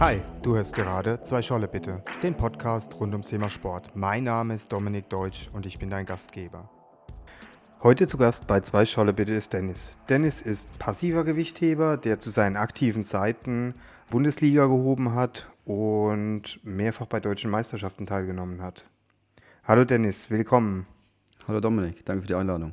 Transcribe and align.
Hi, 0.00 0.22
du 0.42 0.54
hörst 0.54 0.76
gerade 0.76 1.20
Zwei 1.22 1.42
Scholle 1.42 1.66
bitte, 1.66 2.04
den 2.22 2.32
Podcast 2.36 2.94
rund 3.00 3.14
ums 3.14 3.30
Thema 3.30 3.50
Sport. 3.50 3.96
Mein 3.96 4.22
Name 4.22 4.54
ist 4.54 4.72
Dominik 4.72 5.08
Deutsch 5.08 5.50
und 5.52 5.66
ich 5.66 5.80
bin 5.80 5.90
dein 5.90 6.06
Gastgeber. 6.06 6.70
Heute 7.82 8.06
zu 8.06 8.16
Gast 8.16 8.46
bei 8.46 8.60
Zwei 8.60 8.86
Scholle 8.86 9.12
bitte 9.12 9.34
ist 9.34 9.52
Dennis. 9.52 9.98
Dennis 10.08 10.40
ist 10.40 10.78
passiver 10.78 11.24
Gewichtheber, 11.24 11.96
der 11.96 12.20
zu 12.20 12.30
seinen 12.30 12.56
aktiven 12.56 13.02
Zeiten 13.02 13.74
Bundesliga 14.08 14.66
gehoben 14.66 15.16
hat 15.16 15.50
und 15.64 16.60
mehrfach 16.62 17.06
bei 17.06 17.18
deutschen 17.18 17.50
Meisterschaften 17.50 18.06
teilgenommen 18.06 18.62
hat. 18.62 18.88
Hallo 19.64 19.84
Dennis, 19.84 20.30
willkommen. 20.30 20.86
Hallo 21.48 21.58
Dominik, 21.58 22.04
danke 22.04 22.22
für 22.22 22.28
die 22.28 22.36
Einladung. 22.36 22.72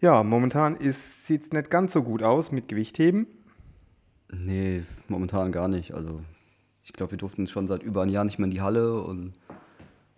Ja, 0.00 0.24
momentan 0.24 0.76
sieht 0.80 1.42
es 1.42 1.52
nicht 1.52 1.70
ganz 1.70 1.92
so 1.92 2.02
gut 2.02 2.24
aus 2.24 2.50
mit 2.50 2.66
Gewichtheben. 2.66 3.28
Nee, 4.30 4.84
momentan 5.08 5.52
gar 5.52 5.68
nicht. 5.68 5.92
Also 5.94 6.20
ich 6.82 6.92
glaube, 6.92 7.12
wir 7.12 7.18
durften 7.18 7.46
schon 7.46 7.66
seit 7.66 7.82
über 7.82 8.02
einem 8.02 8.12
Jahr 8.12 8.24
nicht 8.24 8.38
mehr 8.38 8.46
in 8.46 8.50
die 8.50 8.60
Halle 8.60 9.00
und 9.02 9.34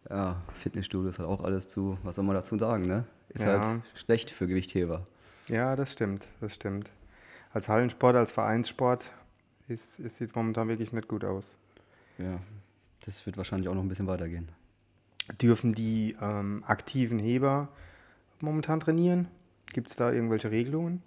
ja, 0.09 0.42
Fitnessstudio 0.55 1.09
ist 1.09 1.19
halt 1.19 1.29
auch 1.29 1.42
alles 1.42 1.69
zu. 1.69 1.98
Was 2.02 2.16
soll 2.16 2.24
man 2.24 2.34
dazu 2.34 2.59
sagen, 2.59 2.87
ne? 2.87 3.05
Ist 3.29 3.45
ja. 3.45 3.60
halt 3.60 3.82
schlecht 3.95 4.30
für 4.30 4.46
Gewichtheber. 4.46 5.06
Ja, 5.48 5.77
das 5.77 5.92
stimmt, 5.92 6.27
das 6.41 6.55
stimmt. 6.55 6.91
Als 7.52 7.69
Hallensport, 7.69 8.16
als 8.16 8.30
Vereinssport 8.30 9.10
ist, 9.69 9.98
ist 9.98 10.16
sieht 10.16 10.29
es 10.29 10.34
momentan 10.34 10.68
wirklich 10.68 10.93
nicht 10.93 11.09
gut 11.09 11.24
aus. 11.24 11.57
Ja, 12.18 12.41
das 13.04 13.24
wird 13.27 13.37
wahrscheinlich 13.37 13.68
auch 13.68 13.74
noch 13.74 13.82
ein 13.82 13.88
bisschen 13.88 14.07
weitergehen. 14.07 14.51
Dürfen 15.41 15.74
die 15.74 16.16
ähm, 16.20 16.62
aktiven 16.66 17.18
Heber 17.18 17.68
momentan 18.41 18.80
trainieren? 18.80 19.29
Gibt 19.73 19.91
es 19.91 19.96
da 19.96 20.12
irgendwelche 20.12 20.51
Regelungen? 20.51 21.02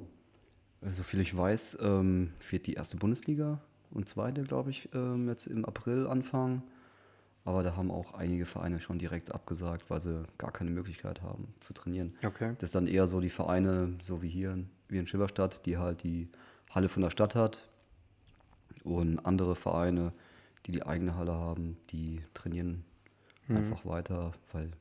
Soviel 0.81 1.19
ich 1.21 1.35
weiß, 1.35 1.79
ähm, 1.81 2.31
wird 2.49 2.67
die 2.67 2.73
erste 2.73 2.97
Bundesliga 2.97 3.59
und 3.91 4.07
zweite, 4.07 4.43
glaube 4.43 4.69
ich, 4.69 4.89
ähm, 4.93 5.27
jetzt 5.27 5.47
im 5.47 5.65
April 5.65 6.07
anfangen. 6.07 6.63
Aber 7.45 7.63
da 7.63 7.75
haben 7.75 7.89
auch 7.89 8.13
einige 8.13 8.45
Vereine 8.45 8.79
schon 8.79 8.99
direkt 8.99 9.33
abgesagt, 9.33 9.89
weil 9.89 10.01
sie 10.01 10.23
gar 10.37 10.51
keine 10.51 10.69
Möglichkeit 10.69 11.21
haben 11.21 11.53
zu 11.59 11.73
trainieren. 11.73 12.13
Okay. 12.23 12.53
Das 12.59 12.69
ist 12.69 12.75
dann 12.75 12.87
eher 12.87 13.07
so 13.07 13.19
die 13.21 13.29
Vereine, 13.29 13.97
so 14.01 14.21
wie 14.21 14.29
hier, 14.29 14.57
wie 14.87 14.97
in 14.97 15.07
Schillerstadt, 15.07 15.65
die 15.65 15.77
halt 15.77 16.03
die 16.03 16.29
Halle 16.69 16.89
von 16.89 17.01
der 17.01 17.09
Stadt 17.09 17.35
hat. 17.35 17.67
Und 18.83 19.19
andere 19.25 19.55
Vereine, 19.55 20.13
die 20.65 20.71
die 20.71 20.83
eigene 20.83 21.15
Halle 21.15 21.33
haben, 21.33 21.77
die 21.89 22.21
trainieren 22.33 22.83
mhm. 23.47 23.57
einfach 23.57 23.85
weiter, 23.85 24.33
weil 24.53 24.71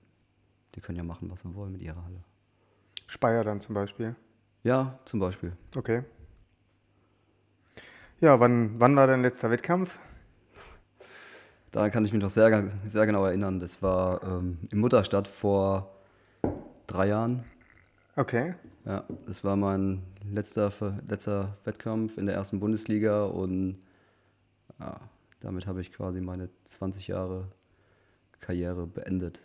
die 0.75 0.81
können 0.81 0.99
ja 0.99 1.05
machen, 1.05 1.31
was 1.31 1.41
sie 1.41 1.55
wollen 1.55 1.73
mit 1.73 1.83
ihrer 1.83 2.05
Halle. 2.05 2.23
Speyer 3.07 3.45
dann 3.45 3.61
zum 3.61 3.75
Beispiel? 3.75 4.15
Ja, 4.63 4.99
zum 5.05 5.21
Beispiel. 5.21 5.53
Okay. 5.77 6.03
Ja, 8.21 8.41
wann, 8.41 8.81
wann 8.81 8.97
war 8.97 9.07
dein 9.07 9.23
letzter 9.23 9.51
Wettkampf? 9.51 9.99
Daran 11.71 11.91
kann 11.91 12.05
ich 12.05 12.13
mich 12.13 12.23
noch 12.23 12.31
sehr, 12.31 12.71
sehr 12.87 13.07
genau 13.07 13.25
erinnern. 13.25 13.61
Das 13.61 13.83
war 13.83 14.23
ähm, 14.23 14.59
in 14.71 14.79
Mutterstadt 14.79 15.29
vor 15.29 15.95
drei 16.87 17.09
Jahren. 17.09 17.45
Okay. 18.17 18.55
Ja, 18.85 19.05
das 19.27 19.45
war 19.45 19.55
mein 19.55 20.03
letzter, 20.25 20.73
letzter 21.07 21.57
Wettkampf 21.65 22.17
in 22.19 22.27
der 22.27 22.35
ersten 22.35 22.59
Bundesliga 22.59 23.25
und 23.25 23.79
ja, 24.81 24.99
damit 25.41 25.67
habe 25.67 25.81
ich 25.81 25.93
quasi 25.93 26.21
meine 26.21 26.49
20 26.65 27.09
Jahre 27.09 27.49
Karriere 28.41 28.87
beendet. 28.87 29.41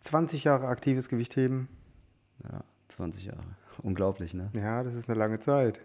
20 0.00 0.44
Jahre 0.44 0.66
aktives 0.66 1.08
Gewichtheben? 1.08 1.68
Ja, 2.42 2.64
20 2.88 3.26
Jahre. 3.26 3.40
Unglaublich, 3.82 4.34
ne? 4.34 4.50
Ja, 4.54 4.82
das 4.82 4.94
ist 4.94 5.08
eine 5.08 5.18
lange 5.18 5.38
Zeit. 5.40 5.80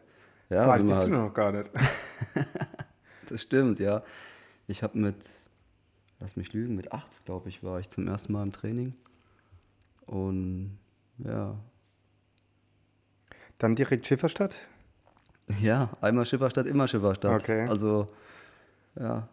Ja, 0.50 0.64
so 0.64 0.70
alt 0.70 0.86
bist 0.86 1.00
halt 1.00 1.10
du 1.10 1.14
noch 1.14 1.34
gar 1.34 1.52
nicht. 1.52 1.70
das 3.30 3.42
stimmt, 3.42 3.80
ja. 3.80 4.04
Ich 4.67 4.84
habe 4.84 4.98
mit, 4.98 5.28
lass 6.20 6.36
mich 6.36 6.54
lügen, 6.54 6.76
mit 6.76 6.92
acht, 6.92 7.26
glaube 7.26 7.50
ich, 7.50 7.64
war 7.64 7.80
ich 7.80 7.89
zum 7.89 8.08
ersten 8.08 8.34
Mal 8.34 8.44
im 8.44 8.52
Training. 8.52 8.94
Und 10.06 10.78
ja. 11.20 11.56
Dann 13.58 13.76
direkt 13.76 14.08
Schifferstadt? 14.08 14.56
Ja, 15.61 15.90
einmal 16.02 16.26
Schifferstadt, 16.26 16.66
immer 16.67 16.88
Schifferstadt. 16.88 17.42
Okay. 17.42 17.67
Also, 17.67 18.08
ja, 19.00 19.28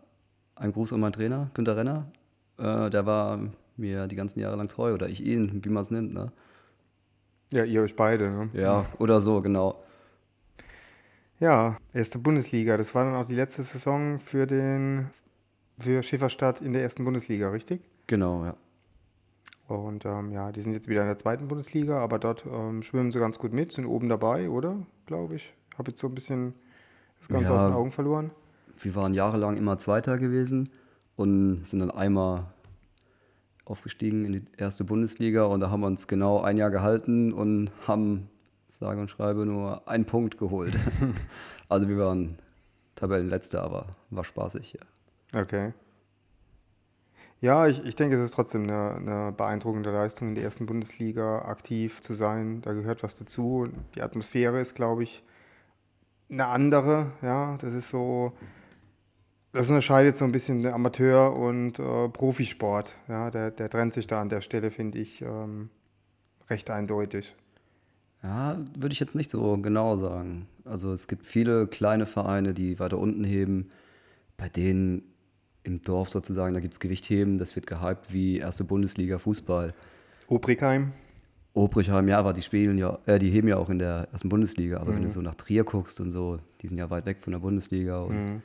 ein 0.57 0.73
Gruß 0.73 0.93
an 0.93 1.01
meinen 1.01 1.13
Trainer, 1.13 1.51
Günter 1.55 1.77
Renner. 1.77 2.07
Äh, 2.59 2.91
der 2.91 3.07
war 3.07 3.39
mir 3.77 4.07
die 4.07 4.17
ganzen 4.17 4.41
Jahre 4.41 4.57
lang 4.57 4.69
treu, 4.69 4.95
oder 4.95 5.09
ich 5.09 5.25
ihn, 5.25 5.65
wie 5.65 5.69
man 5.69 5.83
es 5.83 5.91
nimmt, 5.91 6.15
ne? 6.15 6.33
Ja, 7.55 7.63
ihr 7.63 7.83
euch 7.83 7.95
beide, 7.95 8.31
ne? 8.31 8.51
Ja, 8.53 8.85
oder 8.99 9.21
so, 9.21 9.41
genau. 9.41 9.81
Ja, 11.39 11.77
erste 11.93 12.19
Bundesliga. 12.19 12.77
Das 12.77 12.97
war 12.97 13.05
dann 13.05 13.15
auch 13.15 13.27
die 13.27 13.37
letzte 13.37 13.63
Saison 13.63 14.19
für 14.19 14.49
den 14.49 15.07
für 15.79 16.03
Schäferstadt 16.03 16.61
in 16.61 16.73
der 16.73 16.83
ersten 16.83 17.05
Bundesliga, 17.05 17.51
richtig? 17.51 17.81
Genau, 18.09 18.45
ja. 18.45 18.57
Und 19.69 20.05
ähm, 20.05 20.33
ja, 20.33 20.51
die 20.51 20.63
sind 20.63 20.73
jetzt 20.73 20.89
wieder 20.89 21.03
in 21.03 21.07
der 21.07 21.17
zweiten 21.17 21.47
Bundesliga, 21.47 21.99
aber 21.99 22.19
dort 22.19 22.45
ähm, 22.45 22.83
schwimmen 22.83 23.13
sie 23.13 23.21
ganz 23.21 23.39
gut 23.39 23.53
mit, 23.53 23.71
sind 23.71 23.87
oben 23.87 24.09
dabei, 24.09 24.51
oder? 24.51 24.85
Glaube 25.07 25.37
ich. 25.37 25.55
Habe 25.79 25.93
jetzt 25.93 26.01
so 26.01 26.09
ein 26.09 26.15
bisschen 26.15 26.55
das 27.21 27.29
Ganze 27.29 27.53
ja, 27.53 27.59
aus 27.59 27.65
den 27.65 27.73
Augen 27.73 27.93
verloren. 27.93 28.33
Wir 28.81 28.97
waren 28.97 29.15
jahrelang 29.15 29.57
immer 29.57 29.79
Zweiter 29.79 30.19
gewesen 30.19 30.71
und 31.15 31.63
sind 31.65 31.79
dann 31.79 31.93
einmal 31.93 32.47
aufgestiegen 33.65 34.25
in 34.25 34.33
die 34.33 34.45
erste 34.57 34.85
Bundesliga 34.85 35.45
und 35.45 35.61
da 35.61 35.71
haben 35.71 35.81
wir 35.81 35.87
uns 35.87 36.07
genau 36.07 36.43
ein 36.43 36.57
Jahr 36.57 36.71
gehalten 36.71 37.33
und 37.33 37.71
haben, 37.87 38.29
sage 38.69 39.01
und 39.01 39.11
schreibe, 39.11 39.47
nur 39.47 39.89
einen 39.89 40.05
Punkt 40.05 40.39
geholt. 40.39 40.79
also 41.69 41.89
wir 41.89 41.99
waren 41.99 42.39
Tabellenletzter, 42.95 43.63
aber 43.63 43.97
war 44.11 44.25
spaßig, 44.25 44.75
ja. 44.75 45.41
Okay. 45.41 45.73
Ja, 47.41 47.67
ich, 47.67 47.85
ich 47.85 47.95
denke, 47.95 48.17
es 48.17 48.25
ist 48.25 48.35
trotzdem 48.35 48.63
eine, 48.63 48.95
eine 48.95 49.33
beeindruckende 49.33 49.91
Leistung, 49.91 50.29
in 50.29 50.35
der 50.35 50.45
ersten 50.45 50.65
Bundesliga 50.65 51.43
aktiv 51.43 52.01
zu 52.01 52.15
sein. 52.15 52.63
Da 52.63 52.73
gehört 52.73 53.03
was 53.03 53.17
dazu. 53.17 53.69
Die 53.95 54.01
Atmosphäre 54.01 54.61
ist, 54.61 54.75
glaube 54.75 55.03
ich, 55.03 55.23
eine 56.31 56.47
andere. 56.47 57.13
Ja, 57.21 57.59
das 57.59 57.75
ist 57.75 57.91
so 57.91 58.33
das 59.55 59.69
unterscheidet 59.69 60.17
so 60.17 60.25
ein 60.25 60.33
bisschen 60.33 60.67
Amateur- 60.67 61.35
und 61.37 61.79
äh, 61.79 62.09
Profisport. 62.09 62.97
Ja, 63.09 63.31
der, 63.31 63.53
der 63.53 63.71
trennt 63.71 63.95
sich 63.95 64.07
da 64.07 64.21
an 64.21 64.29
der 64.29 64.41
Stelle, 64.41 64.71
finde 64.73 64.99
ich, 64.99 65.23
ähm, 65.23 65.71
recht 66.51 66.71
eindeutig. 66.71 67.35
Ja, 68.23 68.59
würde 68.77 68.93
ich 68.93 69.01
jetzt 69.01 69.15
nicht 69.15 69.31
so 69.31 69.57
genau 69.59 69.97
sagen. 69.97 70.49
Also 70.65 70.93
es 70.93 71.07
gibt 71.07 71.25
viele 71.25 71.69
kleine 71.69 72.07
Vereine, 72.07 72.53
die 72.53 72.81
weiter 72.81 72.99
unten 72.99 73.23
heben, 73.23 73.71
bei 74.37 74.49
denen 74.49 75.03
im 75.63 75.83
Dorf 75.83 76.09
sozusagen, 76.11 76.53
da 76.53 76.61
gibt 76.61 76.75
es 76.75 76.81
Gewichtheben, 76.81 77.39
das 77.39 77.55
wird 77.55 77.67
gehypt 77.67 78.13
wie 78.13 78.39
erste 78.39 78.65
Bundesliga 78.65 79.19
Fußball. 79.19 79.73
Obrigheim? 80.27 80.93
Obrigheim, 81.53 82.09
ja, 82.09 82.19
aber 82.19 82.33
die 82.33 82.43
spielen 82.43 82.77
ja, 82.77 82.99
äh, 83.07 83.21
die 83.21 83.31
heben 83.31 83.47
ja 83.47 83.57
auch 83.57 83.71
in 83.71 83.79
der 83.79 84.09
ersten 84.11 84.29
Bundesliga, 84.29 84.81
aber 84.81 84.91
mhm. 84.91 84.97
wenn 84.97 85.03
du 85.05 85.11
so 85.11 85.23
nach 85.23 85.37
Trier 85.37 85.63
guckst 85.63 86.01
und 86.01 86.11
so, 86.11 86.39
die 86.61 86.67
sind 86.67 86.79
ja 86.79 86.91
weit 86.91 87.07
weg 87.07 87.19
von 87.21 87.33
der 87.33 87.39
Bundesliga 87.39 88.01
und 88.01 88.17
mhm. 88.17 88.43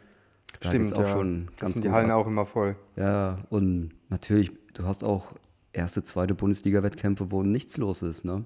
Da 0.60 0.70
Stimmt, 0.70 0.94
auch 0.94 1.02
ja. 1.02 1.10
schon 1.10 1.46
ganz 1.46 1.60
das 1.60 1.74
sind 1.74 1.86
die 1.86 1.92
Hallen 1.92 2.12
ab. 2.12 2.18
auch 2.18 2.28
immer 2.28 2.46
voll. 2.46 2.76
Ja, 2.96 3.40
und 3.50 3.92
natürlich, 4.10 4.52
du 4.74 4.86
hast 4.86 5.04
auch 5.04 5.34
erste, 5.72 6.04
zweite 6.04 6.34
Bundesliga-Wettkämpfe, 6.34 7.32
wo 7.32 7.44
nichts 7.44 7.78
los 7.78 8.02
ist, 8.02 8.26
ne? 8.26 8.46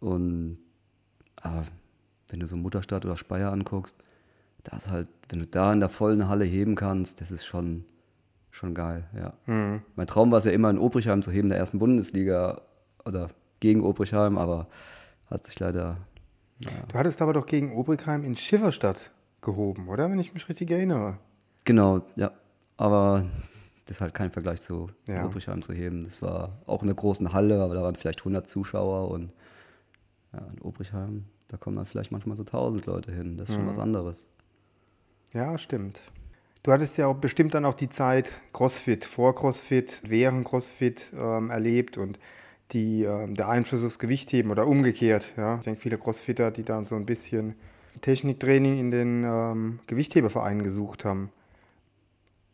Und 0.00 0.58
aber 1.36 1.64
wenn 2.28 2.40
du 2.40 2.46
so 2.46 2.56
Mutterstadt 2.56 3.04
oder 3.04 3.16
Speyer 3.16 3.52
anguckst, 3.52 3.96
da 4.64 4.76
ist 4.76 4.90
halt, 4.90 5.08
wenn 5.28 5.40
du 5.40 5.46
da 5.46 5.72
in 5.72 5.80
der 5.80 5.88
vollen 5.88 6.28
Halle 6.28 6.44
heben 6.44 6.74
kannst, 6.74 7.20
das 7.20 7.30
ist 7.30 7.44
schon, 7.44 7.84
schon 8.50 8.74
geil, 8.74 9.04
ja. 9.16 9.34
Mhm. 9.46 9.82
Mein 9.96 10.06
Traum 10.06 10.30
war 10.30 10.38
es 10.38 10.44
ja 10.44 10.52
immer 10.52 10.70
in 10.70 10.78
Obrichheim 10.78 11.22
zu 11.22 11.30
heben, 11.30 11.48
der 11.48 11.58
ersten 11.58 11.78
Bundesliga 11.78 12.62
oder 13.04 13.30
gegen 13.60 13.82
Obrichheim, 13.82 14.38
aber 14.38 14.68
hat 15.30 15.46
sich 15.46 15.58
leider. 15.58 15.98
Naja. 16.64 16.76
Du 16.88 16.98
hattest 16.98 17.22
aber 17.22 17.32
doch 17.32 17.46
gegen 17.46 17.72
Obrichheim 17.72 18.24
in 18.24 18.36
Schifferstadt 18.36 19.10
gehoben, 19.42 19.88
oder? 19.88 20.10
Wenn 20.10 20.18
ich 20.18 20.32
mich 20.32 20.48
richtig 20.48 20.70
erinnere. 20.70 21.18
Genau, 21.64 22.02
ja. 22.16 22.32
Aber 22.76 23.26
das 23.84 23.98
ist 23.98 24.00
halt 24.00 24.14
kein 24.14 24.30
Vergleich 24.30 24.60
zu 24.60 24.88
ja. 25.06 25.24
Obrichheim 25.24 25.62
zu 25.62 25.72
heben. 25.72 26.04
Das 26.04 26.22
war 26.22 26.58
auch 26.66 26.82
in 26.82 26.88
einer 26.88 26.96
großen 26.96 27.32
Halle, 27.32 27.62
aber 27.62 27.74
da 27.74 27.82
waren 27.82 27.96
vielleicht 27.96 28.20
100 28.20 28.48
Zuschauer 28.48 29.10
und 29.10 29.32
ja, 30.32 30.40
in 30.52 30.60
Obrichheim, 30.62 31.26
da 31.48 31.56
kommen 31.56 31.76
dann 31.76 31.86
vielleicht 31.86 32.10
manchmal 32.10 32.36
so 32.36 32.42
1000 32.42 32.86
Leute 32.86 33.12
hin. 33.12 33.36
Das 33.36 33.50
ist 33.50 33.56
schon 33.56 33.64
mhm. 33.64 33.68
was 33.68 33.78
anderes. 33.78 34.28
Ja, 35.32 35.58
stimmt. 35.58 36.00
Du 36.62 36.70
hattest 36.70 36.96
ja 36.96 37.06
auch 37.06 37.16
bestimmt 37.16 37.54
dann 37.54 37.64
auch 37.64 37.74
die 37.74 37.88
Zeit 37.88 38.34
CrossFit, 38.52 39.04
vor 39.04 39.34
CrossFit, 39.34 40.00
während 40.04 40.46
CrossFit 40.46 41.12
ähm, 41.14 41.50
erlebt 41.50 41.98
und 41.98 42.18
die, 42.70 43.02
ähm, 43.02 43.34
der 43.34 43.48
Einfluss 43.48 43.84
aufs 43.84 43.98
Gewichtheben 43.98 44.50
oder 44.50 44.66
umgekehrt. 44.66 45.32
Ja? 45.36 45.56
Ich 45.56 45.64
denke, 45.64 45.80
viele 45.80 45.98
Crossfitter, 45.98 46.50
die 46.50 46.62
da 46.62 46.82
so 46.82 46.94
ein 46.94 47.04
bisschen 47.04 47.56
Techniktraining 48.00 48.78
in 48.78 48.90
den 48.90 49.24
ähm, 49.24 49.80
Gewichthebervereinen 49.86 50.62
gesucht 50.62 51.04
haben. 51.04 51.30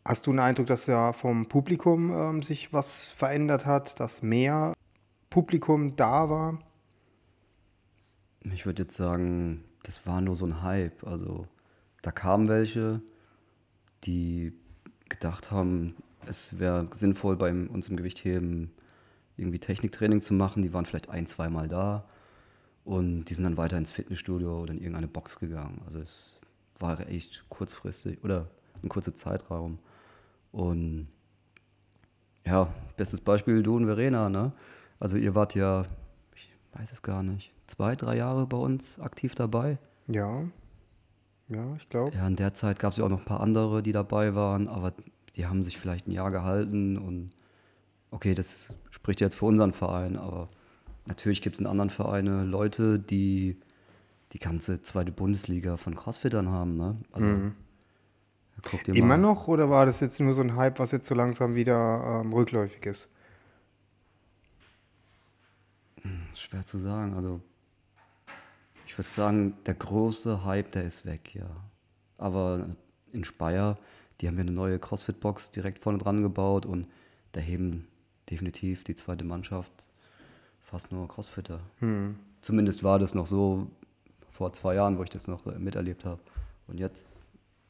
Hast 0.05 0.27
du 0.27 0.31
einen 0.31 0.39
Eindruck, 0.39 0.67
dass 0.67 0.85
ja 0.85 1.13
vom 1.13 1.47
Publikum 1.47 2.11
ähm, 2.11 2.41
sich 2.41 2.73
was 2.73 3.09
verändert 3.09 3.65
hat, 3.65 3.99
dass 3.99 4.21
mehr 4.21 4.73
Publikum 5.29 5.95
da 5.95 6.29
war? 6.29 6.59
Ich 8.41 8.65
würde 8.65 8.83
jetzt 8.83 8.95
sagen, 8.95 9.63
das 9.83 10.05
war 10.07 10.21
nur 10.21 10.35
so 10.35 10.45
ein 10.45 10.63
Hype. 10.63 11.05
Also 11.05 11.47
da 12.01 12.11
kamen 12.11 12.47
welche, 12.47 13.01
die 14.03 14.53
gedacht 15.09 15.51
haben, 15.51 15.95
es 16.25 16.59
wäre 16.59 16.87
sinnvoll, 16.93 17.35
bei 17.35 17.51
uns 17.51 17.87
im 17.87 17.97
Gewichtheben 17.97 18.71
irgendwie 19.37 19.59
Techniktraining 19.59 20.21
zu 20.21 20.33
machen. 20.33 20.63
Die 20.63 20.73
waren 20.73 20.85
vielleicht 20.85 21.09
ein, 21.09 21.27
zweimal 21.27 21.67
da 21.67 22.05
und 22.89 23.25
die 23.25 23.35
sind 23.35 23.43
dann 23.43 23.55
weiter 23.55 23.77
ins 23.77 23.91
Fitnessstudio 23.91 24.61
oder 24.63 24.73
in 24.73 24.79
irgendeine 24.79 25.07
Box 25.07 25.37
gegangen. 25.37 25.79
Also 25.85 25.99
es 25.99 26.39
war 26.79 26.99
echt 27.07 27.43
kurzfristig 27.47 28.23
oder 28.23 28.47
ein 28.81 28.89
kurzer 28.89 29.13
Zeitraum. 29.13 29.77
Und 30.51 31.07
ja, 32.43 32.73
bestes 32.97 33.21
Beispiel 33.21 33.61
du 33.61 33.75
und 33.75 33.85
Verena, 33.85 34.27
ne? 34.29 34.53
Also 34.99 35.17
ihr 35.17 35.35
wart 35.35 35.53
ja, 35.53 35.85
ich 36.33 36.51
weiß 36.73 36.91
es 36.91 37.03
gar 37.03 37.21
nicht, 37.21 37.53
zwei, 37.67 37.95
drei 37.95 38.17
Jahre 38.17 38.47
bei 38.47 38.57
uns 38.57 38.99
aktiv 38.99 39.35
dabei. 39.35 39.77
Ja, 40.07 40.45
ja, 41.47 41.75
ich 41.75 41.87
glaube. 41.89 42.17
Ja, 42.17 42.25
in 42.25 42.37
der 42.37 42.55
Zeit 42.55 42.79
gab 42.79 42.93
es 42.93 42.97
ja 42.97 43.05
auch 43.05 43.09
noch 43.09 43.19
ein 43.19 43.25
paar 43.25 43.41
andere, 43.41 43.83
die 43.83 43.91
dabei 43.91 44.33
waren, 44.33 44.67
aber 44.67 44.95
die 45.35 45.45
haben 45.45 45.61
sich 45.61 45.77
vielleicht 45.77 46.07
ein 46.07 46.11
Jahr 46.11 46.31
gehalten 46.31 46.97
und 46.97 47.33
okay, 48.09 48.33
das 48.33 48.73
spricht 48.89 49.21
jetzt 49.21 49.35
für 49.35 49.45
unseren 49.45 49.73
Verein, 49.73 50.17
aber 50.17 50.49
natürlich 51.05 51.41
gibt 51.41 51.55
es 51.55 51.59
in 51.59 51.67
anderen 51.67 51.89
Vereinen 51.89 52.49
Leute, 52.49 52.99
die 52.99 53.57
die 54.33 54.39
ganze 54.39 54.81
zweite 54.81 55.11
Bundesliga 55.11 55.77
von 55.77 55.95
Crossfittern 55.95 56.49
haben. 56.49 56.77
Ne? 56.77 56.97
Also, 57.11 57.27
mhm. 57.27 57.55
Immer 58.87 59.07
mal. 59.07 59.17
noch 59.17 59.47
oder 59.47 59.69
war 59.69 59.85
das 59.85 60.01
jetzt 60.01 60.19
nur 60.19 60.33
so 60.33 60.41
ein 60.41 60.55
Hype, 60.55 60.79
was 60.79 60.91
jetzt 60.91 61.07
so 61.07 61.15
langsam 61.15 61.55
wieder 61.55 62.21
ähm, 62.21 62.33
rückläufig 62.33 62.85
ist? 62.85 63.07
Hm, 66.01 66.23
schwer 66.35 66.65
zu 66.65 66.77
sagen. 66.77 67.13
Also 67.13 67.39
ich 68.85 68.97
würde 68.97 69.11
sagen, 69.11 69.53
der 69.65 69.75
große 69.75 70.43
Hype, 70.43 70.71
der 70.71 70.83
ist 70.83 71.05
weg, 71.05 71.33
ja. 71.33 71.49
Aber 72.17 72.67
in 73.13 73.23
Speyer, 73.23 73.77
die 74.19 74.27
haben 74.27 74.35
ja 74.35 74.41
eine 74.41 74.51
neue 74.51 74.77
CrossFit-Box 74.77 75.51
direkt 75.51 75.79
vorne 75.79 75.99
dran 75.99 76.21
gebaut 76.21 76.65
und 76.65 76.87
da 77.31 77.39
heben 77.39 77.87
definitiv 78.29 78.83
die 78.83 78.95
zweite 78.95 79.23
Mannschaft 79.23 79.89
fast 80.69 80.91
nur 80.91 81.07
Crossfitter. 81.07 81.59
Hm. 81.79 82.15
Zumindest 82.41 82.83
war 82.83 82.99
das 82.99 83.15
noch 83.15 83.27
so 83.27 83.67
vor 84.31 84.53
zwei 84.53 84.75
Jahren, 84.75 84.97
wo 84.97 85.03
ich 85.03 85.09
das 85.09 85.27
noch 85.27 85.45
miterlebt 85.57 86.05
habe. 86.05 86.21
Und 86.67 86.79
jetzt, 86.79 87.15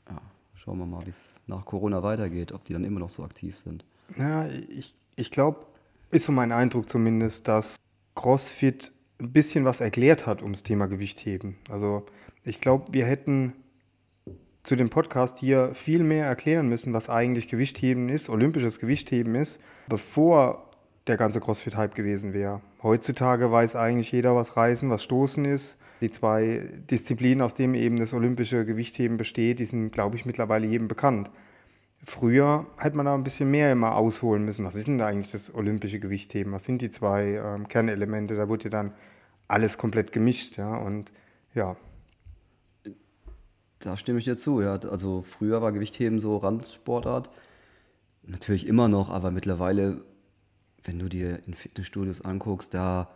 ja, 0.10 0.22
schauen 0.54 0.78
wir 0.80 0.86
mal, 0.86 1.06
wie 1.06 1.10
es 1.10 1.42
nach 1.48 1.66
Corona 1.66 2.04
weitergeht, 2.04 2.52
ob 2.52 2.66
die 2.66 2.74
dann 2.74 2.84
immer 2.84 3.00
noch 3.00 3.10
so 3.10 3.24
aktiv 3.24 3.58
sind. 3.58 3.86
Ja, 4.18 4.48
ich, 4.48 4.94
ich 5.16 5.32
glaube, 5.32 5.66
ist 6.12 6.26
so 6.26 6.32
mein 6.32 6.52
Eindruck 6.52 6.90
zumindest, 6.90 7.48
dass 7.48 7.78
CrossFit 8.16 8.92
ein 9.20 9.32
bisschen 9.32 9.66
was 9.66 9.80
erklärt 9.80 10.28
hat 10.28 10.42
ums 10.42 10.64
Thema 10.64 10.88
Gewichtheben. 10.88 11.56
Also 11.70 12.06
ich 12.44 12.60
glaube, 12.62 12.92
wir 12.92 13.06
hätten 13.06 13.54
zu 14.64 14.76
dem 14.76 14.90
Podcast 14.90 15.40
hier 15.40 15.74
viel 15.74 16.04
mehr 16.04 16.26
erklären 16.26 16.68
müssen, 16.68 16.94
was 16.94 17.10
eigentlich 17.10 17.48
Gewichtheben 17.48 18.10
ist, 18.10 18.30
olympisches 18.30 18.80
Gewichtheben 18.80 19.36
ist, 19.36 19.60
bevor 19.88 20.70
der 21.08 21.18
ganze 21.18 21.40
CrossFit-Hype 21.40 21.96
gewesen 21.96 22.34
wäre. 22.34 22.62
Heutzutage 22.82 23.52
weiß 23.52 23.76
eigentlich 23.76 24.12
jeder, 24.12 24.36
was 24.36 24.56
Reisen, 24.56 24.90
was 24.90 25.04
Stoßen 25.04 25.46
ist. 25.46 25.78
Die 26.02 26.10
zwei 26.10 26.70
Disziplinen, 26.90 27.42
aus 27.42 27.54
denen 27.54 27.76
eben 27.76 27.98
das 27.98 28.14
olympische 28.14 28.66
Gewichtheben 28.66 29.18
besteht, 29.18 29.60
die 29.60 29.66
sind, 29.66 29.92
glaube 29.92 30.16
ich, 30.16 30.26
mittlerweile 30.26 30.66
jedem 30.66 30.88
bekannt. 30.88 31.30
Früher 32.06 32.66
hätte 32.78 32.96
man 32.96 33.06
da 33.06 33.14
ein 33.14 33.26
bisschen 33.26 33.52
mehr 33.52 33.74
immer 33.74 33.98
ausholen 33.98 34.46
müssen. 34.46 34.64
Was 34.64 34.76
ist 34.76 34.88
denn 34.88 34.98
da 34.98 35.08
eigentlich 35.08 35.32
das 35.32 35.54
olympische 35.54 36.00
Gewichtheben? 36.00 36.54
Was 36.54 36.64
sind 36.64 36.82
die 36.82 36.90
zwei 36.90 37.42
ähm, 37.44 37.68
Kernelemente? 37.68 38.36
Da 38.38 38.48
wurde 38.48 38.66
ja 38.66 38.70
dann 38.70 38.94
alles 39.50 39.78
komplett 39.78 40.14
gemischt, 40.14 40.58
ja. 40.58 40.78
Und 40.78 41.12
ja, 41.54 41.76
da 43.80 43.98
stimme 43.98 44.20
ich 44.20 44.26
dir 44.26 44.38
zu, 44.38 44.62
ja. 44.62 44.76
Also 44.76 45.22
früher 45.22 45.62
war 45.62 45.74
Gewichtheben 45.74 46.20
so 46.20 46.38
Randsportart. 46.38 47.30
Natürlich 48.24 48.68
immer 48.68 48.88
noch, 48.88 49.10
aber 49.10 49.32
mittlerweile, 49.32 50.02
wenn 50.84 51.00
du 51.00 51.10
dir 51.10 51.40
in 51.46 51.54
Fitnessstudios 51.54 52.22
anguckst, 52.22 52.74
da 52.74 53.10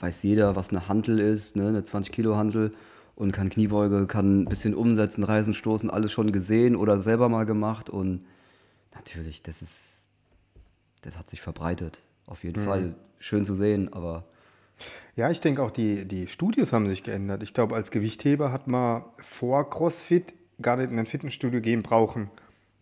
weiß 0.00 0.22
jeder, 0.22 0.56
was 0.56 0.70
eine 0.70 0.88
Hantel 0.88 1.20
ist, 1.20 1.56
ne? 1.56 1.68
eine 1.68 1.80
20-Kilo-Hantel 1.80 2.72
und 3.14 3.32
kann 3.32 3.50
Kniebeuge, 3.50 4.06
kann 4.06 4.42
ein 4.42 4.44
bisschen 4.46 4.74
umsetzen, 4.74 5.22
Reisen, 5.24 5.54
Stoßen, 5.54 5.90
alles 5.90 6.12
schon 6.12 6.32
gesehen 6.32 6.76
oder 6.76 7.02
selber 7.02 7.28
mal 7.28 7.44
gemacht. 7.44 7.88
Und 7.88 8.24
natürlich, 8.94 9.42
das 9.42 9.62
ist, 9.62 10.08
das 11.02 11.18
hat 11.18 11.30
sich 11.30 11.40
verbreitet. 11.40 12.02
Auf 12.26 12.44
jeden 12.44 12.62
mhm. 12.62 12.66
Fall 12.66 12.94
schön 13.18 13.44
zu 13.44 13.54
sehen, 13.54 13.92
aber 13.92 14.24
ja, 15.14 15.30
ich 15.30 15.40
denke 15.40 15.62
auch, 15.62 15.70
die, 15.70 16.06
die 16.06 16.26
Studios 16.26 16.72
haben 16.72 16.88
sich 16.88 17.02
geändert. 17.02 17.42
Ich 17.42 17.54
glaube, 17.54 17.74
als 17.74 17.90
Gewichtheber 17.90 18.50
hat 18.50 18.66
man 18.66 19.04
vor 19.18 19.68
CrossFit 19.68 20.34
gar 20.60 20.76
nicht 20.76 20.90
in 20.90 20.98
ein 20.98 21.06
Fitnessstudio 21.06 21.60
gehen 21.60 21.82
brauchen. 21.82 22.30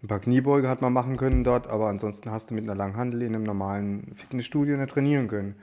Ein 0.03 0.09
paar 0.09 0.21
Kniebeuge 0.21 0.69
hat 0.69 0.81
man 0.81 0.93
machen 0.93 1.17
können 1.17 1.45
dort, 1.45 1.67
aber 1.67 1.89
ansonsten 1.89 2.31
hast 2.31 2.51
du 2.51 2.55
mit 2.55 2.65
einer 2.65 2.75
Langhandel 2.75 3.23
in 3.23 3.35
einem 3.35 3.45
normalen 3.45 4.13
Fitnessstudio 4.15 4.77
nicht 4.77 4.91
trainieren 4.91 5.29
können. 5.29 5.57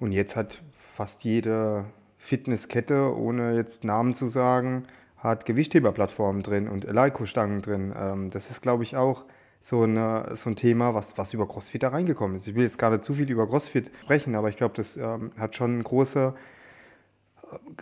Und 0.00 0.12
jetzt 0.12 0.34
hat 0.34 0.62
fast 0.92 1.22
jede 1.22 1.84
Fitnesskette, 2.18 3.16
ohne 3.16 3.54
jetzt 3.54 3.84
Namen 3.84 4.12
zu 4.12 4.26
sagen, 4.26 4.84
hat 5.18 5.46
Gewichtheberplattformen 5.46 6.42
drin 6.42 6.68
und 6.68 6.84
Eleiko-Stangen 6.84 7.62
drin. 7.62 7.94
Ähm, 7.96 8.30
das 8.30 8.50
ist, 8.50 8.60
glaube 8.60 8.82
ich, 8.82 8.96
auch 8.96 9.24
so, 9.60 9.82
eine, 9.82 10.30
so 10.34 10.50
ein 10.50 10.56
Thema, 10.56 10.94
was, 10.94 11.16
was 11.16 11.32
über 11.32 11.46
CrossFit 11.46 11.82
da 11.82 11.88
reingekommen 11.88 12.38
ist. 12.38 12.48
Ich 12.48 12.54
will 12.54 12.64
jetzt 12.64 12.80
nicht 12.80 13.04
zu 13.04 13.14
viel 13.14 13.30
über 13.30 13.48
CrossFit 13.48 13.90
sprechen, 14.02 14.34
aber 14.34 14.48
ich 14.48 14.56
glaube, 14.56 14.74
das 14.74 14.96
ähm, 14.96 15.30
hat 15.38 15.54
schon 15.54 15.72
einen 15.72 15.84
großen 15.84 16.32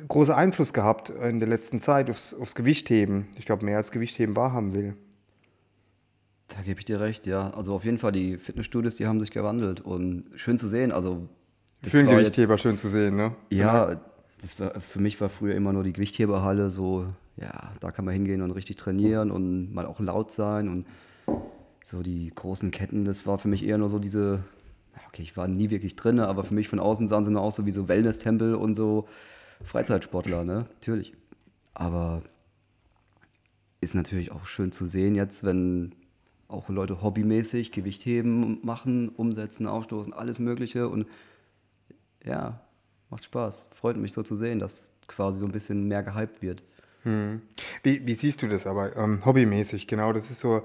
großer 0.09 0.37
Einfluss 0.37 0.73
gehabt 0.73 1.11
in 1.11 1.39
der 1.39 1.49
letzten 1.49 1.81
Zeit 1.81 2.11
aufs, 2.11 2.35
aufs 2.35 2.55
Gewichtheben. 2.55 3.29
Ich 3.37 3.47
glaube, 3.47 3.65
mehr 3.65 3.79
als 3.79 3.91
Gewichtheben 3.91 4.37
wahrhaben 4.37 4.75
will. 4.75 4.97
Da 6.55 6.63
gebe 6.63 6.79
ich 6.81 6.85
dir 6.85 7.01
recht, 7.01 7.27
ja. 7.27 7.51
Also 7.51 7.75
auf 7.75 7.85
jeden 7.85 7.99
Fall, 7.99 8.13
die 8.13 8.37
Fitnessstudios, 8.37 8.97
die 8.97 9.07
haben 9.07 9.21
sich 9.21 9.31
gewandelt 9.31 9.81
und 9.81 10.25
schön 10.35 10.59
zu 10.59 10.69
sehen. 10.69 10.93
Also 10.93 11.29
für 11.83 12.01
einen 12.01 12.09
Gewichtheber 12.09 12.55
jetzt, 12.55 12.63
schön 12.63 12.77
zu 12.77 12.89
sehen, 12.89 13.17
ne? 13.17 13.35
Ja, 13.51 13.87
genau. 13.87 14.01
das 14.41 14.61
war, 14.61 14.81
für 14.81 15.01
mich 15.01 15.21
war 15.21 15.29
früher 15.29 15.55
immer 15.55 15.73
nur 15.73 15.83
die 15.83 15.93
Gewichtheberhalle 15.93 16.71
so, 16.71 17.07
ja, 17.37 17.73
da 17.81 17.91
kann 17.91 18.05
man 18.05 18.13
hingehen 18.13 18.43
und 18.43 18.51
richtig 18.51 18.77
trainieren 18.77 19.31
und 19.31 19.73
mal 19.73 19.87
auch 19.87 19.99
laut 19.99 20.31
sein 20.31 20.69
und 20.69 20.87
so 21.83 22.03
die 22.03 22.31
großen 22.35 22.71
Ketten, 22.71 23.05
das 23.05 23.27
war 23.27 23.39
für 23.39 23.49
mich 23.49 23.65
eher 23.65 23.79
nur 23.79 23.89
so 23.89 23.99
diese, 23.99 24.45
okay, 25.09 25.23
ich 25.23 25.37
war 25.37 25.49
nie 25.49 25.71
wirklich 25.71 25.97
drin, 25.97 26.21
aber 26.21 26.45
für 26.45 26.55
mich 26.55 26.69
von 26.69 26.79
außen 26.79 27.09
sahen 27.09 27.25
sie 27.25 27.33
nur 27.33 27.43
aus 27.43 27.57
so 27.57 27.67
wie 27.67 27.73
so 27.73 27.89
Wellness-Tempel 27.89 28.55
und 28.55 28.77
so 28.77 29.09
Freizeitsportler, 29.65 30.45
ne? 30.45 30.67
Natürlich. 30.75 31.15
Aber 31.75 32.23
ist 33.81 33.95
natürlich 33.95 34.31
auch 34.31 34.47
schön 34.47 34.71
zu 34.71 34.87
sehen 34.87 35.15
jetzt, 35.15 35.45
wenn 35.45 35.95
auch 36.53 36.69
Leute 36.69 37.03
hobbymäßig 37.03 37.73
Gewichtheben 37.73 38.59
machen, 38.63 39.09
umsetzen, 39.11 39.67
aufstoßen, 39.67 40.13
alles 40.13 40.39
Mögliche 40.39 40.89
und 40.89 41.07
ja, 42.25 42.61
macht 43.11 43.25
Spaß. 43.25 43.69
Freut 43.73 43.97
mich 43.97 44.13
so 44.13 44.23
zu 44.23 44.37
sehen, 44.37 44.59
dass 44.59 44.93
quasi 45.07 45.41
so 45.41 45.47
ein 45.47 45.53
bisschen 45.53 45.89
mehr 45.89 46.03
gehypt 46.03 46.43
wird. 46.43 46.63
Hm. 47.03 47.43
Wie, 47.83 48.07
wie, 48.07 48.15
siehst 48.15 48.43
du 48.43 48.49
das 48.49 48.67
aber 48.67 48.97
ähm, 48.97 49.25
hobbymäßig? 49.25 49.87
Genau, 49.87 50.13
das 50.13 50.31
ist 50.31 50.41
so 50.41 50.63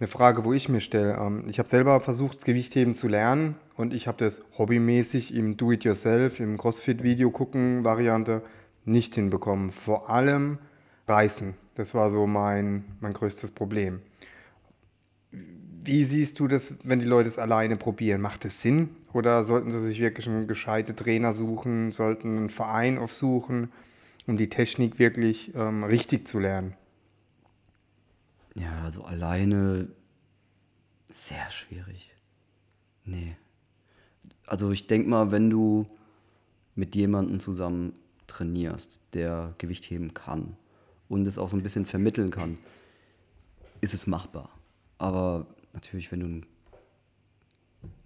eine 0.00 0.08
Frage, 0.08 0.44
wo 0.44 0.52
ich 0.52 0.68
mir 0.68 0.80
stelle. 0.80 1.16
Ähm, 1.16 1.44
ich 1.48 1.58
habe 1.58 1.68
selber 1.68 2.00
versucht, 2.00 2.44
Gewichtheben 2.44 2.94
zu 2.94 3.08
lernen 3.08 3.54
und 3.76 3.94
ich 3.94 4.08
habe 4.08 4.18
das 4.18 4.42
hobbymäßig 4.56 5.34
im 5.34 5.56
Do-it-yourself, 5.56 6.40
im 6.40 6.58
CrossFit-Video 6.58 7.30
gucken 7.30 7.84
Variante 7.84 8.42
nicht 8.84 9.14
hinbekommen. 9.14 9.70
Vor 9.70 10.10
allem 10.10 10.58
Reißen. 11.06 11.54
Das 11.74 11.94
war 11.94 12.10
so 12.10 12.26
mein, 12.26 12.84
mein 13.00 13.12
größtes 13.12 13.52
Problem. 13.52 14.00
Wie 15.88 16.04
siehst 16.04 16.38
du 16.38 16.48
das, 16.48 16.74
wenn 16.82 16.98
die 16.98 17.06
Leute 17.06 17.30
es 17.30 17.38
alleine 17.38 17.76
probieren? 17.76 18.20
Macht 18.20 18.44
es 18.44 18.60
Sinn? 18.60 18.90
Oder 19.14 19.42
sollten 19.44 19.70
sie 19.70 19.80
sich 19.80 20.00
wirklich 20.00 20.28
einen 20.28 20.46
gescheite 20.46 20.94
Trainer 20.94 21.32
suchen, 21.32 21.92
sollten 21.92 22.36
einen 22.36 22.50
Verein 22.50 22.98
aufsuchen, 22.98 23.72
um 24.26 24.36
die 24.36 24.50
Technik 24.50 24.98
wirklich 24.98 25.54
ähm, 25.54 25.84
richtig 25.84 26.28
zu 26.28 26.40
lernen? 26.40 26.74
Ja, 28.54 28.82
also 28.84 29.02
alleine 29.04 29.88
sehr 31.10 31.50
schwierig. 31.50 32.10
Nee. 33.06 33.34
Also 34.44 34.70
ich 34.70 34.88
denke 34.88 35.08
mal, 35.08 35.30
wenn 35.30 35.48
du 35.48 35.86
mit 36.74 36.94
jemandem 36.96 37.40
zusammen 37.40 37.94
trainierst, 38.26 39.00
der 39.14 39.54
Gewicht 39.56 39.86
heben 39.86 40.12
kann 40.12 40.54
und 41.08 41.26
es 41.26 41.38
auch 41.38 41.48
so 41.48 41.56
ein 41.56 41.62
bisschen 41.62 41.86
vermitteln 41.86 42.30
kann, 42.30 42.58
ist 43.80 43.94
es 43.94 44.06
machbar. 44.06 44.50
Aber 44.98 45.46
natürlich, 45.72 46.10
wenn 46.12 46.20
du 46.20 46.26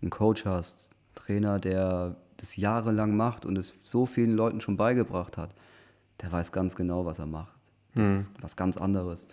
einen 0.00 0.10
Coach 0.10 0.44
hast, 0.44 0.90
Trainer, 1.14 1.58
der 1.58 2.16
das 2.36 2.56
jahrelang 2.56 3.16
macht 3.16 3.46
und 3.46 3.56
es 3.56 3.72
so 3.82 4.06
vielen 4.06 4.32
Leuten 4.32 4.60
schon 4.60 4.76
beigebracht 4.76 5.36
hat, 5.36 5.54
der 6.20 6.32
weiß 6.32 6.52
ganz 6.52 6.76
genau, 6.76 7.04
was 7.06 7.18
er 7.18 7.26
macht. 7.26 7.54
Das 7.94 8.08
hm. 8.08 8.16
ist 8.16 8.32
was 8.42 8.56
ganz 8.56 8.76
anderes. 8.76 9.28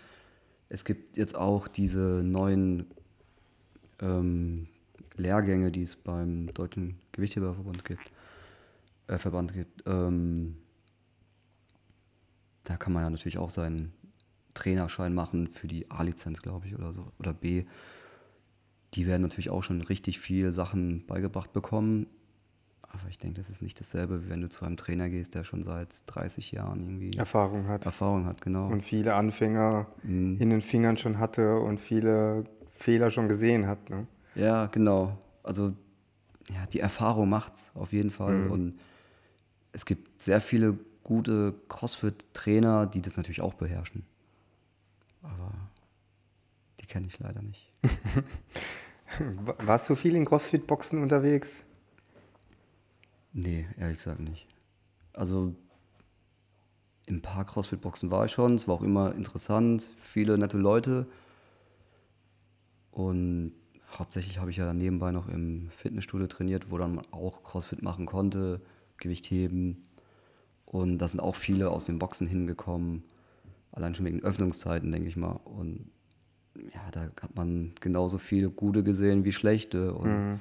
Es 0.68 0.84
gibt 0.84 1.16
jetzt 1.16 1.34
auch 1.34 1.66
diese 1.66 2.22
neuen 2.22 2.86
ähm, 4.00 4.68
Lehrgänge, 5.16 5.72
die 5.72 5.82
es 5.82 5.96
beim 5.96 6.52
Deutschen 6.54 6.98
Gewichtheberverband 7.12 7.84
gibt. 7.84 8.12
Äh, 9.08 9.18
Verband 9.18 9.52
gibt. 9.52 9.82
Ähm, 9.86 10.56
da 12.64 12.76
kann 12.76 12.92
man 12.92 13.02
ja 13.02 13.10
natürlich 13.10 13.38
auch 13.38 13.50
seinen 13.50 13.92
Trainerschein 14.54 15.14
machen 15.14 15.48
für 15.48 15.66
die 15.66 15.90
A-Lizenz, 15.90 16.42
glaube 16.42 16.66
ich, 16.66 16.76
oder 16.76 16.92
so, 16.92 17.10
oder 17.18 17.32
B. 17.32 17.64
Die 18.94 19.06
werden 19.06 19.22
natürlich 19.22 19.50
auch 19.50 19.62
schon 19.62 19.80
richtig 19.82 20.18
viel 20.20 20.52
Sachen 20.52 21.06
beigebracht 21.06 21.52
bekommen. 21.52 22.06
Aber 22.82 23.08
ich 23.08 23.18
denke, 23.20 23.36
das 23.36 23.48
ist 23.50 23.62
nicht 23.62 23.78
dasselbe, 23.78 24.24
wie 24.24 24.30
wenn 24.30 24.40
du 24.40 24.48
zu 24.48 24.64
einem 24.64 24.76
Trainer 24.76 25.08
gehst, 25.08 25.36
der 25.36 25.44
schon 25.44 25.62
seit 25.62 26.02
30 26.06 26.50
Jahren 26.50 26.80
irgendwie 26.80 27.16
Erfahrung 27.18 27.68
hat. 27.68 27.86
Erfahrung 27.86 28.24
hat, 28.26 28.40
genau. 28.40 28.66
Und 28.66 28.82
viele 28.82 29.14
Anfänger 29.14 29.86
Mhm. 30.02 30.36
in 30.40 30.50
den 30.50 30.60
Fingern 30.60 30.96
schon 30.96 31.18
hatte 31.20 31.58
und 31.60 31.78
viele 31.78 32.44
Fehler 32.72 33.10
schon 33.12 33.28
gesehen 33.28 33.68
hat. 33.68 33.90
Ne? 33.90 34.08
Ja, 34.34 34.66
genau. 34.66 35.16
Also 35.44 35.72
ja, 36.52 36.66
die 36.72 36.80
Erfahrung 36.80 37.28
macht's 37.28 37.70
auf 37.76 37.92
jeden 37.92 38.10
Fall. 38.10 38.46
Mhm. 38.46 38.50
Und 38.50 38.80
es 39.70 39.84
gibt 39.86 40.20
sehr 40.20 40.40
viele 40.40 40.76
gute 41.04 41.54
CrossFit-Trainer, 41.68 42.86
die 42.86 43.02
das 43.02 43.16
natürlich 43.16 43.40
auch 43.40 43.54
beherrschen. 43.54 44.04
Aber 45.22 45.52
die 46.80 46.86
kenne 46.86 47.06
ich 47.06 47.20
leider 47.20 47.40
nicht. 47.42 47.70
Wa- 49.18 49.56
Warst 49.58 49.88
du 49.88 49.94
viel 49.94 50.14
in 50.14 50.24
Crossfit-Boxen 50.24 51.02
unterwegs? 51.02 51.62
Nee, 53.32 53.66
ehrlich 53.78 53.98
gesagt 53.98 54.20
nicht. 54.20 54.46
Also 55.12 55.54
in 57.06 57.16
ein 57.16 57.22
paar 57.22 57.44
CrossFit-Boxen 57.44 58.10
war 58.10 58.24
ich 58.26 58.32
schon. 58.32 58.54
Es 58.54 58.68
war 58.68 58.76
auch 58.76 58.82
immer 58.82 59.14
interessant, 59.14 59.90
viele 60.00 60.38
nette 60.38 60.58
Leute. 60.58 61.06
Und 62.92 63.52
hauptsächlich 63.98 64.38
habe 64.38 64.50
ich 64.50 64.56
ja 64.56 64.72
nebenbei 64.72 65.10
noch 65.10 65.28
im 65.28 65.70
Fitnessstudio 65.70 66.26
trainiert, 66.26 66.70
wo 66.70 66.78
dann 66.78 66.94
man 66.94 67.06
auch 67.12 67.42
CrossFit 67.42 67.82
machen 67.82 68.06
konnte, 68.06 68.60
Gewicht 68.98 69.26
heben. 69.30 69.86
Und 70.66 70.98
da 70.98 71.08
sind 71.08 71.20
auch 71.20 71.34
viele 71.34 71.70
aus 71.70 71.84
den 71.84 71.98
Boxen 71.98 72.26
hingekommen. 72.28 73.02
Allein 73.72 73.94
schon 73.94 74.06
wegen 74.06 74.22
Öffnungszeiten, 74.22 74.90
denke 74.92 75.08
ich 75.08 75.16
mal. 75.16 75.40
Und 75.44 75.90
ja, 76.56 76.90
da 76.92 77.02
hat 77.02 77.34
man 77.34 77.72
genauso 77.80 78.18
viele 78.18 78.50
gute 78.50 78.82
gesehen 78.82 79.24
wie 79.24 79.32
schlechte. 79.32 79.94
Und 79.94 80.40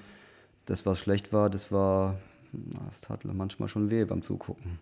das, 0.66 0.86
was 0.86 1.00
schlecht 1.00 1.34
war, 1.34 1.50
das 1.50 1.72
war, 1.72 2.20
das 2.88 3.02
tat 3.02 3.26
manchmal 3.26 3.70
schon 3.70 3.90
weh 3.90 4.06
beim 4.06 4.22
Zugucken. 4.22 4.80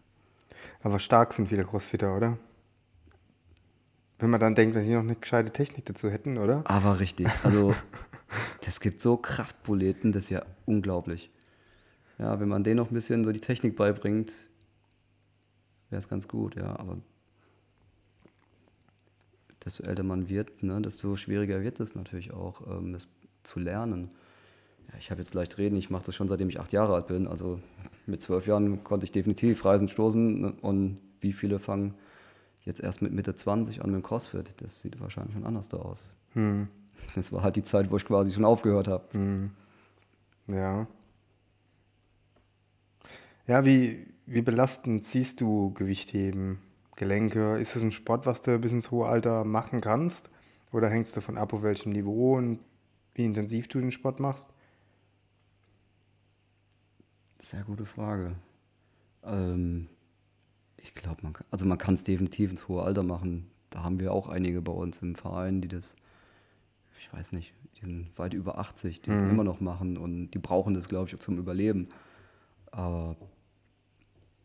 Aber 0.82 1.00
stark 1.00 1.34
sind 1.34 1.50
viele 1.50 1.66
Crossfitter, 1.66 2.16
oder? 2.16 2.38
Wenn 4.20 4.30
man 4.30 4.40
dann 4.40 4.56
denkt, 4.56 4.76
wenn 4.76 4.86
die 4.86 4.94
noch 4.94 5.02
eine 5.02 5.16
gescheite 5.16 5.52
Technik 5.52 5.86
dazu 5.86 6.10
hätten, 6.10 6.38
oder? 6.38 6.64
Aber 6.66 7.00
richtig. 7.00 7.28
Also, 7.44 7.76
das 8.66 8.80
gibt 8.80 9.00
so 9.00 9.18
Kraftbuleten, 9.18 10.12
das 10.12 10.26
ist 10.26 10.30
ja 10.32 10.46
unglaublich. 10.66 11.32
Ja, 12.18 12.40
wenn 12.40 12.50
man 12.50 12.64
denen 12.64 12.78
noch 12.78 12.90
ein 12.90 12.96
bisschen 12.96 13.24
so 13.24 13.32
die 13.32 13.40
Technik 13.40 13.76
beibringt, 13.76 14.34
wäre 15.90 16.00
es 16.00 16.10
ganz 16.10 16.28
gut, 16.28 16.56
ja. 16.56 16.78
Aber 16.80 16.98
desto 19.68 19.84
älter 19.84 20.04
man 20.04 20.30
wird, 20.30 20.64
ne, 20.64 20.82
desto 20.82 21.16
schwieriger 21.18 21.62
wird 21.62 21.80
es 21.82 21.94
natürlich 21.94 22.32
auch, 22.32 22.62
ähm, 22.68 22.94
das 22.94 23.10
zu 23.44 23.60
lernen. 23.60 24.12
Ja, 24.88 24.94
ich 24.98 25.12
habe 25.12 25.20
jetzt 25.20 25.34
leicht 25.34 25.58
reden, 25.58 25.76
ich 25.76 25.90
mache 25.90 26.06
das 26.06 26.16
schon 26.16 26.30
seitdem 26.30 26.48
ich 26.48 26.60
acht 26.60 26.72
Jahre 26.72 26.96
alt 26.96 27.08
bin. 27.08 27.28
Also 27.28 27.60
mit 28.06 28.22
zwölf 28.22 28.48
Jahren 28.48 28.84
konnte 28.86 29.04
ich 29.04 29.12
definitiv 29.12 29.66
Reisen 29.66 29.90
stoßen. 29.90 30.42
ne, 30.42 30.54
Und 30.62 31.00
wie 31.20 31.34
viele 31.34 31.60
fangen 31.60 31.96
jetzt 32.62 32.80
erst 32.80 33.02
mit 33.02 33.12
Mitte 33.12 33.36
20 33.36 33.82
an 33.82 33.92
mit 33.92 34.02
dem 34.02 34.04
CrossFit? 34.04 34.56
Das 34.62 34.80
sieht 34.80 35.00
wahrscheinlich 35.02 35.34
schon 35.34 35.46
anders 35.46 35.68
da 35.68 35.78
aus. 35.78 36.12
Hm. 36.32 36.70
Das 37.16 37.34
war 37.34 37.44
halt 37.44 37.58
die 37.58 37.64
Zeit, 37.64 37.92
wo 37.92 37.98
ich 37.98 38.06
quasi 38.06 38.32
schon 38.32 38.46
aufgehört 38.46 38.88
habe. 38.88 39.04
Hm. 39.12 39.52
Ja. 40.48 40.88
Ja, 43.48 43.66
wie, 43.66 44.08
wie 44.26 44.42
belastend 44.42 45.04
siehst 45.04 45.42
du 45.42 45.74
Gewichtheben, 45.74 46.60
Gelenke? 46.98 47.58
Ist 47.58 47.76
es 47.76 47.84
ein 47.84 47.94
Sport, 47.94 48.26
was 48.26 48.42
du 48.42 48.60
bis 48.60 48.74
ins 48.74 48.92
hohe 48.92 49.08
Alter 49.08 49.46
machen 49.46 49.80
kannst? 49.80 50.30
Oder 50.74 50.90
hängst 50.90 51.16
du 51.16 51.22
davon 51.22 51.38
ab, 51.38 51.54
auf 51.54 51.64
welchem 51.64 51.94
Niveau 51.94 52.36
und 52.36 52.60
wie 53.14 53.24
intensiv 53.24 53.70
du 53.70 53.80
den 53.80 53.92
Sport 53.92 54.20
machst? 54.20 54.50
Sehr 57.40 57.64
gute 57.64 57.86
Frage. 57.86 58.36
Ähm, 59.24 59.88
ich 60.76 60.94
glaube, 60.96 61.22
man 61.22 61.34
kann, 61.34 61.46
also 61.52 61.66
man 61.66 61.78
kann 61.78 61.94
es 61.94 62.04
definitiv 62.04 62.50
ins 62.50 62.68
hohe 62.68 62.84
Alter 62.84 63.04
machen. 63.04 63.50
Da 63.70 63.84
haben 63.84 64.00
wir 64.00 64.12
auch 64.12 64.28
einige 64.28 64.62
bei 64.62 64.72
uns 64.72 65.02
im 65.02 65.16
Verein, 65.16 65.62
die 65.62 65.68
das, 65.68 65.96
ich 67.00 67.14
weiß 67.14 67.32
nicht, 67.32 67.54
die 67.78 67.86
sind 67.86 68.18
weit 68.18 68.34
über 68.34 68.58
80, 68.58 69.02
die 69.02 69.12
das 69.12 69.22
immer 69.22 69.44
noch 69.44 69.60
machen 69.60 69.98
und 69.98 70.32
die 70.32 70.40
brauchen 70.40 70.74
das, 70.74 70.90
glaube 70.90 71.08
ich, 71.08 71.16
auch 71.16 71.20
zum 71.20 71.38
Überleben. 71.38 71.90
Aber 72.72 73.16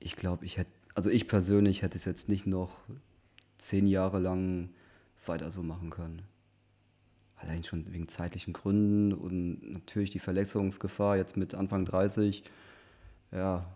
ich 0.00 0.16
glaube, 0.16 0.44
ich 0.44 0.59
hätte, 0.59 0.71
also 0.94 1.11
ich 1.11 1.28
persönlich 1.28 1.82
hätte 1.82 1.96
es 1.96 2.04
jetzt 2.04 2.28
nicht 2.28 2.46
noch 2.46 2.78
zehn 3.58 3.87
Jahre 3.87 4.18
lang 4.18 4.70
weiter 5.26 5.50
so 5.50 5.62
machen 5.62 5.90
können. 5.90 6.22
Allein 7.37 7.62
schon 7.62 7.92
wegen 7.92 8.08
zeitlichen 8.08 8.52
Gründen 8.52 9.12
und 9.12 9.72
natürlich 9.72 10.11
die 10.11 10.18
Verletzungsgefahr 10.18 11.16
jetzt 11.16 11.37
mit 11.37 11.54
Anfang 11.54 11.84
30. 11.84 12.44
Ja, 13.32 13.66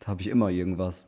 da 0.00 0.06
habe 0.06 0.22
ich 0.22 0.28
immer 0.28 0.48
irgendwas. 0.48 1.06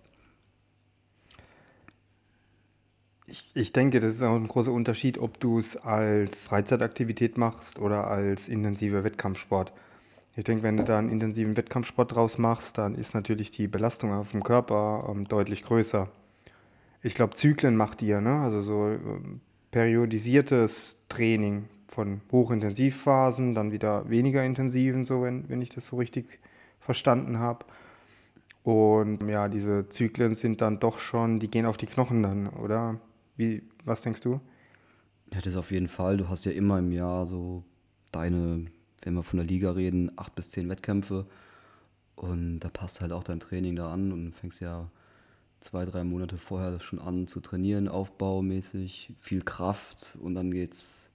Ich, 3.26 3.50
ich 3.54 3.72
denke, 3.72 3.98
das 4.00 4.14
ist 4.14 4.22
auch 4.22 4.34
ein 4.34 4.46
großer 4.46 4.72
Unterschied, 4.72 5.18
ob 5.18 5.40
du 5.40 5.58
es 5.58 5.76
als 5.76 6.42
Freizeitaktivität 6.42 7.38
machst 7.38 7.78
oder 7.78 8.08
als 8.08 8.48
intensiver 8.48 9.04
Wettkampfsport. 9.04 9.72
Ich 10.34 10.44
denke, 10.44 10.62
wenn 10.62 10.78
du 10.78 10.84
da 10.84 10.98
einen 10.98 11.10
intensiven 11.10 11.56
Wettkampfsport 11.56 12.14
draus 12.14 12.38
machst, 12.38 12.78
dann 12.78 12.94
ist 12.94 13.14
natürlich 13.14 13.50
die 13.50 13.68
Belastung 13.68 14.12
auf 14.12 14.32
dem 14.32 14.42
Körper 14.42 15.06
ähm, 15.10 15.28
deutlich 15.28 15.62
größer. 15.62 16.08
Ich 17.02 17.14
glaube, 17.14 17.34
Zyklen 17.34 17.76
macht 17.76 18.00
ihr, 18.00 18.20
ne? 18.20 18.40
Also 18.40 18.62
so 18.62 18.88
ähm, 18.88 19.40
periodisiertes 19.70 20.98
Training 21.08 21.68
von 21.88 22.22
Hochintensivphasen, 22.30 23.54
dann 23.54 23.72
wieder 23.72 24.08
weniger 24.08 24.42
intensiven, 24.44 25.04
so 25.04 25.22
wenn, 25.22 25.48
wenn 25.48 25.60
ich 25.60 25.68
das 25.68 25.88
so 25.88 25.96
richtig 25.96 26.40
verstanden 26.80 27.38
habe. 27.38 27.66
Und 28.62 29.28
ja, 29.28 29.48
diese 29.48 29.88
Zyklen 29.88 30.34
sind 30.34 30.60
dann 30.60 30.78
doch 30.78 30.98
schon, 30.98 31.40
die 31.40 31.50
gehen 31.50 31.66
auf 31.66 31.76
die 31.76 31.86
Knochen 31.86 32.22
dann, 32.22 32.48
oder? 32.48 32.98
Wie, 33.36 33.62
was 33.84 34.02
denkst 34.02 34.20
du? 34.20 34.40
Ja, 35.32 35.40
das 35.40 35.56
auf 35.56 35.70
jeden 35.70 35.88
Fall. 35.88 36.16
Du 36.16 36.28
hast 36.28 36.44
ja 36.44 36.52
immer 36.52 36.78
im 36.78 36.92
Jahr 36.92 37.26
so 37.26 37.64
deine, 38.12 38.66
wenn 39.02 39.14
wir 39.14 39.22
von 39.22 39.38
der 39.38 39.46
Liga 39.46 39.72
reden, 39.72 40.10
acht 40.16 40.34
bis 40.34 40.50
zehn 40.50 40.68
Wettkämpfe. 40.68 41.26
Und 42.16 42.60
da 42.60 42.68
passt 42.68 43.00
halt 43.00 43.12
auch 43.12 43.24
dein 43.24 43.40
Training 43.40 43.76
da 43.76 43.92
an 43.92 44.12
und 44.12 44.26
du 44.26 44.32
fängst 44.32 44.60
ja 44.60 44.90
zwei, 45.60 45.84
drei 45.84 46.04
Monate 46.04 46.38
vorher 46.38 46.80
schon 46.80 46.98
an 46.98 47.26
zu 47.26 47.40
trainieren, 47.40 47.88
aufbaumäßig, 47.88 49.12
viel 49.18 49.42
Kraft 49.42 50.16
und 50.20 50.34
dann 50.34 50.50
geht's 50.50 51.10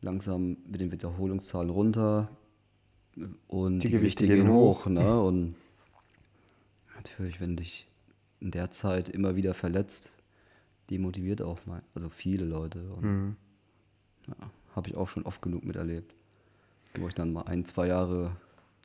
langsam 0.00 0.58
mit 0.66 0.80
den 0.80 0.90
Wiederholungszahlen 0.92 1.70
runter 1.70 2.28
und 3.48 3.80
Die 3.80 3.88
die, 3.88 3.92
Gewichte 3.92 4.26
Gewichte, 4.26 4.44
gehen 4.44 4.52
hoch. 4.52 4.84
hoch. 4.84 4.86
Ne? 4.86 5.20
Und 5.22 5.54
natürlich, 6.96 7.40
wenn 7.40 7.56
dich 7.56 7.86
in 8.40 8.50
der 8.50 8.70
Zeit 8.70 9.08
immer 9.08 9.36
wieder 9.36 9.54
verletzt, 9.54 10.10
demotiviert 10.90 11.42
auch 11.42 11.64
mal, 11.66 11.82
also 11.94 12.08
viele 12.08 12.44
Leute. 12.44 12.82
Und 12.94 13.04
Mhm. 13.04 13.36
ja, 14.28 14.50
habe 14.74 14.88
ich 14.88 14.96
auch 14.96 15.08
schon 15.08 15.24
oft 15.24 15.42
genug 15.42 15.64
miterlebt. 15.64 16.14
Wo 16.98 17.08
ich 17.08 17.14
dann 17.14 17.32
mal 17.32 17.42
ein, 17.42 17.64
zwei 17.64 17.86
Jahre 17.86 18.32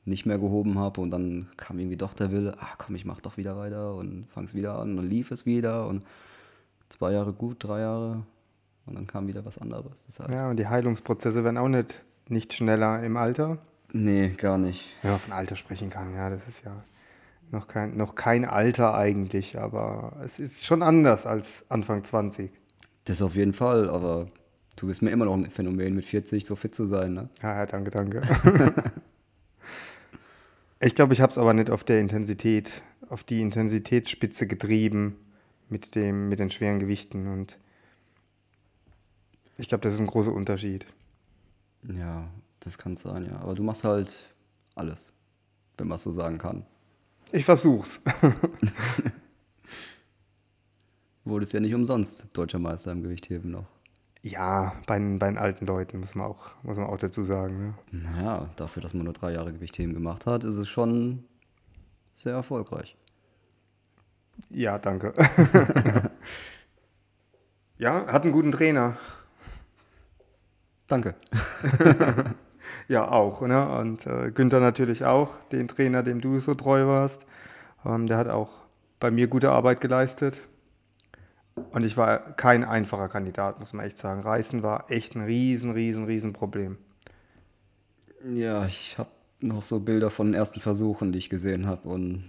nicht 0.06 0.26
mehr 0.26 0.40
gehoben 0.40 0.80
habe 0.80 1.02
und 1.02 1.12
dann 1.12 1.50
kam 1.58 1.80
irgendwie 1.80 1.98
doch 1.98 2.14
der 2.14 2.32
Wille, 2.32 2.56
ah 2.60 2.76
komm, 2.78 2.96
ich 2.96 3.04
mach 3.04 3.20
doch 3.20 3.36
wieder 3.36 3.58
weiter 3.58 3.94
und 3.96 4.26
fang's 4.30 4.54
wieder 4.54 4.80
an 4.80 4.92
und 4.92 4.98
dann 4.98 5.06
lief 5.06 5.32
es 5.32 5.46
wieder 5.46 5.88
und 5.88 6.04
zwei 6.88 7.12
Jahre 7.12 7.34
gut, 7.34 7.58
drei 7.60 7.82
Jahre 7.82 8.24
und 8.86 8.96
dann 8.96 9.06
kam 9.06 9.28
wieder 9.28 9.44
was 9.44 9.58
anderes. 9.58 10.06
Deshalb, 10.08 10.32
Ja, 10.32 10.50
und 10.50 10.58
die 10.58 10.68
Heilungsprozesse 10.68 11.44
werden 11.44 11.58
auch 11.58 11.68
nicht, 11.68 12.02
nicht 12.30 12.54
schneller 12.54 13.04
im 13.04 13.18
Alter. 13.18 13.58
Nee, 13.92 14.30
gar 14.30 14.58
nicht. 14.58 14.86
Wenn 15.02 15.12
man 15.12 15.20
von 15.20 15.34
Alter 15.34 15.58
sprechen 15.58 15.90
kann, 15.90 16.14
ja, 16.14 16.30
das 16.30 16.48
ist 16.48 16.64
ja 16.64 16.72
noch 17.52 17.68
kein, 17.68 17.96
noch 17.98 18.16
kein 18.16 18.46
Alter 18.46 18.96
eigentlich, 18.96 19.60
aber 19.60 20.14
es 20.24 20.40
ist 20.40 20.66
schon 20.66 20.82
anders 20.82 21.26
als 21.26 21.66
Anfang 21.70 22.04
20. 22.04 22.52
Das 23.06 23.22
auf 23.22 23.36
jeden 23.36 23.54
Fall, 23.54 23.90
aber 23.90 24.28
du 24.78 24.88
bist 24.88 25.02
mir 25.02 25.10
immer 25.12 25.26
noch 25.26 25.34
ein 25.34 25.52
Phänomen, 25.52 25.94
mit 25.94 26.06
40 26.06 26.46
so 26.46 26.56
fit 26.56 26.74
zu 26.74 26.86
sein. 26.86 27.14
Ne? 27.14 27.30
Ja, 27.42 27.56
ja, 27.56 27.66
danke, 27.66 27.92
danke. 27.92 28.22
ich 30.80 30.96
glaube, 30.96 31.14
ich 31.14 31.20
habe 31.20 31.32
es 31.32 31.38
aber 31.38 31.54
nicht 31.54 31.70
auf 31.70 31.84
der 31.84 32.00
Intensität, 32.00 32.82
auf 33.10 33.24
die 33.24 33.42
Intensitätsspitze 33.42 34.48
getrieben 34.48 35.18
mit, 35.68 35.96
dem, 35.96 36.30
mit 36.30 36.40
den 36.40 36.50
schweren 36.50 36.80
Gewichten. 36.80 37.28
Und 37.28 37.58
ich 39.58 39.68
glaube, 39.68 39.82
das 39.82 39.96
ist 39.96 40.00
ein 40.00 40.08
großer 40.08 40.32
Unterschied. 40.32 40.86
Ja, 41.84 42.30
das 42.62 42.78
kann 42.78 42.96
sein, 42.96 43.26
ja. 43.26 43.40
Aber 43.40 43.56
du 43.56 43.64
machst 43.64 43.84
halt 43.84 44.34
alles, 44.76 45.12
wenn 45.78 45.88
man 45.88 45.96
es 45.96 46.04
so 46.04 46.12
sagen 46.12 46.38
kann. 46.38 46.66
Ich 47.32 47.46
versuch's. 47.46 48.00
Wurdest 51.26 51.52
ja 51.52 51.60
nicht 51.60 51.74
umsonst 51.74 52.28
deutscher 52.32 52.60
Meister 52.60 52.92
im 52.92 53.04
Gewichtheben 53.04 53.52
noch. 53.52 53.66
Ja, 54.24 54.74
bei, 54.88 54.98
den- 54.98 55.20
bei 55.20 55.28
den 55.28 55.38
alten 55.38 55.66
Leuten 55.66 56.00
muss 56.00 56.16
man 56.16 56.28
auch, 56.28 56.52
muss 56.64 56.78
man 56.78 56.88
auch 56.88 56.98
dazu 56.98 57.24
sagen. 57.24 57.74
Ne? 57.92 58.02
Naja, 58.04 58.50
dafür, 58.56 58.82
dass 58.82 58.94
man 58.94 59.06
nur 59.06 59.14
drei 59.14 59.32
Jahre 59.34 59.54
Gewichtheben 59.54 59.94
gemacht 59.94 60.26
hat, 60.26 60.44
ist 60.44 60.56
es 60.56 60.68
schon 60.68 61.24
sehr 62.14 62.34
erfolgreich. 62.34 62.96
Ja, 64.50 64.78
danke. 64.80 65.14
Ja, 67.80 68.08
hat 68.08 68.24
einen 68.24 68.32
guten 68.32 68.52
Trainer. 68.52 68.98
Danke. 70.88 71.14
ja, 72.88 73.08
auch. 73.08 73.42
Ne? 73.42 73.70
Und 73.78 74.08
äh, 74.08 74.32
Günther 74.32 74.60
natürlich 74.60 75.06
auch, 75.06 75.36
den 75.52 75.68
Trainer, 75.68 76.02
dem 76.02 76.20
du 76.20 76.40
so 76.40 76.56
treu 76.56 76.88
warst. 76.88 77.26
Ähm, 77.86 78.08
der 78.08 78.18
hat 78.18 78.30
auch 78.30 78.50
bei 79.00 79.12
mir 79.12 79.28
gute 79.28 79.52
Arbeit 79.52 79.80
geleistet. 79.80 80.42
Und 81.72 81.84
ich 81.84 81.98
war 81.98 82.20
kein 82.34 82.64
einfacher 82.64 83.10
Kandidat, 83.10 83.60
muss 83.60 83.74
man 83.74 83.86
echt 83.86 83.98
sagen. 83.98 84.22
Reißen 84.22 84.64
war 84.64 84.90
echt 84.90 85.16
ein 85.16 85.22
riesen, 85.22 85.72
riesen, 85.72 86.06
riesen 86.06 86.34
Problem. 86.34 86.78
Ja, 88.34 88.66
ich 88.66 88.98
habe 88.98 89.10
noch 89.40 89.66
so 89.66 89.80
Bilder 89.80 90.10
von 90.10 90.28
den 90.28 90.34
ersten 90.36 90.60
Versuchen, 90.60 91.12
die 91.12 91.20
ich 91.20 91.30
gesehen 91.30 91.68
habe. 91.68 91.88
Und 91.88 92.24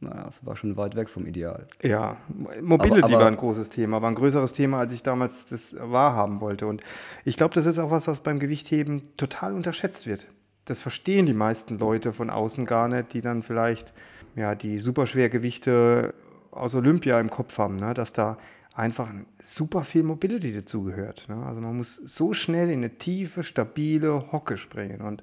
naja, 0.00 0.26
es 0.28 0.44
war 0.44 0.56
schon 0.56 0.76
weit 0.76 0.96
weg 0.96 1.08
vom 1.08 1.26
Ideal. 1.26 1.66
Ja, 1.82 2.16
Mobility 2.60 3.02
aber, 3.02 3.14
aber, 3.14 3.22
war 3.22 3.26
ein 3.28 3.36
großes 3.36 3.70
Thema, 3.70 4.02
war 4.02 4.10
ein 4.10 4.16
größeres 4.16 4.52
Thema, 4.52 4.78
als 4.78 4.92
ich 4.92 5.02
damals 5.02 5.46
das 5.46 5.76
wahrhaben 5.78 6.40
wollte. 6.40 6.66
Und 6.66 6.82
ich 7.24 7.36
glaube, 7.36 7.54
das 7.54 7.66
ist 7.66 7.78
auch 7.78 7.90
was, 7.90 8.08
was 8.08 8.20
beim 8.20 8.38
Gewichtheben 8.38 9.16
total 9.16 9.54
unterschätzt 9.54 10.06
wird. 10.06 10.26
Das 10.64 10.80
verstehen 10.80 11.26
die 11.26 11.32
meisten 11.32 11.78
Leute 11.78 12.12
von 12.12 12.30
außen 12.30 12.66
gar 12.66 12.88
nicht, 12.88 13.12
die 13.14 13.20
dann 13.20 13.42
vielleicht 13.42 13.92
ja, 14.36 14.54
die 14.54 14.78
Superschwergewichte 14.78 16.14
aus 16.52 16.74
Olympia 16.74 17.18
im 17.18 17.30
Kopf 17.30 17.58
haben, 17.58 17.76
ne? 17.76 17.94
dass 17.94 18.12
da 18.12 18.38
einfach 18.74 19.08
super 19.42 19.84
viel 19.84 20.02
Mobility 20.02 20.52
dazugehört. 20.52 21.26
Ne? 21.28 21.36
Also 21.44 21.60
man 21.60 21.76
muss 21.76 21.94
so 21.96 22.32
schnell 22.32 22.70
in 22.70 22.78
eine 22.78 22.90
tiefe, 22.96 23.42
stabile 23.42 24.32
Hocke 24.32 24.56
springen. 24.56 25.00
Und 25.00 25.22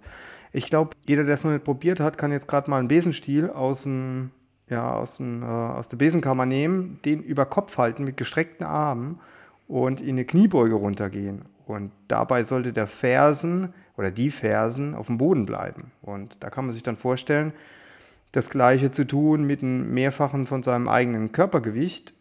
ich 0.52 0.70
glaube, 0.70 0.92
jeder, 1.08 1.24
der 1.24 1.36
es 1.36 1.44
noch 1.44 1.52
nicht 1.52 1.64
probiert 1.64 2.00
hat, 2.00 2.18
kann 2.18 2.32
jetzt 2.32 2.48
gerade 2.48 2.70
mal 2.70 2.80
einen 2.80 2.88
Besenstiel 2.88 3.50
aus 3.50 3.84
dem 3.84 4.32
ja, 4.70 4.94
aus, 4.94 5.18
dem, 5.18 5.44
äh, 5.44 5.46
aus 5.46 5.88
der 5.88 5.98
Besenkammer 5.98 6.46
nehmen, 6.46 7.00
den 7.04 7.22
über 7.22 7.46
Kopf 7.46 7.78
halten 7.78 8.04
mit 8.04 8.18
gestreckten 8.18 8.66
Armen 8.66 9.20
und 9.68 10.02
in 10.02 10.10
eine 10.10 10.26
Kniebeuge 10.26 10.76
runtergehen. 10.76 11.46
Und 11.66 11.92
dabei 12.08 12.44
sollte 12.44 12.74
der 12.74 12.88
Fersen 12.88 13.74
oder 13.98 14.12
die 14.12 14.32
Fersen 14.32 14.96
auf 14.96 15.08
dem 15.08 15.18
Boden 15.18 15.46
bleiben. 15.46 15.92
Und 16.02 16.44
da 16.44 16.50
kann 16.50 16.66
man 16.66 16.74
sich 16.74 16.84
dann 16.84 16.96
vorstellen, 16.96 17.54
das 18.32 18.50
Gleiche 18.50 18.92
zu 18.92 19.06
tun 19.06 19.44
mit 19.44 19.64
einem 19.64 19.94
Mehrfachen 19.94 20.46
von 20.46 20.64
seinem 20.64 20.88
eigenen 20.88 21.32
Körpergewicht 21.32 22.14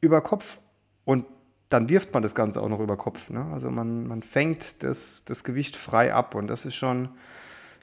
über 0.00 0.20
Kopf. 0.20 0.60
Und 1.04 1.26
dann 1.68 1.88
wirft 1.88 2.12
man 2.12 2.22
das 2.22 2.34
Ganze 2.34 2.60
auch 2.60 2.68
noch 2.68 2.80
über 2.80 2.96
Kopf. 2.96 3.30
Ne? 3.30 3.44
Also 3.52 3.70
man, 3.70 4.06
man 4.06 4.22
fängt 4.22 4.82
das, 4.82 5.24
das 5.24 5.44
Gewicht 5.44 5.76
frei 5.76 6.12
ab. 6.12 6.34
Und 6.34 6.48
das 6.48 6.64
ist 6.66 6.74
schon, 6.74 7.08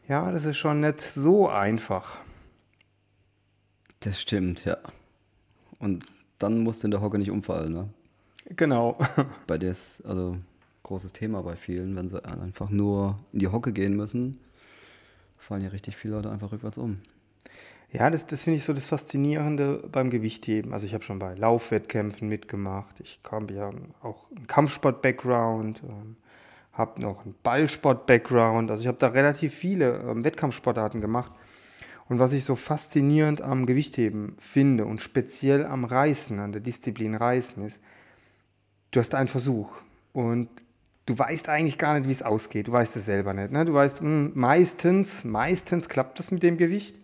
ja, 0.07 0.31
das 0.31 0.45
ist 0.45 0.57
schon 0.57 0.81
nicht 0.81 1.01
so 1.01 1.49
einfach. 1.49 2.19
Das 4.01 4.19
stimmt, 4.19 4.65
ja. 4.65 4.77
Und 5.79 6.05
dann 6.39 6.59
musst 6.59 6.83
du 6.83 6.87
in 6.87 6.91
der 6.91 7.01
Hocke 7.01 7.17
nicht 7.17 7.31
umfallen, 7.31 7.73
ne? 7.73 7.89
Genau. 8.55 8.97
bei 9.47 9.57
der 9.57 9.71
ist, 9.71 10.01
also 10.05 10.37
großes 10.83 11.13
Thema 11.13 11.41
bei 11.43 11.55
vielen, 11.55 11.95
wenn 11.95 12.07
sie 12.07 12.23
einfach 12.25 12.69
nur 12.69 13.19
in 13.31 13.39
die 13.39 13.47
Hocke 13.47 13.71
gehen 13.71 13.95
müssen, 13.95 14.39
fallen 15.37 15.63
ja 15.63 15.69
richtig 15.69 15.95
viele 15.95 16.15
Leute 16.15 16.31
einfach 16.31 16.51
rückwärts 16.51 16.77
um. 16.77 16.99
Ja, 17.91 18.09
das, 18.09 18.25
das 18.25 18.43
finde 18.43 18.57
ich 18.57 18.63
so 18.63 18.73
das 18.73 18.85
Faszinierende 18.85 19.83
beim 19.91 20.09
Gewichtheben. 20.09 20.71
Also 20.71 20.85
ich 20.85 20.93
habe 20.93 21.03
schon 21.03 21.19
bei 21.19 21.33
Laufwettkämpfen 21.35 22.29
mitgemacht. 22.29 23.01
Ich 23.01 23.19
habe 23.29 23.53
ja 23.53 23.69
auch 24.01 24.27
einen 24.33 24.47
Kampfsport-Background, 24.47 25.81
ähm, 25.83 26.15
habe 26.71 27.01
noch 27.01 27.25
einen 27.25 27.35
Ballsport-Background. 27.43 28.71
Also 28.71 28.81
ich 28.81 28.87
habe 28.87 28.97
da 28.97 29.07
relativ 29.07 29.53
viele 29.53 29.97
ähm, 30.09 30.23
Wettkampfsportarten 30.23 31.01
gemacht. 31.01 31.33
Und 32.07 32.19
was 32.19 32.31
ich 32.31 32.45
so 32.45 32.55
faszinierend 32.55 33.41
am 33.41 33.65
Gewichtheben 33.65 34.35
finde 34.39 34.85
und 34.85 35.01
speziell 35.01 35.65
am 35.65 35.83
Reißen, 35.83 36.39
an 36.39 36.53
der 36.53 36.61
Disziplin 36.61 37.15
Reißen 37.15 37.65
ist, 37.65 37.81
du 38.91 38.99
hast 39.01 39.15
einen 39.15 39.27
Versuch 39.27 39.73
und 40.13 40.49
du 41.05 41.17
weißt 41.17 41.49
eigentlich 41.49 41.77
gar 41.77 41.97
nicht, 41.97 42.07
wie 42.07 42.13
es 42.13 42.21
ausgeht. 42.21 42.67
Du 42.67 42.71
weißt 42.71 42.95
es 42.95 43.05
selber 43.05 43.33
nicht. 43.33 43.51
Ne? 43.51 43.65
Du 43.65 43.73
weißt, 43.73 44.01
mh, 44.01 44.07
hm, 44.07 44.31
meistens, 44.35 45.23
meistens 45.23 45.89
klappt 45.89 46.19
das 46.19 46.31
mit 46.31 46.43
dem 46.43 46.57
Gewicht, 46.57 47.00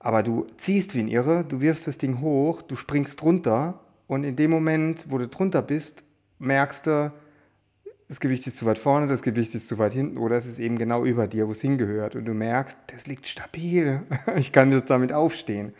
aber 0.00 0.22
du 0.22 0.46
ziehst 0.56 0.94
wie 0.96 1.00
ein 1.00 1.08
Irre, 1.08 1.44
du 1.44 1.60
wirfst 1.60 1.86
das 1.86 1.98
Ding 1.98 2.20
hoch, 2.20 2.62
du 2.62 2.74
springst 2.74 3.20
drunter 3.20 3.80
und 4.06 4.24
in 4.24 4.34
dem 4.34 4.50
Moment, 4.50 5.06
wo 5.10 5.18
du 5.18 5.28
drunter 5.28 5.62
bist, 5.62 6.04
merkst 6.38 6.86
du, 6.86 7.12
das 8.08 8.18
Gewicht 8.18 8.46
ist 8.46 8.56
zu 8.56 8.66
weit 8.66 8.78
vorne, 8.78 9.06
das 9.06 9.22
Gewicht 9.22 9.54
ist 9.54 9.68
zu 9.68 9.78
weit 9.78 9.92
hinten 9.92 10.18
oder 10.18 10.36
es 10.36 10.46
ist 10.46 10.58
eben 10.58 10.78
genau 10.78 11.04
über 11.04 11.28
dir, 11.28 11.46
wo 11.46 11.52
es 11.52 11.60
hingehört 11.60 12.16
und 12.16 12.24
du 12.24 12.32
merkst, 12.32 12.76
das 12.88 13.06
liegt 13.06 13.28
stabil, 13.28 14.02
ich 14.36 14.52
kann 14.52 14.72
jetzt 14.72 14.90
damit 14.90 15.12
aufstehen. 15.12 15.74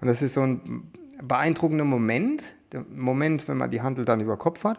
Und 0.00 0.06
das 0.06 0.22
ist 0.22 0.34
so 0.34 0.42
ein 0.42 0.92
beeindruckender 1.22 1.84
Moment, 1.84 2.42
der 2.72 2.84
Moment, 2.88 3.48
wenn 3.48 3.56
man 3.56 3.70
die 3.70 3.82
Handel 3.82 4.04
dann 4.04 4.20
über 4.20 4.36
Kopf 4.36 4.62
hat, 4.64 4.78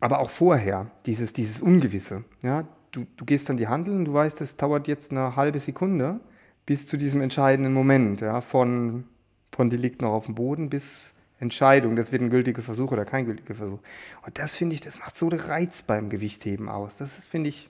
aber 0.00 0.20
auch 0.20 0.30
vorher, 0.30 0.90
dieses, 1.06 1.32
dieses 1.32 1.62
Ungewisse. 1.62 2.24
Ja? 2.42 2.68
Du, 2.90 3.06
du 3.16 3.24
gehst 3.24 3.48
dann 3.48 3.56
die 3.56 3.68
Handel 3.68 3.96
und 3.96 4.04
du 4.04 4.12
weißt, 4.12 4.40
es 4.42 4.56
dauert 4.56 4.86
jetzt 4.86 5.12
eine 5.12 5.34
halbe 5.34 5.60
Sekunde 5.60 6.20
bis 6.66 6.86
zu 6.86 6.96
diesem 6.96 7.20
entscheidenden 7.20 7.72
Moment, 7.72 8.20
ja? 8.20 8.40
von, 8.40 9.04
von 9.50 9.70
die 9.70 9.76
liegt 9.76 10.02
noch 10.02 10.12
auf 10.12 10.26
dem 10.26 10.34
Boden 10.34 10.70
bis 10.70 11.12
Entscheidung, 11.38 11.96
das 11.96 12.12
wird 12.12 12.22
ein 12.22 12.30
gültiger 12.30 12.62
Versuch 12.62 12.92
oder 12.92 13.04
kein 13.04 13.26
gültiger 13.26 13.56
Versuch. 13.56 13.80
Und 14.24 14.38
das 14.38 14.54
finde 14.54 14.74
ich, 14.74 14.80
das 14.80 15.00
macht 15.00 15.18
so 15.18 15.28
den 15.28 15.40
Reiz 15.40 15.82
beim 15.82 16.08
Gewichtheben 16.08 16.68
aus. 16.68 16.96
Das 16.98 17.18
ist, 17.18 17.28
finde 17.28 17.48
ich, 17.48 17.68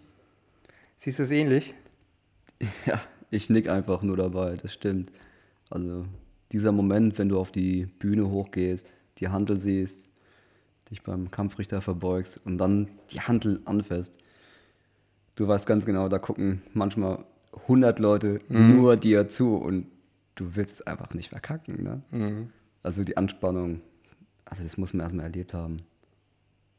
siehst 0.98 1.18
du 1.18 1.22
es 1.22 1.30
ähnlich? 1.30 1.74
Ja, 2.86 3.00
ich 3.30 3.50
nick 3.50 3.68
einfach 3.68 4.02
nur 4.02 4.16
dabei, 4.16 4.56
das 4.56 4.72
stimmt. 4.72 5.10
Also 5.68 6.04
dieser 6.52 6.70
Moment, 6.70 7.18
wenn 7.18 7.28
du 7.28 7.40
auf 7.40 7.50
die 7.50 7.86
Bühne 7.86 8.28
hochgehst, 8.28 8.94
die 9.18 9.28
Handel 9.28 9.58
siehst, 9.58 10.08
dich 10.90 11.02
beim 11.02 11.30
Kampfrichter 11.30 11.80
verbeugst 11.80 12.40
und 12.44 12.58
dann 12.58 12.88
die 13.10 13.20
Handel 13.20 13.60
anfasst. 13.64 14.18
Du 15.34 15.48
weißt 15.48 15.66
ganz 15.66 15.86
genau, 15.86 16.08
da 16.08 16.18
gucken 16.18 16.62
manchmal 16.74 17.24
100 17.52 17.98
Leute 17.98 18.40
mhm. 18.48 18.70
nur 18.70 18.96
dir 18.96 19.28
zu 19.28 19.56
und 19.56 19.86
du 20.34 20.56
willst 20.56 20.74
es 20.74 20.82
einfach 20.82 21.14
nicht 21.14 21.28
verkacken. 21.28 21.82
Ne? 21.82 22.02
Mhm. 22.10 22.50
Also 22.82 23.04
die 23.04 23.16
Anspannung, 23.16 23.80
also 24.44 24.62
das 24.62 24.76
muss 24.76 24.92
man 24.92 25.04
erstmal 25.04 25.26
erlebt 25.26 25.54
haben. 25.54 25.78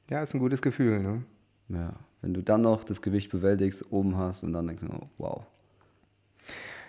Ja, 0.09 0.21
ist 0.21 0.33
ein 0.33 0.39
gutes 0.39 0.61
Gefühl, 0.61 0.99
ne? 0.99 1.23
Ja, 1.69 1.93
wenn 2.21 2.33
du 2.33 2.41
dann 2.41 2.61
noch 2.61 2.83
das 2.83 3.01
Gewicht 3.01 3.31
bewältigst, 3.31 3.91
oben 3.91 4.17
hast 4.17 4.43
und 4.43 4.53
dann 4.53 4.67
denkst 4.67 4.83
du, 4.85 4.93
oh, 4.93 5.09
wow. 5.17 5.45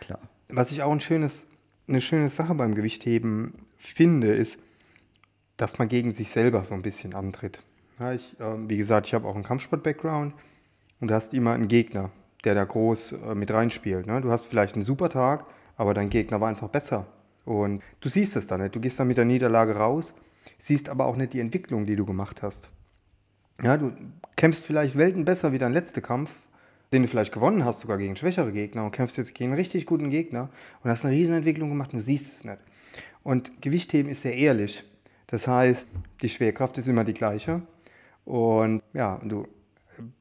Klar. 0.01 0.19
Was 0.49 0.73
ich 0.73 0.83
auch 0.83 0.93
ein 0.93 1.01
schönes, 1.01 1.47
eine 1.87 2.01
schöne 2.01 2.29
Sache 2.29 2.55
beim 2.55 2.75
Gewichtheben 2.75 3.55
finde, 3.77 4.35
ist, 4.35 4.59
dass 5.57 5.79
man 5.79 5.89
gegen 5.89 6.13
sich 6.13 6.31
selber 6.31 6.65
so 6.65 6.75
ein 6.75 6.83
bisschen 6.83 7.15
antritt. 7.15 7.63
Ja, 8.01 8.13
ich, 8.13 8.39
äh, 8.41 8.69
wie 8.69 8.77
gesagt, 8.77 9.07
ich 9.07 9.15
habe 9.15 9.29
auch 9.29 9.35
einen 9.35 9.45
Kampfsport-Background 9.45 10.35
und 11.01 11.09
du 11.09 11.15
hast 11.15 11.33
immer 11.35 11.53
einen 11.53 11.69
Gegner, 11.69 12.11
der 12.45 12.55
da 12.55 12.65
groß 12.65 13.13
äh, 13.13 13.35
mit 13.35 13.51
reinspielt. 13.51 14.07
Ne? 14.07 14.21
Du 14.21 14.31
hast 14.31 14.47
vielleicht 14.47 14.75
einen 14.75 14.83
super 14.83 15.09
Tag, 15.09 15.45
aber 15.77 15.95
dein 15.95 16.11
Gegner 16.11 16.41
war 16.41 16.49
einfach 16.49 16.69
besser. 16.69 17.07
Und 17.45 17.83
du 18.01 18.09
siehst 18.09 18.37
es 18.37 18.47
dann 18.47 18.63
nicht. 18.63 18.75
Du 18.75 18.81
gehst 18.81 18.99
dann 18.99 19.09
mit 19.09 19.17
der 19.17 19.25
Niederlage 19.25 19.77
raus, 19.77 20.15
siehst 20.59 20.89
aber 20.89 21.07
auch 21.07 21.17
nicht 21.17 21.33
die 21.33 21.41
Entwicklung, 21.41 21.87
die 21.87 21.97
du 21.97 22.07
gemacht 22.07 22.43
hast. 22.43 22.71
Ja, 23.63 23.77
du 23.77 23.93
kämpfst 24.37 24.67
vielleicht 24.67 24.97
Welten 24.97 25.25
besser 25.25 25.53
wie 25.53 25.59
dein 25.59 25.73
letzter 25.73 26.01
Kampf, 26.01 26.33
den 26.93 27.03
du 27.03 27.09
vielleicht 27.09 27.33
gewonnen 27.33 27.65
hast, 27.65 27.81
sogar 27.81 27.99
gegen 27.99 28.17
schwächere 28.17 28.53
Gegner 28.53 28.85
und 28.85 28.93
kämpfst 28.93 29.17
jetzt 29.17 29.35
gegen 29.35 29.51
einen 29.51 29.59
richtig 29.59 29.87
guten 29.87 30.11
Gegner 30.11 30.49
und 30.83 30.91
hast 30.91 31.05
eine 31.05 31.15
Riesenentwicklung 31.15 31.69
gemacht 31.69 31.93
und 31.93 32.01
du 32.01 32.05
siehst 32.05 32.37
es 32.37 32.45
nicht. 32.45 32.59
Und 33.23 33.63
Gewichtheben 33.63 34.11
ist 34.11 34.23
sehr 34.23 34.37
ehrlich. 34.37 34.85
Das 35.27 35.49
heißt, 35.49 35.89
die 36.23 36.29
Schwerkraft 36.29 36.79
ist 36.79 36.89
immer 36.89 37.05
die 37.05 37.15
gleiche. 37.15 37.63
Und 38.25 38.83
ja, 38.93 39.21
du 39.25 39.47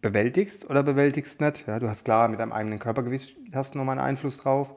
bewältigst 0.01 0.69
oder 0.69 0.83
bewältigst 0.83 1.41
nicht. 1.41 1.67
Ja, 1.67 1.79
du 1.79 1.89
hast 1.89 2.05
klar, 2.05 2.27
mit 2.27 2.39
deinem 2.39 2.51
eigenen 2.51 2.79
Körpergewicht 2.79 3.35
hast 3.53 3.75
nochmal 3.75 3.97
einen 3.97 4.07
Einfluss 4.07 4.37
drauf. 4.37 4.75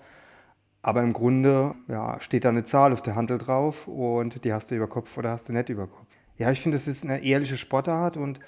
Aber 0.83 1.03
im 1.03 1.13
Grunde 1.13 1.75
ja, 1.89 2.21
steht 2.21 2.45
da 2.45 2.51
eine 2.51 2.65
Zahl 2.65 2.93
auf 2.93 3.03
der 3.03 3.17
Handel 3.17 3.39
drauf 3.39 3.89
und 3.89 4.45
die 4.45 4.53
hast 4.53 4.71
du 4.71 4.77
über 4.77 4.87
Kopf 4.87 5.17
oder 5.19 5.31
hast 5.31 5.49
du 5.49 5.53
nicht 5.53 5.69
über 5.69 5.89
Kopf. 5.89 6.07
Ja, 6.39 6.51
ich 6.53 6.61
finde, 6.61 6.77
das 6.77 6.87
ist 6.87 7.03
eine 7.03 7.25
ehrliche 7.25 7.57
Sportart 7.57 8.17
und 8.17 8.41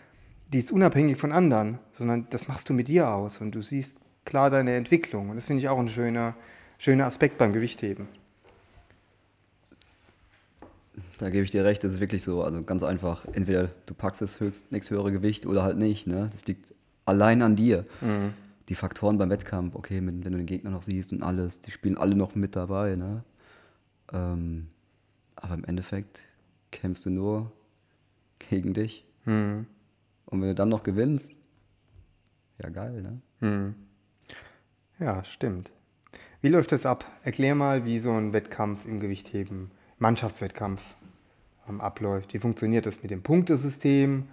die 0.53 0.59
ist 0.59 0.71
unabhängig 0.71 1.17
von 1.17 1.33
anderen, 1.33 1.79
sondern 1.93 2.27
das 2.31 2.49
machst 2.49 2.69
du 2.69 2.75
mit 2.75 2.89
dir 2.89 3.11
aus 3.11 3.41
und 3.41 3.53
du 3.53 3.63
siehst 3.63 4.01
klar 4.25 4.51
deine 4.51 4.77
Entwicklung. 4.77 5.31
Und 5.31 5.37
das 5.37 5.47
finde 5.47 5.63
ich 5.63 5.69
auch 5.69 5.79
ein 5.79 5.89
schöner, 5.89 6.35
schöner 6.79 7.07
Aspekt 7.07 7.39
beim 7.39 7.53
Gewichtheben. 7.53 8.09
Da 11.19 11.31
gebe 11.31 11.45
ich 11.45 11.51
dir 11.51 11.65
recht, 11.65 11.83
das 11.85 11.93
ist 11.93 12.01
wirklich 12.01 12.23
so. 12.23 12.43
Also 12.43 12.63
ganz 12.63 12.83
einfach. 12.83 13.25
Entweder 13.33 13.71
du 13.87 13.95
packst 13.95 14.23
das 14.23 14.41
höchst, 14.41 14.71
nächst 14.73 14.91
höhere 14.91 15.13
Gewicht 15.13 15.47
oder 15.47 15.63
halt 15.63 15.79
nicht. 15.79 16.07
Ne? 16.07 16.29
Das 16.33 16.47
liegt 16.47 16.75
allein 17.05 17.43
an 17.43 17.57
dir. 17.57 17.85
Mhm 18.01 18.35
die 18.69 18.75
Faktoren 18.75 19.19
beim 19.19 19.31
Wettkampf, 19.31 19.75
okay, 19.75 20.01
wenn 20.05 20.21
du 20.21 20.31
den 20.31 20.47
Gegner 20.47 20.71
noch 20.71 20.83
siehst 20.83 21.13
und 21.13 21.23
alles, 21.23 21.61
die 21.61 21.71
spielen 21.71 21.97
alle 21.97 22.15
noch 22.15 22.35
mit 22.35 22.55
dabei, 22.55 22.97
ne? 22.97 23.25
Ähm, 24.13 24.69
aber 25.37 25.55
im 25.55 25.65
Endeffekt 25.65 26.27
kämpfst 26.71 27.07
du 27.07 27.11
nur 27.11 27.53
gegen 28.39 28.75
dich. 28.75 29.07
Hm. 29.25 29.67
Und 30.27 30.41
wenn 30.41 30.49
du 30.49 30.55
dann 30.55 30.69
noch 30.69 30.83
gewinnst, 30.83 31.33
ja 32.63 32.69
geil, 32.69 33.03
ne? 33.03 33.21
Hm. 33.41 33.75
Ja, 34.99 35.25
stimmt. 35.25 35.71
Wie 36.43 36.49
läuft 36.49 36.73
das 36.73 36.85
ab? 36.85 37.05
Erklär 37.23 37.55
mal, 37.55 37.85
wie 37.85 38.01
so 38.01 38.13
ein 38.13 38.33
Wettkampf 38.33 38.85
im 38.85 39.01
Gewichtheben, 39.01 39.71
Mannschaftswettkampf 39.99 40.83
ähm, 41.69 41.81
abläuft. 41.81 42.35
Wie 42.35 42.39
funktioniert 42.39 42.87
das 42.87 43.03
mit 43.03 43.11
dem 43.11 43.23
Punktesystem? 43.23 44.29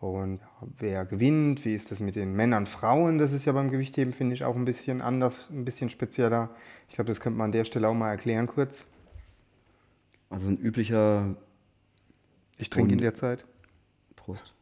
Und 0.00 0.40
wer 0.78 1.04
gewinnt? 1.04 1.64
Wie 1.66 1.74
ist 1.74 1.90
das 1.90 2.00
mit 2.00 2.16
den 2.16 2.32
Männern, 2.32 2.64
Frauen? 2.64 3.18
Das 3.18 3.32
ist 3.32 3.44
ja 3.44 3.52
beim 3.52 3.70
Gewichtheben, 3.70 4.14
finde 4.14 4.34
ich, 4.34 4.44
auch 4.44 4.56
ein 4.56 4.64
bisschen 4.64 5.02
anders, 5.02 5.50
ein 5.50 5.66
bisschen 5.66 5.90
spezieller. 5.90 6.48
Ich 6.88 6.94
glaube, 6.94 7.08
das 7.08 7.20
könnte 7.20 7.38
man 7.38 7.46
an 7.46 7.52
der 7.52 7.64
Stelle 7.64 7.86
auch 7.88 7.94
mal 7.94 8.08
erklären 8.08 8.46
kurz. 8.46 8.86
Also 10.30 10.48
ein 10.48 10.56
üblicher. 10.56 11.36
Ich 12.56 12.70
trinke 12.70 12.92
in 12.92 12.98
der 12.98 13.14
Zeit. 13.14 13.44
Prost. 14.16 14.54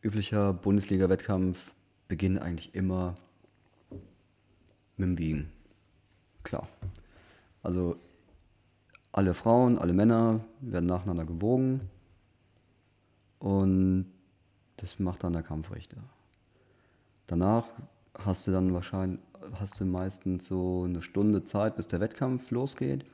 Üblicher 0.00 0.52
Bundesliga-Wettkampf 0.52 1.74
beginnt 2.06 2.40
eigentlich 2.40 2.74
immer 2.74 3.16
mit 4.96 5.08
dem 5.08 5.18
Wiegen. 5.18 5.52
Klar. 6.44 6.68
Also 7.62 7.96
alle 9.12 9.34
Frauen, 9.34 9.78
alle 9.78 9.92
Männer 9.92 10.40
werden 10.60 10.86
nacheinander 10.86 11.24
gewogen 11.24 11.88
und 13.38 14.06
das 14.76 14.98
macht 14.98 15.22
dann 15.22 15.34
der 15.34 15.42
Kampfrichter. 15.42 15.98
Danach 17.26 17.68
hast 18.18 18.46
du 18.46 18.52
dann 18.52 18.74
wahrscheinlich, 18.74 19.20
hast 19.54 19.80
du 19.80 19.84
meistens 19.84 20.46
so 20.46 20.84
eine 20.84 21.02
Stunde 21.02 21.44
Zeit, 21.44 21.76
bis 21.76 21.86
der 21.86 22.00
Wettkampf 22.00 22.50
losgeht. 22.50 23.04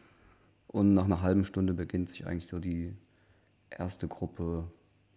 Und 0.67 0.93
nach 0.93 1.05
einer 1.05 1.23
halben 1.23 1.45
Stunde 1.45 1.73
beginnt 1.73 2.11
sich 2.11 2.27
eigentlich 2.27 2.47
so 2.47 2.59
die 2.59 2.95
erste 3.71 4.07
Gruppe 4.07 4.65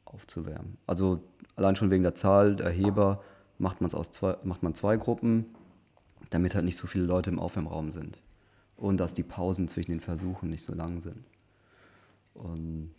aufzuwärmen. 0.05 0.77
Also 0.87 1.23
allein 1.55 1.75
schon 1.75 1.91
wegen 1.91 2.03
der 2.03 2.15
Zahl 2.15 2.55
der 2.55 2.69
Heber 2.69 3.21
macht, 3.57 3.81
man's 3.81 3.93
aus 3.93 4.11
zwei, 4.11 4.37
macht 4.43 4.63
man 4.63 4.75
zwei 4.75 4.95
Gruppen, 4.97 5.45
damit 6.29 6.55
halt 6.55 6.65
nicht 6.65 6.77
so 6.77 6.87
viele 6.87 7.03
Leute 7.03 7.29
im 7.29 7.39
Aufwärmraum 7.39 7.91
sind. 7.91 8.17
Und 8.81 8.97
dass 8.97 9.13
die 9.13 9.21
Pausen 9.21 9.67
zwischen 9.67 9.91
den 9.91 9.99
Versuchen 9.99 10.49
nicht 10.49 10.63
so 10.63 10.73
lang 10.73 11.01
sind. 11.01 11.23
Und 12.33 12.89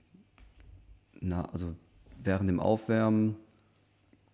na, 1.20 1.44
also 1.46 1.74
während 2.22 2.48
dem 2.48 2.60
Aufwärmen 2.60 3.34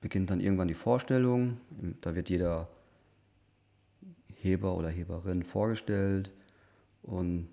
beginnt 0.03 0.29
dann 0.29 0.41
irgendwann 0.41 0.69
die 0.69 0.75
Vorstellung. 0.75 1.59
Da 2.03 2.15
wird 2.15 2.29
jeder 2.29 2.69
Heber 4.35 4.77
oder 4.77 4.91
Heberin 4.91 5.43
vorgestellt 5.43 6.31
und 7.03 7.45
ein 7.45 7.49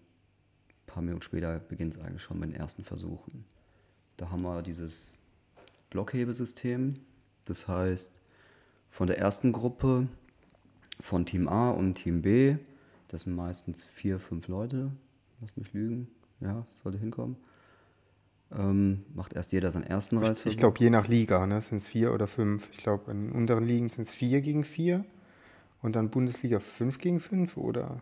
paar 0.87 1.01
Minuten 1.01 1.23
später 1.23 1.59
beginnt 1.59 1.95
es 1.95 2.01
eigentlich 2.01 2.21
schon 2.21 2.37
mit 2.37 2.49
den 2.49 2.59
ersten 2.59 2.83
Versuchen. 2.83 3.45
Da 4.17 4.29
haben 4.29 4.41
wir 4.41 4.61
dieses 4.61 5.17
Blockhebesystem. 5.89 6.99
Das 7.45 7.69
heißt, 7.69 8.19
von 8.89 9.07
der 9.07 9.19
ersten 9.19 9.53
Gruppe 9.53 10.09
von 10.99 11.25
Team 11.25 11.47
A 11.47 11.71
und 11.71 11.95
Team 11.95 12.21
B, 12.21 12.57
das 13.15 13.23
sind 13.23 13.35
meistens 13.35 13.83
vier, 13.83 14.19
fünf 14.19 14.47
Leute, 14.47 14.91
lass 15.41 15.55
mich 15.57 15.73
lügen, 15.73 16.07
ja, 16.41 16.65
sollte 16.83 16.99
hinkommen 16.99 17.37
ähm, 18.51 19.03
macht 19.13 19.33
erst 19.33 19.51
jeder 19.51 19.71
seinen 19.71 19.83
ersten 19.83 20.17
Reißversuch. 20.17 20.51
Ich 20.51 20.57
glaube, 20.57 20.79
je 20.79 20.89
nach 20.89 21.07
Liga 21.07 21.45
ne, 21.45 21.61
sind 21.61 21.77
es 21.77 21.87
vier 21.87 22.13
oder 22.13 22.27
fünf. 22.27 22.69
Ich 22.71 22.77
glaube, 22.77 23.11
in 23.11 23.31
unteren 23.31 23.63
Ligen 23.63 23.89
sind 23.89 24.03
es 24.03 24.13
vier 24.13 24.41
gegen 24.41 24.63
vier 24.63 25.05
und 25.81 25.95
dann 25.95 26.09
Bundesliga 26.09 26.59
fünf 26.59 26.99
gegen 26.99 27.19
fünf 27.19 27.57
oder? 27.57 28.01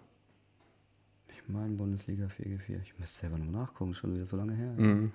Ich 1.28 1.50
meine 1.50 1.76
Bundesliga 1.76 2.30
4 2.30 2.46
gegen 2.46 2.60
4. 2.60 2.80
Ich 2.84 2.98
müsste 3.00 3.22
selber 3.22 3.38
noch 3.38 3.52
nachgucken, 3.52 3.94
schon 3.94 4.14
wieder 4.14 4.26
so 4.26 4.38
lange 4.38 4.54
her. 4.54 4.74
Mhm. 4.78 5.12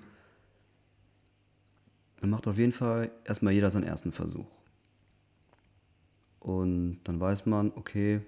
Dann 2.20 2.28
macht 2.28 2.46
auf 2.46 2.58
jeden 2.58 2.72
Fall 2.72 3.10
erstmal 3.24 3.54
jeder 3.54 3.70
seinen 3.70 3.84
ersten 3.84 4.12
Versuch. 4.12 4.50
Und 6.38 7.00
dann 7.04 7.18
weiß 7.18 7.46
man, 7.46 7.72
okay, 7.76 8.20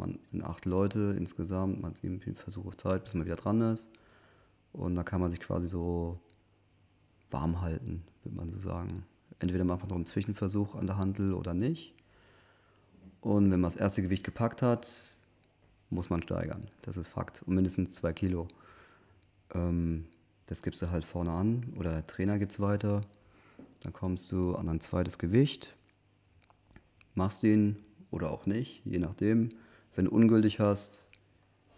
man 0.00 0.18
sind 0.22 0.42
acht 0.42 0.64
Leute 0.64 1.14
insgesamt, 1.16 1.80
man 1.80 1.92
hat 1.92 1.98
sieben 1.98 2.20
Versuche 2.34 2.76
Zeit, 2.76 3.04
bis 3.04 3.14
man 3.14 3.26
wieder 3.26 3.36
dran 3.36 3.60
ist. 3.60 3.90
Und 4.72 4.94
da 4.94 5.02
kann 5.02 5.20
man 5.20 5.30
sich 5.30 5.40
quasi 5.40 5.68
so 5.68 6.18
warm 7.30 7.60
halten, 7.60 8.02
würde 8.24 8.36
man 8.36 8.48
so 8.48 8.58
sagen. 8.58 9.04
Entweder 9.38 9.64
macht 9.64 9.80
man 9.80 9.88
noch 9.90 9.96
einen 9.96 10.06
Zwischenversuch 10.06 10.74
an 10.74 10.86
der 10.86 10.96
Handel 10.96 11.34
oder 11.34 11.54
nicht. 11.54 11.94
Und 13.20 13.50
wenn 13.50 13.60
man 13.60 13.70
das 13.70 13.78
erste 13.78 14.02
Gewicht 14.02 14.24
gepackt 14.24 14.62
hat, 14.62 15.02
muss 15.90 16.10
man 16.10 16.22
steigern. 16.22 16.68
Das 16.82 16.96
ist 16.96 17.06
Fakt. 17.06 17.42
Und 17.42 17.54
mindestens 17.54 17.92
zwei 17.92 18.12
Kilo. 18.12 18.48
Ähm, 19.52 20.06
das 20.46 20.62
gibst 20.62 20.82
du 20.82 20.90
halt 20.90 21.04
vorne 21.04 21.30
an 21.30 21.74
oder 21.78 21.92
der 21.92 22.06
Trainer 22.06 22.38
gibt 22.38 22.52
es 22.52 22.60
weiter. 22.60 23.02
Dann 23.80 23.92
kommst 23.92 24.32
du 24.32 24.54
an 24.56 24.68
ein 24.68 24.80
zweites 24.80 25.18
Gewicht, 25.18 25.74
machst 27.14 27.44
ihn 27.44 27.76
oder 28.10 28.30
auch 28.30 28.46
nicht, 28.46 28.84
je 28.84 28.98
nachdem. 28.98 29.50
Wenn 29.94 30.06
du 30.06 30.10
ungültig 30.12 30.60
hast, 30.60 31.04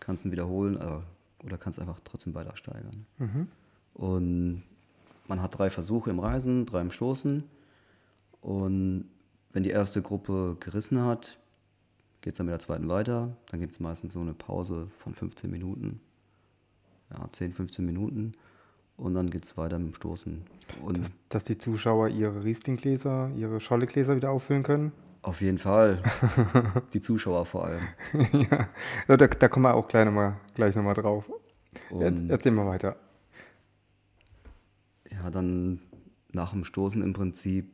kannst 0.00 0.24
du 0.24 0.28
ihn 0.28 0.32
wiederholen, 0.32 0.76
aber 0.76 1.04
oder 1.44 1.58
kannst 1.58 1.78
einfach 1.78 2.00
trotzdem 2.04 2.34
weiter 2.34 2.56
steigern. 2.56 3.06
Mhm. 3.18 3.48
Und 3.94 4.62
man 5.28 5.42
hat 5.42 5.58
drei 5.58 5.70
Versuche 5.70 6.10
im 6.10 6.18
Reisen, 6.18 6.66
drei 6.66 6.80
im 6.80 6.90
Stoßen. 6.90 7.44
Und 8.40 9.04
wenn 9.52 9.62
die 9.62 9.70
erste 9.70 10.02
Gruppe 10.02 10.56
gerissen 10.60 11.00
hat, 11.00 11.38
geht 12.20 12.34
es 12.34 12.38
dann 12.38 12.46
mit 12.46 12.52
der 12.52 12.60
zweiten 12.60 12.88
weiter. 12.88 13.36
Dann 13.50 13.60
gibt 13.60 13.74
es 13.74 13.80
meistens 13.80 14.12
so 14.14 14.20
eine 14.20 14.34
Pause 14.34 14.88
von 14.98 15.14
15 15.14 15.50
Minuten. 15.50 16.00
Ja, 17.10 17.28
10, 17.30 17.52
15 17.52 17.84
Minuten. 17.84 18.32
Und 18.96 19.14
dann 19.14 19.30
geht 19.30 19.44
es 19.44 19.56
weiter 19.56 19.78
mit 19.78 19.88
dem 19.88 19.94
Stoßen. 19.94 20.42
Und 20.82 20.98
dass, 20.98 21.12
dass 21.28 21.44
die 21.44 21.58
Zuschauer 21.58 22.08
ihre 22.08 22.44
Rieslinggläser, 22.44 23.30
ihre 23.36 23.60
Schollegläser 23.60 24.16
wieder 24.16 24.30
auffüllen 24.30 24.62
können? 24.62 24.92
Auf 25.22 25.40
jeden 25.40 25.58
Fall. 25.58 26.02
Die 26.92 27.00
Zuschauer 27.00 27.46
vor 27.46 27.66
allem. 27.66 27.82
ja, 29.08 29.16
da, 29.16 29.26
da 29.28 29.48
kommen 29.48 29.64
wir 29.64 29.74
auch 29.74 29.86
gleich 29.86 30.04
nochmal 30.04 30.36
noch 30.56 30.94
drauf. 30.94 31.30
Und 31.90 32.28
Erzähl 32.28 32.52
mal 32.52 32.66
weiter. 32.66 32.96
Ja, 35.10 35.30
dann 35.30 35.80
nach 36.32 36.50
dem 36.50 36.64
Stoßen 36.64 37.02
im 37.02 37.12
Prinzip 37.12 37.70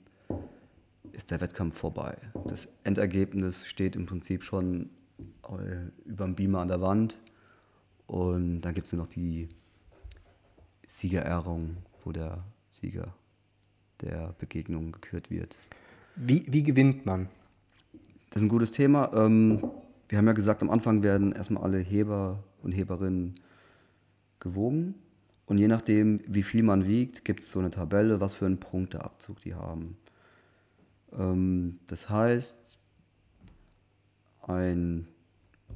ist 1.12 1.30
der 1.30 1.40
Wettkampf 1.40 1.78
vorbei. 1.78 2.18
Das 2.46 2.68
Endergebnis 2.84 3.66
steht 3.66 3.96
im 3.96 4.04
Prinzip 4.04 4.44
schon 4.44 4.90
äh, 5.44 5.88
über 6.04 6.26
dem 6.26 6.34
Beamer 6.34 6.61
an 6.61 6.68
der 6.68 6.82
Wand. 6.82 7.18
Und 8.06 8.61
dann 8.61 8.74
gibt 8.74 8.87
es 8.88 8.92
noch 8.92 9.06
die 9.06 9.48
Siegerehrung, 10.87 11.78
wo 12.04 12.12
der 12.12 12.44
Sieger 12.70 13.14
der 14.02 14.34
Begegnung 14.38 14.92
gekürt 14.92 15.30
wird. 15.30 15.56
Wie, 16.14 16.44
wie 16.48 16.62
gewinnt 16.62 17.06
man? 17.06 17.28
Das 18.30 18.42
ist 18.42 18.46
ein 18.46 18.50
gutes 18.50 18.72
Thema. 18.72 19.10
Ähm, 19.14 19.62
wir 20.08 20.18
haben 20.18 20.26
ja 20.26 20.32
gesagt, 20.32 20.62
am 20.62 20.70
Anfang 20.70 21.02
werden 21.02 21.32
erstmal 21.32 21.62
alle 21.62 21.78
Heber 21.78 22.42
und 22.62 22.72
Heberinnen 22.72 23.34
gewogen. 24.40 24.94
Und 25.46 25.58
je 25.58 25.68
nachdem, 25.68 26.20
wie 26.26 26.42
viel 26.42 26.62
man 26.62 26.86
wiegt, 26.86 27.24
gibt 27.24 27.40
es 27.40 27.50
so 27.50 27.58
eine 27.58 27.70
Tabelle, 27.70 28.20
was 28.20 28.34
für 28.34 28.46
einen 28.46 28.60
Punkteabzug 28.60 29.40
die 29.40 29.54
haben. 29.54 29.96
Ähm, 31.12 31.78
das 31.86 32.10
heißt, 32.10 32.58
ein 34.42 35.08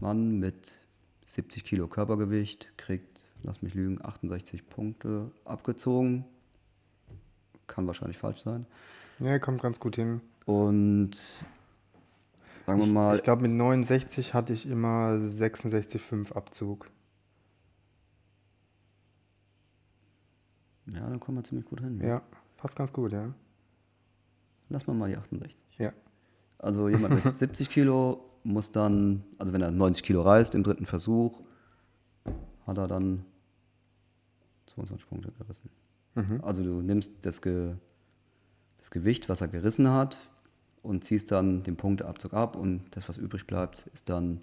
Mann 0.01 0.39
mit 0.39 0.79
70 1.27 1.65
Kilo 1.65 1.87
Körpergewicht 1.87 2.77
kriegt, 2.77 3.25
lass 3.43 3.63
mich 3.63 3.75
lügen, 3.75 4.05
68 4.05 4.69
Punkte 4.69 5.31
abgezogen. 5.45 6.25
Kann 7.67 7.87
wahrscheinlich 7.87 8.19
falsch 8.19 8.41
sein. 8.41 8.67
Ja, 9.19 9.39
kommt 9.39 9.63
ganz 9.63 9.81
gut 9.81 9.97
hin. 9.97 10.21
Und 10.45 11.45
sagen 12.67 12.81
wir 12.81 12.87
mal. 12.87 13.13
Ich, 13.15 13.19
ich 13.19 13.23
glaube, 13.25 13.43
mit 13.43 13.53
69 13.53 14.35
hatte 14.35 14.53
ich 14.53 14.69
immer 14.69 15.13
66,5 15.13 16.33
Abzug. 16.33 16.91
Ja, 20.93 21.09
dann 21.09 21.21
kommen 21.21 21.39
wir 21.39 21.45
ziemlich 21.45 21.67
gut 21.67 21.81
hin. 21.81 22.01
Ja, 22.01 22.23
passt 22.57 22.77
ganz 22.77 22.93
gut, 22.93 23.13
ja. 23.13 23.33
Lass 24.69 24.87
mal 24.87 24.95
mal 24.95 25.11
die 25.11 25.17
68. 25.17 25.79
Ja. 25.79 25.93
Also 26.59 26.89
jemand 26.89 27.25
mit 27.25 27.35
70 27.35 27.69
Kilo 27.69 28.25
muss 28.45 28.73
dann, 28.73 29.25
also 29.39 29.53
wenn 29.53 29.63
er 29.63 29.71
90 29.71 30.03
Kilo 30.03 30.23
reißt 30.23 30.55
im 30.55 30.63
dritten 30.63 30.87
Versuch, 30.87 31.41
hat 32.67 32.79
er 32.79 32.89
dann 32.89 33.25
22 34.75 35.09
Punkte 35.09 35.33
gerissen. 35.33 35.71
Mhm. 36.15 36.41
Also 36.43 36.63
du 36.63 36.83
nimmst 36.83 37.25
das, 37.25 37.43
Ge 37.43 37.75
das 38.79 38.91
Gewicht, 38.91 39.29
was 39.29 39.41
er 39.41 39.49
gerissen 39.49 39.89
hat, 39.89 40.19
und 40.83 41.05
ziehst 41.05 41.31
dann 41.31 41.63
den 41.63 41.77
Punkteabzug 41.77 42.35
ab 42.35 42.57
und 42.57 42.83
das, 42.93 43.09
was 43.09 43.17
übrig 43.17 43.47
bleibt, 43.47 43.87
ist 43.95 44.09
dann 44.09 44.41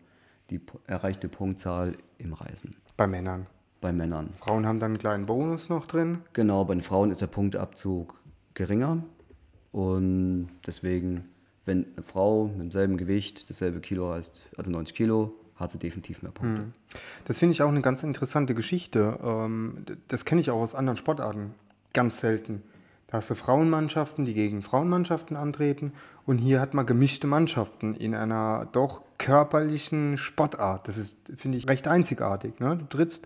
die 0.49 0.61
erreichte 0.87 1.27
Punktzahl 1.27 1.93
im 2.17 2.33
Reisen. 2.33 2.75
Bei 2.97 3.07
Männern. 3.07 3.47
Bei 3.81 3.93
Männern. 3.93 4.31
Frauen 4.37 4.65
haben 4.65 4.79
dann 4.79 4.91
einen 4.91 4.97
kleinen 4.97 5.25
Bonus 5.25 5.69
noch 5.69 5.85
drin. 5.85 6.19
Genau, 6.33 6.65
bei 6.65 6.73
den 6.73 6.81
Frauen 6.81 7.11
ist 7.11 7.21
der 7.21 7.27
Punktabzug 7.27 8.15
geringer 8.53 9.03
und 9.71 10.49
deswegen, 10.65 11.25
wenn 11.65 11.85
eine 11.95 12.03
Frau 12.03 12.47
mit 12.47 12.59
demselben 12.59 12.97
Gewicht 12.97 13.49
dasselbe 13.49 13.79
Kilo 13.79 14.11
heißt, 14.11 14.43
also 14.57 14.71
90 14.71 14.95
Kilo, 14.95 15.33
hat 15.55 15.71
sie 15.71 15.77
definitiv 15.77 16.21
mehr 16.21 16.31
Punkte. 16.31 16.61
Hm. 16.61 16.73
Das 17.25 17.37
finde 17.37 17.51
ich 17.51 17.61
auch 17.61 17.69
eine 17.69 17.81
ganz 17.81 18.01
interessante 18.03 18.55
Geschichte. 18.55 19.19
Ähm, 19.21 19.85
das 20.07 20.25
kenne 20.25 20.41
ich 20.41 20.51
auch 20.51 20.61
aus 20.61 20.73
anderen 20.73 20.97
Sportarten 20.97 21.53
ganz 21.93 22.19
selten. 22.19 22.63
Da 23.09 23.17
hast 23.17 23.29
du 23.29 23.35
Frauenmannschaften, 23.35 24.25
die 24.25 24.35
gegen 24.35 24.61
Frauenmannschaften 24.61 25.35
antreten. 25.35 25.93
Und 26.27 26.37
hier 26.37 26.61
hat 26.61 26.75
man 26.75 26.85
gemischte 26.85 27.25
Mannschaften 27.25 27.95
in 27.95 28.13
einer 28.13 28.67
doch 28.71 29.01
körperlichen 29.17 30.15
Sportart. 30.17 30.87
Das 30.87 30.95
ist, 30.95 31.17
finde 31.35 31.57
ich, 31.57 31.67
recht 31.67 31.87
einzigartig. 31.87 32.59
Ne? 32.59 32.77
Du 32.77 32.85
trittst 32.85 33.25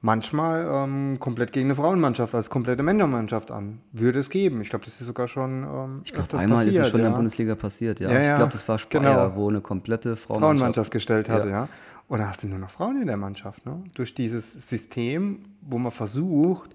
manchmal 0.00 0.64
ähm, 0.72 1.18
komplett 1.18 1.52
gegen 1.52 1.66
eine 1.66 1.74
Frauenmannschaft 1.74 2.36
als 2.36 2.50
komplette 2.50 2.84
Männermannschaft 2.84 3.50
an. 3.50 3.80
Würde 3.90 4.20
es 4.20 4.30
geben. 4.30 4.60
Ich 4.60 4.70
glaube, 4.70 4.84
das 4.84 5.00
ist 5.00 5.08
sogar 5.08 5.26
schon 5.26 5.64
ähm, 5.64 6.02
Ich 6.04 6.12
glaube, 6.12 6.38
einmal 6.38 6.58
passiert, 6.58 6.76
ist 6.76 6.80
es 6.82 6.90
schon 6.90 7.00
ja. 7.00 7.06
in 7.06 7.12
der 7.12 7.16
Bundesliga 7.16 7.54
passiert, 7.56 7.98
ja. 7.98 8.10
ja, 8.12 8.20
ja. 8.20 8.30
Ich 8.30 8.36
glaube, 8.36 8.52
das 8.52 8.68
war 8.68 8.78
Speyer, 8.78 9.00
genau. 9.00 9.32
wo 9.34 9.48
eine 9.48 9.60
komplette 9.60 10.14
Frauenmannschaft, 10.14 10.40
Frauenmannschaft 10.40 10.90
gestellt 10.92 11.28
hatte, 11.28 11.50
ja. 11.50 11.68
Und 12.06 12.18
da 12.18 12.28
hast 12.28 12.42
du 12.42 12.48
nur 12.48 12.58
noch 12.58 12.70
Frauen 12.70 13.00
in 13.00 13.06
der 13.06 13.16
Mannschaft. 13.16 13.66
Ne? 13.66 13.84
Durch 13.94 14.14
dieses 14.14 14.52
System, 14.52 15.44
wo 15.62 15.78
man 15.78 15.92
versucht, 15.92 16.70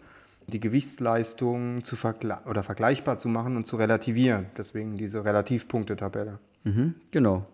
die 0.48 0.60
Gewichtsleistung 0.60 1.84
zu 1.84 1.96
vergle 1.96 2.40
oder 2.46 2.64
vergleichbar 2.64 3.18
zu 3.18 3.28
machen 3.28 3.58
und 3.58 3.66
zu 3.66 3.78
relativieren. 3.78 4.48
Deswegen 4.58 4.98
diese 4.98 5.26
Relativpunktetabelle. 5.26 6.40
Mhm, 6.64 6.96
genau. 7.12 7.46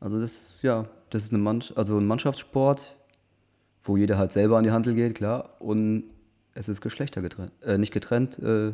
Also 0.00 0.20
das, 0.20 0.54
ja, 0.62 0.86
das 1.10 1.24
ist 1.24 1.32
eine 1.32 1.42
Mann 1.42 1.62
also 1.74 1.98
ein 1.98 2.06
Mannschaftssport 2.06 2.96
wo 3.84 3.96
jeder 3.96 4.18
halt 4.18 4.32
selber 4.32 4.58
an 4.58 4.64
die 4.64 4.70
Handel 4.70 4.94
geht, 4.94 5.16
klar. 5.16 5.56
Und 5.58 6.04
es 6.54 6.68
ist 6.68 6.80
Geschlechter 6.80 7.22
getrennt, 7.22 7.52
äh, 7.62 7.78
nicht 7.78 7.92
getrennt. 7.92 8.38
Äh, 8.38 8.72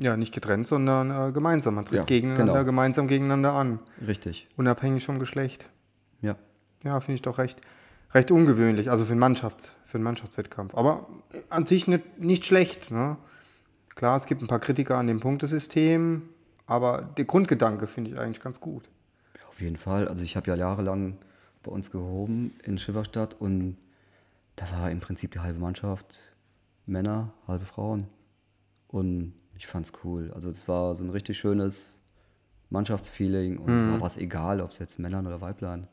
ja, 0.00 0.16
nicht 0.16 0.32
getrennt, 0.32 0.66
sondern 0.66 1.10
äh, 1.10 1.32
gemeinsam. 1.32 1.74
Man 1.74 1.84
tritt 1.84 1.98
ja, 1.98 2.04
gegeneinander, 2.04 2.52
genau. 2.52 2.64
gemeinsam 2.64 3.08
gegeneinander 3.08 3.52
an. 3.52 3.80
Richtig. 4.06 4.48
Unabhängig 4.56 5.04
vom 5.04 5.18
Geschlecht. 5.18 5.68
Ja. 6.22 6.36
Ja, 6.84 7.00
finde 7.00 7.16
ich 7.16 7.22
doch 7.22 7.38
recht, 7.38 7.60
recht 8.12 8.30
ungewöhnlich, 8.30 8.90
also 8.90 9.04
für 9.04 9.12
einen, 9.12 9.20
Mannschafts-, 9.20 9.72
für 9.84 9.96
einen 9.96 10.04
Mannschaftswettkampf. 10.04 10.74
Aber 10.74 11.06
an 11.50 11.66
sich 11.66 11.86
nicht, 11.86 12.18
nicht 12.18 12.44
schlecht. 12.44 12.90
Ne? 12.90 13.16
Klar, 13.94 14.16
es 14.16 14.26
gibt 14.26 14.42
ein 14.42 14.48
paar 14.48 14.60
Kritiker 14.60 14.96
an 14.96 15.06
dem 15.06 15.20
Punktesystem, 15.20 16.22
aber 16.66 17.02
der 17.16 17.24
Grundgedanke 17.24 17.86
finde 17.86 18.10
ich 18.10 18.18
eigentlich 18.18 18.40
ganz 18.40 18.60
gut. 18.60 18.88
Ja, 19.34 19.48
auf 19.48 19.60
jeden 19.60 19.76
Fall. 19.76 20.08
Also 20.08 20.24
ich 20.24 20.36
habe 20.36 20.50
ja 20.50 20.56
jahrelang 20.56 21.18
bei 21.62 21.70
uns 21.70 21.90
gehoben 21.90 22.54
in 22.62 22.78
Schifferstadt 22.78 23.36
und 23.38 23.76
da 24.56 24.70
war 24.72 24.90
im 24.90 25.00
Prinzip 25.00 25.32
die 25.32 25.40
halbe 25.40 25.60
Mannschaft 25.60 26.32
Männer, 26.86 27.32
halbe 27.46 27.66
Frauen. 27.66 28.06
Und 28.88 29.34
ich 29.56 29.66
fand's 29.66 29.92
cool. 30.02 30.32
Also 30.34 30.48
es 30.48 30.66
war 30.66 30.94
so 30.94 31.04
ein 31.04 31.10
richtig 31.10 31.38
schönes 31.38 32.00
Mannschaftsfeeling 32.70 33.58
und 33.58 33.72
mhm. 33.72 33.78
es 33.78 33.86
war 33.88 34.00
was 34.00 34.16
egal, 34.16 34.60
ob 34.60 34.70
es 34.70 34.78
jetzt 34.78 34.98
Männern 34.98 35.26
oder 35.26 35.40
Weiblein. 35.40 35.88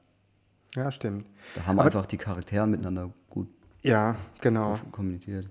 Ja, 0.75 0.91
stimmt. 0.91 1.25
Da 1.55 1.65
haben 1.65 1.79
Aber 1.79 1.85
einfach 1.87 2.05
die 2.05 2.17
Charaktere 2.17 2.67
miteinander 2.67 3.09
gut 3.29 3.47
ja, 3.81 4.15
genau. 4.41 4.79
kommuniziert. 4.91 5.47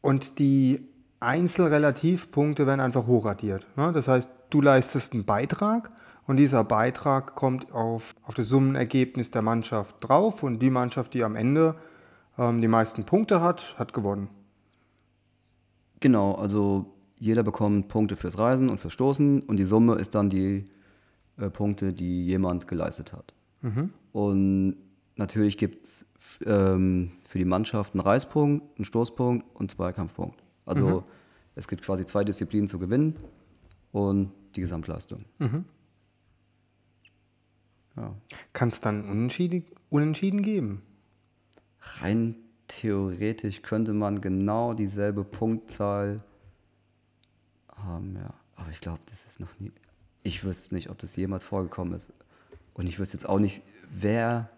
Und 0.00 0.38
die 0.38 0.86
Einzelrelativpunkte 1.20 2.66
werden 2.66 2.80
einfach 2.80 3.06
hochradiert. 3.06 3.66
Ne? 3.76 3.92
Das 3.92 4.08
heißt, 4.08 4.30
du 4.50 4.60
leistest 4.60 5.12
einen 5.12 5.24
Beitrag 5.24 5.90
und 6.26 6.36
dieser 6.36 6.62
Beitrag 6.62 7.34
kommt 7.34 7.72
auf, 7.72 8.14
auf 8.22 8.34
das 8.34 8.48
Summenergebnis 8.48 9.30
der 9.30 9.42
Mannschaft 9.42 9.96
drauf 10.00 10.42
und 10.42 10.60
die 10.60 10.70
Mannschaft, 10.70 11.14
die 11.14 11.24
am 11.24 11.34
Ende 11.34 11.74
ähm, 12.38 12.60
die 12.60 12.68
meisten 12.68 13.04
Punkte 13.04 13.40
hat, 13.40 13.74
hat 13.78 13.92
gewonnen. 13.92 14.28
Genau, 16.00 16.34
also 16.34 16.86
jeder 17.18 17.42
bekommt 17.42 17.88
Punkte 17.88 18.14
fürs 18.14 18.38
Reisen 18.38 18.68
und 18.68 18.78
fürs 18.78 18.92
Stoßen 18.92 19.40
und 19.40 19.56
die 19.56 19.64
Summe 19.64 19.96
ist 19.96 20.14
dann 20.14 20.30
die 20.30 20.70
äh, 21.38 21.50
Punkte, 21.50 21.92
die 21.92 22.24
jemand 22.26 22.68
geleistet 22.68 23.12
hat. 23.12 23.34
Mhm. 23.62 23.92
Und 24.18 24.74
natürlich 25.14 25.56
gibt 25.56 25.84
es 25.84 26.06
ähm, 26.44 27.12
für 27.28 27.38
die 27.38 27.44
Mannschaft 27.44 27.94
einen 27.94 28.00
Reispunkt, 28.00 28.76
einen 28.76 28.84
Stoßpunkt 28.84 29.46
und 29.54 29.60
einen 29.60 29.68
Zweikampfpunkt. 29.68 30.42
Also 30.66 30.88
mhm. 30.88 31.04
es 31.54 31.68
gibt 31.68 31.82
quasi 31.82 32.04
zwei 32.04 32.24
Disziplinen 32.24 32.66
zu 32.66 32.80
gewinnen 32.80 33.14
und 33.92 34.32
die 34.56 34.60
Gesamtleistung. 34.60 35.24
Mhm. 35.38 35.64
Ja. 37.96 38.12
Kann 38.52 38.70
es 38.70 38.80
dann 38.80 39.08
unentschieden, 39.08 39.64
unentschieden 39.88 40.42
geben? 40.42 40.82
Rein 42.00 42.34
theoretisch 42.66 43.62
könnte 43.62 43.92
man 43.92 44.20
genau 44.20 44.74
dieselbe 44.74 45.22
Punktzahl 45.22 46.24
haben, 47.68 48.16
ja. 48.16 48.34
Aber 48.56 48.70
ich 48.70 48.80
glaube, 48.80 49.00
das 49.10 49.26
ist 49.26 49.38
noch 49.38 49.60
nie. 49.60 49.70
Ich 50.24 50.42
wüsste 50.42 50.74
nicht, 50.74 50.90
ob 50.90 50.98
das 50.98 51.14
jemals 51.14 51.44
vorgekommen 51.44 51.94
ist. 51.94 52.12
Und 52.78 52.86
ich 52.86 52.98
wüsste 52.98 53.16
jetzt 53.16 53.28
auch 53.28 53.40
nicht, 53.40 53.62
wer 53.90 54.48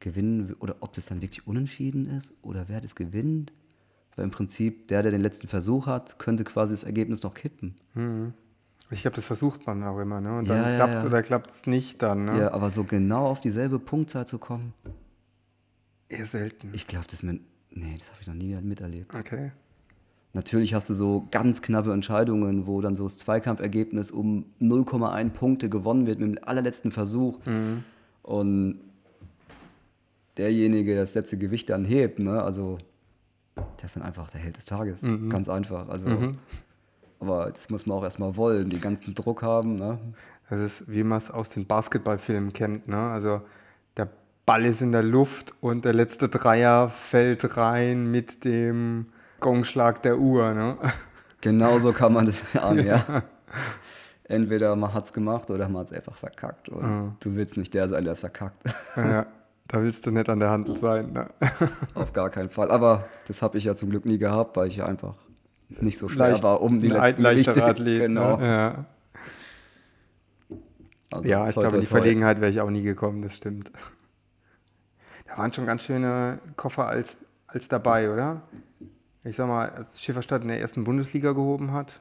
gewinnen 0.00 0.56
oder 0.58 0.76
ob 0.80 0.94
das 0.94 1.06
dann 1.06 1.20
wirklich 1.20 1.46
unentschieden 1.46 2.06
ist 2.06 2.32
oder 2.42 2.68
wer 2.68 2.80
das 2.80 2.96
gewinnt. 2.96 3.52
Weil 4.16 4.24
im 4.24 4.30
Prinzip 4.30 4.88
der, 4.88 5.02
der 5.02 5.12
den 5.12 5.20
letzten 5.20 5.46
Versuch 5.46 5.86
hat, 5.86 6.18
könnte 6.18 6.42
quasi 6.42 6.72
das 6.72 6.84
Ergebnis 6.84 7.22
noch 7.22 7.34
kippen. 7.34 7.76
Mhm. 7.94 8.32
Ich 8.90 9.02
glaube, 9.02 9.14
das 9.14 9.26
versucht 9.26 9.66
man 9.66 9.82
auch 9.84 9.98
immer, 9.98 10.20
ne? 10.20 10.38
Und 10.38 10.48
dann 10.48 10.70
ja, 10.70 10.76
klappt 10.76 10.94
es 10.94 11.00
ja, 11.00 11.02
ja. 11.04 11.08
oder 11.08 11.22
klappt 11.22 11.50
es 11.50 11.66
nicht 11.66 12.02
dann, 12.02 12.24
ne? 12.24 12.40
Ja, 12.40 12.52
aber 12.52 12.68
so 12.68 12.84
genau 12.84 13.26
auf 13.26 13.40
dieselbe 13.40 13.78
Punktzahl 13.78 14.26
zu 14.26 14.38
kommen. 14.38 14.74
Eher 16.08 16.26
selten. 16.26 16.70
Ich 16.74 16.86
glaube, 16.86 17.06
das 17.10 17.22
mit. 17.22 17.40
Nee, 17.70 17.96
das 17.98 18.10
habe 18.10 18.20
ich 18.20 18.26
noch 18.26 18.34
nie 18.34 18.54
miterlebt. 18.56 19.14
Okay. 19.14 19.52
Natürlich 20.34 20.72
hast 20.72 20.88
du 20.88 20.94
so 20.94 21.28
ganz 21.30 21.60
knappe 21.60 21.92
Entscheidungen, 21.92 22.66
wo 22.66 22.80
dann 22.80 22.96
so 22.96 23.04
das 23.04 23.18
Zweikampfergebnis 23.18 24.10
um 24.10 24.46
0,1 24.60 25.30
Punkte 25.30 25.68
gewonnen 25.68 26.06
wird 26.06 26.20
mit 26.20 26.38
dem 26.38 26.44
allerletzten 26.44 26.90
Versuch. 26.90 27.38
Mhm. 27.44 27.84
Und 28.22 28.80
derjenige, 30.38 30.94
der 30.94 31.02
das 31.02 31.14
letzte 31.14 31.36
Gewicht 31.36 31.68
dann 31.68 31.84
hebt, 31.84 32.18
ne? 32.18 32.42
Also, 32.42 32.78
der 33.56 33.84
ist 33.84 33.96
dann 33.96 34.02
einfach 34.02 34.30
der 34.30 34.40
Held 34.40 34.56
des 34.56 34.64
Tages. 34.64 35.02
Mhm. 35.02 35.28
Ganz 35.28 35.48
einfach. 35.48 35.88
Also. 35.88 36.08
Mhm. 36.08 36.38
Aber 37.22 37.52
das 37.52 37.70
muss 37.70 37.86
man 37.86 37.98
auch 37.98 38.02
erstmal 38.02 38.36
wollen, 38.36 38.68
den 38.68 38.80
ganzen 38.80 39.14
Druck 39.14 39.42
haben. 39.42 39.76
Ne? 39.76 39.96
Das 40.50 40.58
ist, 40.58 40.90
wie 40.90 41.04
man 41.04 41.18
es 41.18 41.30
aus 41.30 41.50
den 41.50 41.66
Basketballfilmen 41.66 42.52
kennt. 42.52 42.88
Ne? 42.88 42.96
Also 42.96 43.42
der 43.96 44.08
Ball 44.44 44.64
ist 44.64 44.82
in 44.82 44.90
der 44.90 45.04
Luft 45.04 45.54
und 45.60 45.84
der 45.84 45.92
letzte 45.92 46.28
Dreier 46.28 46.88
fällt 46.88 47.56
rein 47.56 48.10
mit 48.10 48.44
dem 48.44 49.06
Gongschlag 49.42 50.02
der 50.02 50.18
Uhr. 50.18 50.54
Ne? 50.54 50.78
Genau 51.42 51.78
so 51.78 51.92
kann 51.92 52.14
man 52.14 52.24
das 52.26 52.42
an, 52.56 52.78
ja. 52.78 53.04
ja. 53.06 53.22
Entweder 54.24 54.74
man 54.76 54.94
hat 54.94 55.04
es 55.04 55.12
gemacht 55.12 55.50
oder 55.50 55.68
man 55.68 55.82
hat 55.82 55.88
es 55.88 55.92
einfach 55.92 56.16
verkackt. 56.16 56.68
Ja. 56.68 57.14
Du 57.20 57.36
willst 57.36 57.58
nicht 57.58 57.74
der 57.74 57.88
sein, 57.88 58.04
der 58.04 58.14
es 58.14 58.20
verkackt. 58.20 58.62
Ja, 58.96 59.26
da 59.68 59.82
willst 59.82 60.06
du 60.06 60.10
nicht 60.10 60.28
an 60.30 60.38
der 60.38 60.50
Handel 60.50 60.76
sein. 60.76 61.12
Ne? 61.12 61.28
Auf 61.94 62.14
gar 62.14 62.30
keinen 62.30 62.48
Fall. 62.48 62.70
Aber 62.70 63.04
das 63.28 63.42
habe 63.42 63.58
ich 63.58 63.64
ja 63.64 63.76
zum 63.76 63.90
Glück 63.90 64.06
nie 64.06 64.16
gehabt, 64.16 64.56
weil 64.56 64.68
ich 64.68 64.76
ja 64.76 64.86
einfach 64.86 65.16
nicht 65.68 65.98
so 65.98 66.08
schwer 66.08 66.30
Leicht, 66.30 66.42
war, 66.42 66.62
um 66.62 66.78
die 66.78 66.88
letzten 66.88 67.22
leichtere 67.22 67.64
Athlet, 67.64 68.00
ne? 68.00 68.06
Genau. 68.08 68.36
Ne? 68.36 68.46
Ja, 68.46 68.84
also, 71.10 71.28
ja 71.28 71.48
ich 71.48 71.54
glaube, 71.54 71.74
in 71.76 71.80
die 71.80 71.86
Verlegenheit 71.86 72.40
wäre 72.40 72.50
ich 72.50 72.60
auch 72.60 72.70
nie 72.70 72.82
gekommen, 72.82 73.22
das 73.22 73.36
stimmt. 73.36 73.70
Da 75.26 75.38
waren 75.38 75.52
schon 75.52 75.66
ganz 75.66 75.84
schöne 75.84 76.38
Koffer 76.56 76.86
als, 76.86 77.18
als 77.46 77.68
dabei, 77.68 78.10
oder? 78.10 78.42
Ich 79.24 79.36
sag 79.36 79.46
mal, 79.48 79.70
als 79.70 80.02
Schifferstadt 80.02 80.42
in 80.42 80.48
der 80.48 80.60
ersten 80.60 80.84
Bundesliga 80.84 81.32
gehoben 81.32 81.72
hat, 81.72 82.00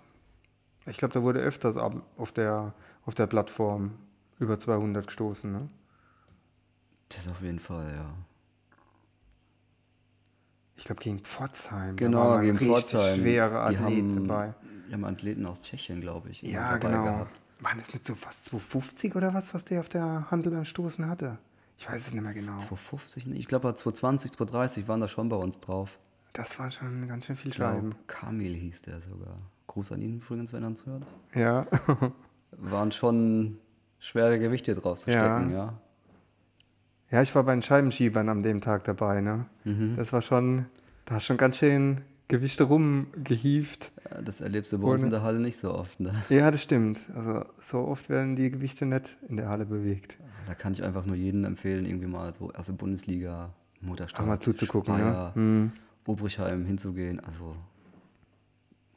ich 0.87 0.97
glaube, 0.97 1.13
da 1.13 1.21
wurde 1.21 1.39
öfters 1.39 1.77
auf 1.77 2.31
der, 2.31 2.73
auf 3.05 3.13
der 3.13 3.27
Plattform 3.27 3.91
über 4.39 4.57
200 4.57 5.05
gestoßen, 5.05 5.51
ne? 5.51 5.69
Das 7.09 7.27
auf 7.29 7.41
jeden 7.41 7.59
Fall, 7.59 7.93
ja 7.93 8.15
ich 10.81 10.85
glaube 10.85 11.01
gegen 11.03 11.19
Pforzheim. 11.19 11.95
Genau, 11.95 12.39
gegen 12.39 12.57
Pforzheim. 12.57 13.19
schwere 13.19 13.59
Athleten 13.59 14.09
die 14.09 14.15
haben, 14.15 14.27
dabei. 14.27 14.53
Die 14.87 14.93
haben 14.93 15.05
Athleten 15.05 15.45
aus 15.45 15.61
Tschechien, 15.61 16.01
glaube 16.01 16.29
ich. 16.29 16.41
Ja, 16.41 16.77
genau. 16.77 17.03
Gehabt. 17.03 17.41
Waren 17.59 17.77
das 17.77 17.93
nicht 17.93 18.03
so 18.03 18.15
fast 18.15 18.45
250 18.45 19.15
oder 19.15 19.35
was, 19.35 19.53
was 19.53 19.63
der 19.63 19.81
auf 19.81 19.89
der 19.89 20.31
Handel 20.31 20.51
beim 20.51 20.65
Stoßen 20.65 21.07
hatte? 21.07 21.37
Ich 21.77 21.87
weiß 21.87 22.07
es 22.07 22.13
nicht 22.13 22.23
mehr 22.23 22.33
genau. 22.33 22.57
250 22.57 23.27
nicht. 23.27 23.39
Ich 23.39 23.45
glaube, 23.45 23.71
220, 23.71 24.31
230 24.31 24.87
waren 24.87 24.99
da 24.99 25.07
schon 25.07 25.29
bei 25.29 25.35
uns 25.35 25.59
drauf. 25.59 25.99
Das 26.33 26.57
waren 26.59 26.71
schon 26.71 27.07
ganz 27.07 27.25
schön 27.25 27.35
viel 27.35 27.53
Scheiben. 27.53 27.95
Kamil 28.07 28.53
hieß 28.53 28.83
der 28.83 29.01
sogar. 29.01 29.37
Gruß 29.67 29.91
an 29.91 30.01
ihn 30.01 30.15
übrigens, 30.15 30.53
wenn 30.53 30.63
er 30.63 30.67
uns 30.67 30.85
hört. 30.85 31.03
Ja. 31.35 31.67
waren 32.51 32.91
schon 32.91 33.57
schwere 33.99 34.39
Gewichte 34.39 34.73
drauf 34.73 34.99
zu 34.99 35.09
stecken, 35.09 35.51
ja. 35.51 35.57
ja. 35.57 35.73
Ja, 37.11 37.21
ich 37.21 37.35
war 37.35 37.43
bei 37.43 37.53
den 37.53 37.61
Scheibenschiebern 37.61 38.29
an 38.29 38.41
dem 38.41 38.61
Tag 38.61 38.85
dabei. 38.85 39.19
Ne? 39.19 39.45
Mhm. 39.65 39.95
Das 39.97 40.13
war 40.13 40.21
schon, 40.21 40.65
da 41.05 41.15
hast 41.15 41.25
schon 41.25 41.35
ganz 41.35 41.57
schön 41.57 42.01
Gewichte 42.29 42.63
rumgehievt. 42.63 43.91
Ja, 44.09 44.21
das 44.21 44.39
erlebst 44.39 44.71
du 44.71 44.79
bei 44.79 44.87
uns 44.87 45.03
in 45.03 45.09
der 45.09 45.21
Halle 45.21 45.41
nicht 45.41 45.57
so 45.57 45.73
oft. 45.73 45.99
Ne? 45.99 46.13
Ja, 46.29 46.49
das 46.49 46.63
stimmt. 46.63 46.99
Also 47.13 47.43
so 47.61 47.79
oft 47.79 48.09
werden 48.09 48.37
die 48.37 48.49
Gewichte 48.49 48.85
nicht 48.85 49.17
in 49.27 49.35
der 49.35 49.49
Halle 49.49 49.65
bewegt. 49.65 50.15
Da 50.47 50.55
kann 50.55 50.71
ich 50.71 50.83
einfach 50.83 51.05
nur 51.05 51.17
jedem 51.17 51.43
empfehlen, 51.43 51.85
irgendwie 51.85 52.07
mal 52.07 52.33
so 52.33 52.49
erste 52.51 52.71
Bundesliga, 52.73 53.53
Mutterstadt, 53.81 54.25
mal 54.25 54.39
zuzugucken, 54.39 54.95
Speyer, 54.95 55.13
ja. 55.13 55.31
Mhm. 55.35 55.73
Obrichheim 56.05 56.65
hinzugehen. 56.65 57.19
Also 57.19 57.55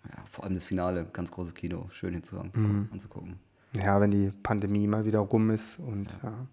ja, 0.09 0.25
vor 0.27 0.45
allem 0.45 0.55
das 0.55 0.65
Finale, 0.65 1.07
ganz 1.13 1.31
großes 1.31 1.55
Kino, 1.55 1.89
schön 1.91 2.15
hinzugucken, 2.15 2.51
mhm. 2.55 2.89
anzugucken. 2.93 3.37
Ja, 3.73 4.01
wenn 4.01 4.11
die 4.11 4.31
Pandemie 4.43 4.87
mal 4.87 5.05
wieder 5.05 5.21
rum 5.21 5.51
ist 5.51 5.79
und 5.79 6.11
ja. 6.23 6.31
ja. 6.31 6.47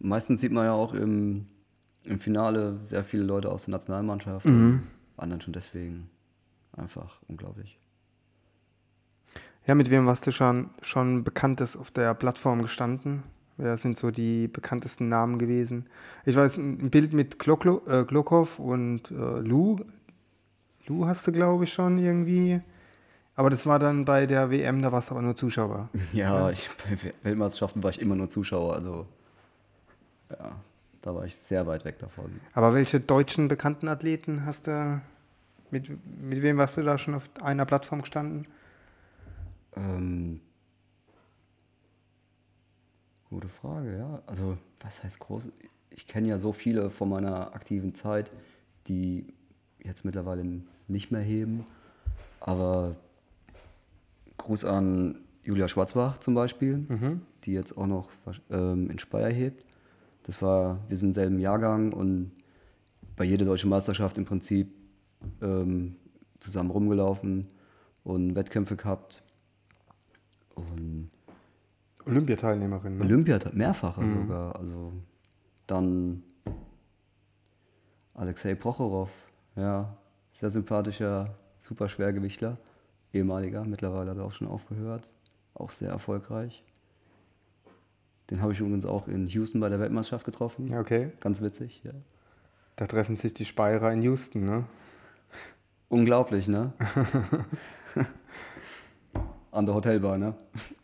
Meistens 0.00 0.40
sieht 0.40 0.52
man 0.52 0.64
ja 0.64 0.72
auch 0.72 0.94
im, 0.94 1.46
im 2.04 2.20
Finale 2.20 2.80
sehr 2.80 3.02
viele 3.02 3.24
Leute 3.24 3.50
aus 3.50 3.64
der 3.64 3.72
Nationalmannschaft. 3.72 4.46
Mhm. 4.46 4.84
Anderen 5.16 5.40
schon 5.40 5.52
deswegen. 5.52 6.08
Einfach 6.76 7.20
unglaublich. 7.26 7.78
Ja, 9.66 9.74
mit 9.74 9.90
wem 9.90 10.06
warst 10.06 10.26
du 10.26 10.32
schon, 10.32 10.70
schon 10.80 11.24
Bekanntes 11.24 11.76
auf 11.76 11.90
der 11.90 12.14
Plattform 12.14 12.62
gestanden? 12.62 13.24
Wer 13.58 13.76
sind 13.76 13.98
so 13.98 14.12
die 14.12 14.46
bekanntesten 14.46 15.08
Namen 15.08 15.38
gewesen? 15.38 15.86
Ich 16.24 16.36
weiß, 16.36 16.58
ein 16.58 16.90
Bild 16.90 17.12
mit 17.12 17.40
Gloklo, 17.40 17.82
äh, 17.88 18.04
und 18.62 19.10
äh, 19.10 19.40
Lou. 19.40 19.80
Lou 20.86 21.06
hast 21.06 21.26
du, 21.26 21.32
glaube 21.32 21.64
ich, 21.64 21.72
schon 21.72 21.98
irgendwie. 21.98 22.60
Aber 23.34 23.50
das 23.50 23.66
war 23.66 23.80
dann 23.80 24.04
bei 24.04 24.26
der 24.26 24.52
WM, 24.52 24.80
da 24.80 24.92
warst 24.92 25.10
du 25.10 25.14
aber 25.14 25.22
nur 25.22 25.34
Zuschauer. 25.34 25.88
Ja, 26.12 26.50
ich, 26.50 26.70
bei 26.84 27.12
Weltmeisterschaften 27.24 27.82
war 27.82 27.90
ich 27.90 28.00
immer 28.00 28.14
nur 28.14 28.28
Zuschauer. 28.28 28.74
Also, 28.74 29.06
ja, 30.30 30.52
da 31.02 31.14
war 31.14 31.24
ich 31.26 31.36
sehr 31.36 31.66
weit 31.66 31.84
weg 31.84 31.98
davon. 31.98 32.40
Aber 32.54 32.74
welche 32.74 33.00
deutschen 33.00 33.48
bekannten 33.48 33.88
Athleten 33.88 34.46
hast 34.46 34.68
du, 34.68 35.00
mit, 35.72 35.90
mit 36.22 36.42
wem 36.42 36.58
warst 36.58 36.76
du 36.76 36.82
da 36.82 36.96
schon 36.96 37.14
auf 37.14 37.28
einer 37.42 37.66
Plattform 37.66 38.02
gestanden? 38.02 38.46
Ähm, 39.76 40.40
gute 43.30 43.48
Frage, 43.48 43.96
ja. 43.96 44.22
Also, 44.26 44.58
was 44.80 45.02
heißt 45.02 45.18
groß? 45.18 45.50
Ich 45.90 46.06
kenne 46.06 46.28
ja 46.28 46.38
so 46.38 46.52
viele 46.52 46.90
von 46.90 47.08
meiner 47.08 47.54
aktiven 47.54 47.94
Zeit, 47.94 48.30
die 48.86 49.32
jetzt 49.82 50.04
mittlerweile 50.04 50.44
nicht 50.86 51.10
mehr 51.10 51.20
heben. 51.20 51.64
Aber 52.40 52.96
Gruß 54.36 54.64
an 54.64 55.18
Julia 55.42 55.68
Schwarzbach 55.68 56.18
zum 56.18 56.34
Beispiel, 56.34 56.86
die 57.44 57.52
jetzt 57.52 57.76
auch 57.76 57.86
noch 57.86 58.08
ähm, 58.50 58.90
in 58.90 58.98
Speyer 58.98 59.30
hebt. 59.30 59.64
Das 60.22 60.42
war, 60.42 60.78
wir 60.88 60.96
sind 60.96 61.10
im 61.10 61.14
selben 61.14 61.38
Jahrgang 61.38 61.92
und 61.92 62.32
bei 63.16 63.24
jeder 63.24 63.44
deutschen 63.46 63.70
Meisterschaft 63.70 64.18
im 64.18 64.24
Prinzip 64.24 64.68
ähm, 65.40 65.96
zusammen 66.38 66.70
rumgelaufen 66.70 67.46
und 68.04 68.34
Wettkämpfe 68.34 68.76
gehabt. 68.76 69.22
Und 70.54 71.10
Olympiateilnehmerin. 72.08 72.98
Ne? 72.98 73.04
Olympia 73.04 73.38
mehrfache 73.52 74.00
sogar. 74.00 74.56
Also 74.56 74.92
dann 75.66 76.22
Alexei 78.14 78.54
Prochorow, 78.54 79.08
ja, 79.54 79.96
sehr 80.30 80.50
sympathischer, 80.50 81.34
super 81.58 81.88
Schwergewichtler, 81.88 82.58
ehemaliger, 83.12 83.64
mittlerweile 83.64 84.10
hat 84.10 84.18
er 84.18 84.24
auch 84.24 84.32
schon 84.32 84.48
aufgehört, 84.48 85.12
auch 85.54 85.70
sehr 85.70 85.90
erfolgreich. 85.90 86.64
Den 88.30 88.42
habe 88.42 88.52
ich 88.52 88.60
übrigens 88.60 88.84
auch 88.84 89.08
in 89.08 89.26
Houston 89.28 89.60
bei 89.60 89.68
der 89.68 89.80
Weltmeisterschaft 89.80 90.24
getroffen. 90.24 90.66
Ja, 90.66 90.80
okay. 90.80 91.12
Ganz 91.20 91.40
witzig, 91.40 91.82
ja. 91.84 91.92
Da 92.76 92.86
treffen 92.86 93.16
sich 93.16 93.34
die 93.34 93.44
Speyerer 93.44 93.92
in 93.92 94.02
Houston, 94.02 94.44
ne? 94.44 94.64
Unglaublich, 95.88 96.46
ne? 96.48 96.72
An 99.50 99.66
der 99.66 99.74
Hotelbar, 99.74 100.18
ne? 100.18 100.34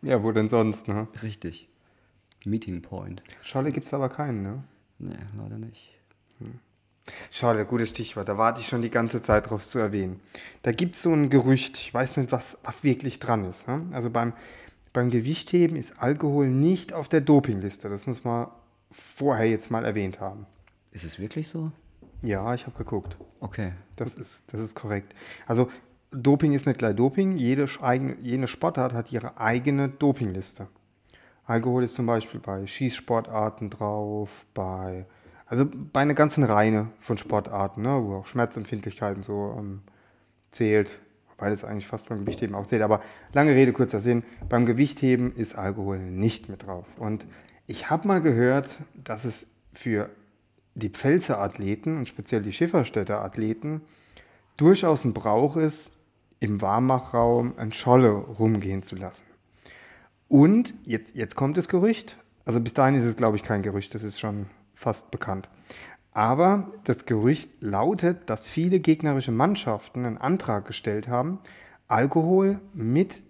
Ja, 0.03 0.23
wo 0.23 0.33
denn 0.33 0.49
sonst, 0.49 0.89
ne? 0.89 1.09
Richtig. 1.23 1.69
Meeting 2.45 2.83
Point. 2.83 3.23
Scholle 3.43 3.73
gibt 3.73 3.87
es 3.87 3.95
aber 3.95 4.09
keinen, 4.09 4.43
ne? 4.43 4.65
Nee, 4.99 5.17
leider 5.37 5.59
nicht. 5.59 5.91
Scholle, 7.31 7.67
gutes 7.67 7.91
Stichwort. 7.91 8.29
Da 8.29 8.39
warte 8.39 8.61
ich 8.61 8.69
schon 8.69 8.83
die 8.83 8.91
ganze 8.91 9.21
Zeit 9.21 9.51
drauf 9.51 9.67
zu 9.67 9.79
erwähnen. 9.79 10.21
Da 10.63 10.73
gibt 10.73 10.97
es 10.97 11.03
so 11.03 11.13
ein 11.13 11.29
Gerücht, 11.29 11.77
ich 11.79 11.93
weiß 11.93 12.17
nicht, 12.17 12.33
was, 12.33 12.59
was 12.63 12.83
wirklich 12.83 13.19
dran 13.19 13.45
ist. 13.45 13.69
Ne? 13.69 13.87
Also 13.93 14.11
beim, 14.11 14.33
beim 14.93 15.11
Gewichtheben 15.11 15.77
ist 15.77 15.95
Alkohol 15.99 16.49
nicht 16.49 16.93
auf 16.93 17.09
der 17.09 17.21
Dopingliste. 17.21 17.89
Das 17.89 18.07
muss 18.07 18.25
man 18.25 18.49
vorher 18.91 19.49
jetzt 19.49 19.71
mal 19.71 19.85
erwähnt 19.85 20.21
haben. 20.21 20.47
Ist 20.93 21.05
es 21.05 21.19
wirklich 21.19 21.49
so? 21.49 21.73
Ja, 22.23 22.55
ich 22.55 22.67
habe 22.67 22.77
geguckt. 22.79 23.19
Okay. 23.41 23.73
Das 23.97 24.15
ist, 24.15 24.45
das 24.53 24.61
ist 24.61 24.75
korrekt. 24.75 25.15
Also 25.47 25.71
Doping 26.15 26.53
ist 26.53 26.67
nicht 26.67 26.79
gleich 26.79 26.97
Doping. 26.97 27.37
Jede, 27.37 27.67
jede 28.23 28.47
Sportart 28.47 28.93
hat 28.93 29.13
ihre 29.13 29.39
eigene 29.39 29.89
Dopingliste. 29.89 30.69
Alkohol 31.47 31.85
ist 31.85 31.95
zum 31.95 32.07
Beispiel 32.07 32.41
bei 32.41 32.67
Schießsportarten 32.67 33.71
drauf, 33.71 34.47
bei 34.55 35.07
also 35.47 35.67
bei 35.67 36.01
einer 36.01 36.15
ganzen 36.15 36.43
Reihe 36.43 36.89
von 37.01 37.19
Sportarten, 37.19 37.83
ne, 37.83 38.03
wo 38.03 38.17
auch 38.17 38.27
Schmerzempfindlichkeit 38.27 39.17
und 39.17 39.25
so 39.25 39.55
ähm, 39.59 39.83
zählt, 40.51 40.93
wobei 41.31 41.51
das 41.51 41.65
eigentlich 41.65 41.87
fast 41.87 42.09
beim 42.09 42.21
Gewichtheben 42.21 42.55
auch 42.55 42.67
zählt. 42.67 42.83
Aber 42.83 43.03
lange 43.33 43.55
Rede, 43.55 43.73
kurzer 43.73 44.01
Sinn, 44.01 44.25
beim 44.49 44.65
Gewichtheben 44.65 45.35
ist 45.37 45.55
Alkohol 45.55 45.99
nicht 45.99 46.49
mit 46.49 46.67
drauf. 46.67 46.87
Und 46.99 47.27
ich 47.67 47.91
habe 47.91 48.09
mal 48.09 48.23
gehört, 48.23 48.79
dass 48.95 49.25
es 49.25 49.47
für 49.73 50.09
die 50.75 50.89
Pfälzer 50.89 51.39
Athleten 51.41 51.99
und 51.99 52.09
speziell 52.09 52.43
die 52.43 52.53
Schifferstädter 52.53 53.23
Athleten 53.23 53.83
durchaus 54.57 55.05
ein 55.05 55.13
Brauch 55.13 55.57
ist, 55.57 55.93
im 56.45 56.61
Warmachraum 56.61 57.55
ein 57.57 57.73
Scholle 57.73 58.11
rumgehen 58.11 58.83
zu 58.83 58.97
lassen. 58.97 59.25
Und 60.29 60.75
jetzt, 60.85 61.15
jetzt 61.15 61.35
kommt 61.35 61.57
das 61.57 61.69
Gerücht. 61.69 62.17
Also 62.45 62.61
bis 62.61 62.75
dahin 62.75 62.95
ist 62.95 63.05
es, 63.05 63.17
glaube 63.17 63.37
ich, 63.37 63.43
kein 63.43 63.63
Gerücht, 63.63 63.95
das 63.95 64.03
ist 64.03 64.21
schon 64.21 64.47
fast 64.75 65.11
bekannt. 65.11 65.49
Aber 66.13 66.73
das 66.85 67.07
Gerücht 67.07 67.51
lautet, 67.61 68.31
dass 68.31 68.47
viele 68.47 68.79
gegnerische 68.79 69.33
Mannschaften 69.33 70.05
einen 70.05 70.19
Antrag 70.19 70.67
gestellt 70.67 71.09
haben, 71.09 71.41
Alkohol 71.89 72.61
mit 72.73 73.23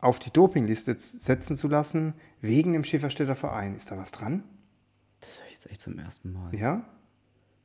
auf 0.00 0.18
die 0.18 0.30
Dopingliste 0.30 0.96
setzen 0.98 1.56
zu 1.56 1.68
lassen, 1.68 2.14
wegen 2.40 2.72
dem 2.72 2.84
Schifferstädter 2.84 3.36
Verein. 3.36 3.74
Ist 3.74 3.90
da 3.90 3.96
was 3.96 4.12
dran? 4.12 4.44
Das 5.20 5.38
höre 5.38 5.46
ich 5.46 5.54
jetzt 5.54 5.70
echt 5.70 5.80
zum 5.80 5.98
ersten 5.98 6.32
Mal. 6.32 6.54
Ja? 6.54 6.84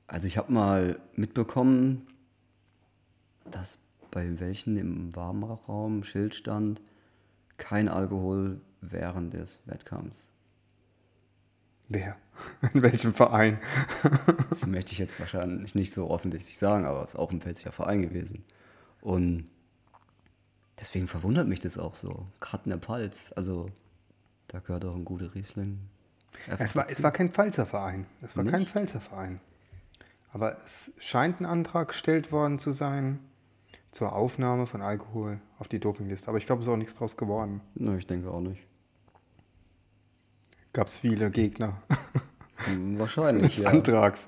Also 0.07 0.27
ich 0.27 0.37
habe 0.37 0.51
mal 0.51 0.99
mitbekommen, 1.15 2.07
dass 3.45 3.77
bei 4.11 4.39
welchen 4.39 4.77
im 4.77 5.15
Warmraum 5.15 6.03
Schild 6.03 6.35
stand, 6.35 6.81
kein 7.57 7.89
Alkohol 7.89 8.61
während 8.81 9.33
des 9.33 9.59
Wettkampfs. 9.65 10.29
Wer? 11.89 12.15
In 12.73 12.81
welchem 12.81 13.13
Verein? 13.13 13.59
Das 14.49 14.65
möchte 14.65 14.91
ich 14.91 14.97
jetzt 14.97 15.19
wahrscheinlich 15.19 15.75
nicht 15.75 15.93
so 15.93 16.09
offensichtlich 16.09 16.57
sagen, 16.57 16.85
aber 16.85 17.03
es 17.03 17.11
ist 17.13 17.19
auch 17.19 17.31
ein 17.31 17.39
pfälzischer 17.39 17.71
Verein 17.71 18.01
gewesen. 18.01 18.43
Und 18.99 19.47
deswegen 20.79 21.07
verwundert 21.07 21.47
mich 21.47 21.59
das 21.59 21.77
auch 21.77 21.95
so. 21.95 22.25
Gerade 22.39 22.65
in 22.65 22.69
der 22.71 22.79
Pfalz, 22.79 23.31
also 23.35 23.69
da 24.47 24.59
gehört 24.59 24.85
auch 24.85 24.95
ein 24.95 25.05
guter 25.05 25.33
Riesling. 25.35 25.79
Es 26.57 26.75
war, 26.75 26.89
es 26.89 27.01
war 27.01 27.11
kein 27.11 27.29
Pfalzer 27.29 27.65
Verein. 27.65 28.05
Es 28.21 28.35
war 28.35 28.43
kein 28.43 28.61
Nicht? 28.61 28.71
Pfälzer 28.71 28.99
Verein. 28.99 29.39
Aber 30.33 30.57
es 30.65 30.91
scheint 30.97 31.39
ein 31.39 31.45
Antrag 31.45 31.89
gestellt 31.89 32.31
worden 32.31 32.59
zu 32.59 32.71
sein 32.71 33.19
zur 33.91 34.13
Aufnahme 34.13 34.67
von 34.67 34.81
Alkohol 34.81 35.41
auf 35.57 35.67
die 35.67 35.79
Dopingliste. 35.79 36.27
Aber 36.27 36.37
ich 36.37 36.45
glaube, 36.45 36.61
es 36.61 36.67
ist 36.67 36.73
auch 36.73 36.77
nichts 36.77 36.95
draus 36.95 37.17
geworden. 37.17 37.61
Na, 37.75 37.95
ich 37.95 38.07
denke 38.07 38.31
auch 38.31 38.41
nicht. 38.41 38.65
Gab 40.73 40.87
es 40.87 40.99
viele 40.99 41.31
Gegner 41.31 41.81
Hm, 42.65 42.99
Wahrscheinlich, 42.99 43.55
des 43.55 43.63
ja. 43.63 43.69
Antrags. 43.69 44.27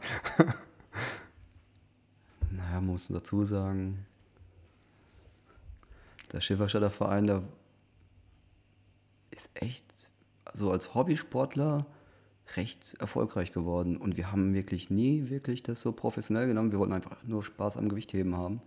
Naja, 2.50 2.76
man 2.76 2.88
muss 2.88 3.08
dazu 3.08 3.43
sagen, 3.43 4.06
der 6.32 6.41
Schifferstädter 6.41 6.89
Verein, 6.89 7.28
der 7.28 7.43
ist 9.32 9.52
echt, 9.54 9.86
also 10.45 10.71
als 10.71 10.93
Hobbysportler, 10.95 11.86
recht 12.56 12.95
erfolgreich 13.00 13.54
geworden. 13.54 13.97
Und 13.97 14.17
wir 14.17 14.32
haben 14.32 14.54
wirklich 14.54 14.89
nie 14.89 15.30
wirklich 15.30 15.63
das 15.63 15.82
so 15.82 15.91
professionell 15.93 16.47
genommen. 16.47 16.71
Wir 16.71 16.80
wollten 16.80 16.93
einfach 16.93 17.24
nur 17.24 17.43
Spaß 17.43 17.78
am 17.78 17.89
Gewichtheben 17.89 18.36
haben. 18.36 18.62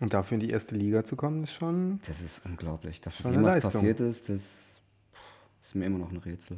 Und 0.00 0.14
dafür 0.14 0.36
in 0.36 0.40
die 0.40 0.50
erste 0.50 0.74
Liga 0.74 1.04
zu 1.04 1.14
kommen, 1.14 1.44
ist 1.44 1.52
schon. 1.52 2.00
Das 2.06 2.22
ist 2.22 2.40
unglaublich. 2.46 3.00
Dass 3.02 3.18
das 3.18 3.30
jemals 3.30 3.56
Leistung. 3.56 3.72
passiert 3.72 4.00
ist, 4.00 4.28
das 4.30 4.80
ist 5.62 5.74
mir 5.74 5.84
immer 5.86 5.98
noch 5.98 6.10
ein 6.10 6.16
Rätsel. 6.16 6.56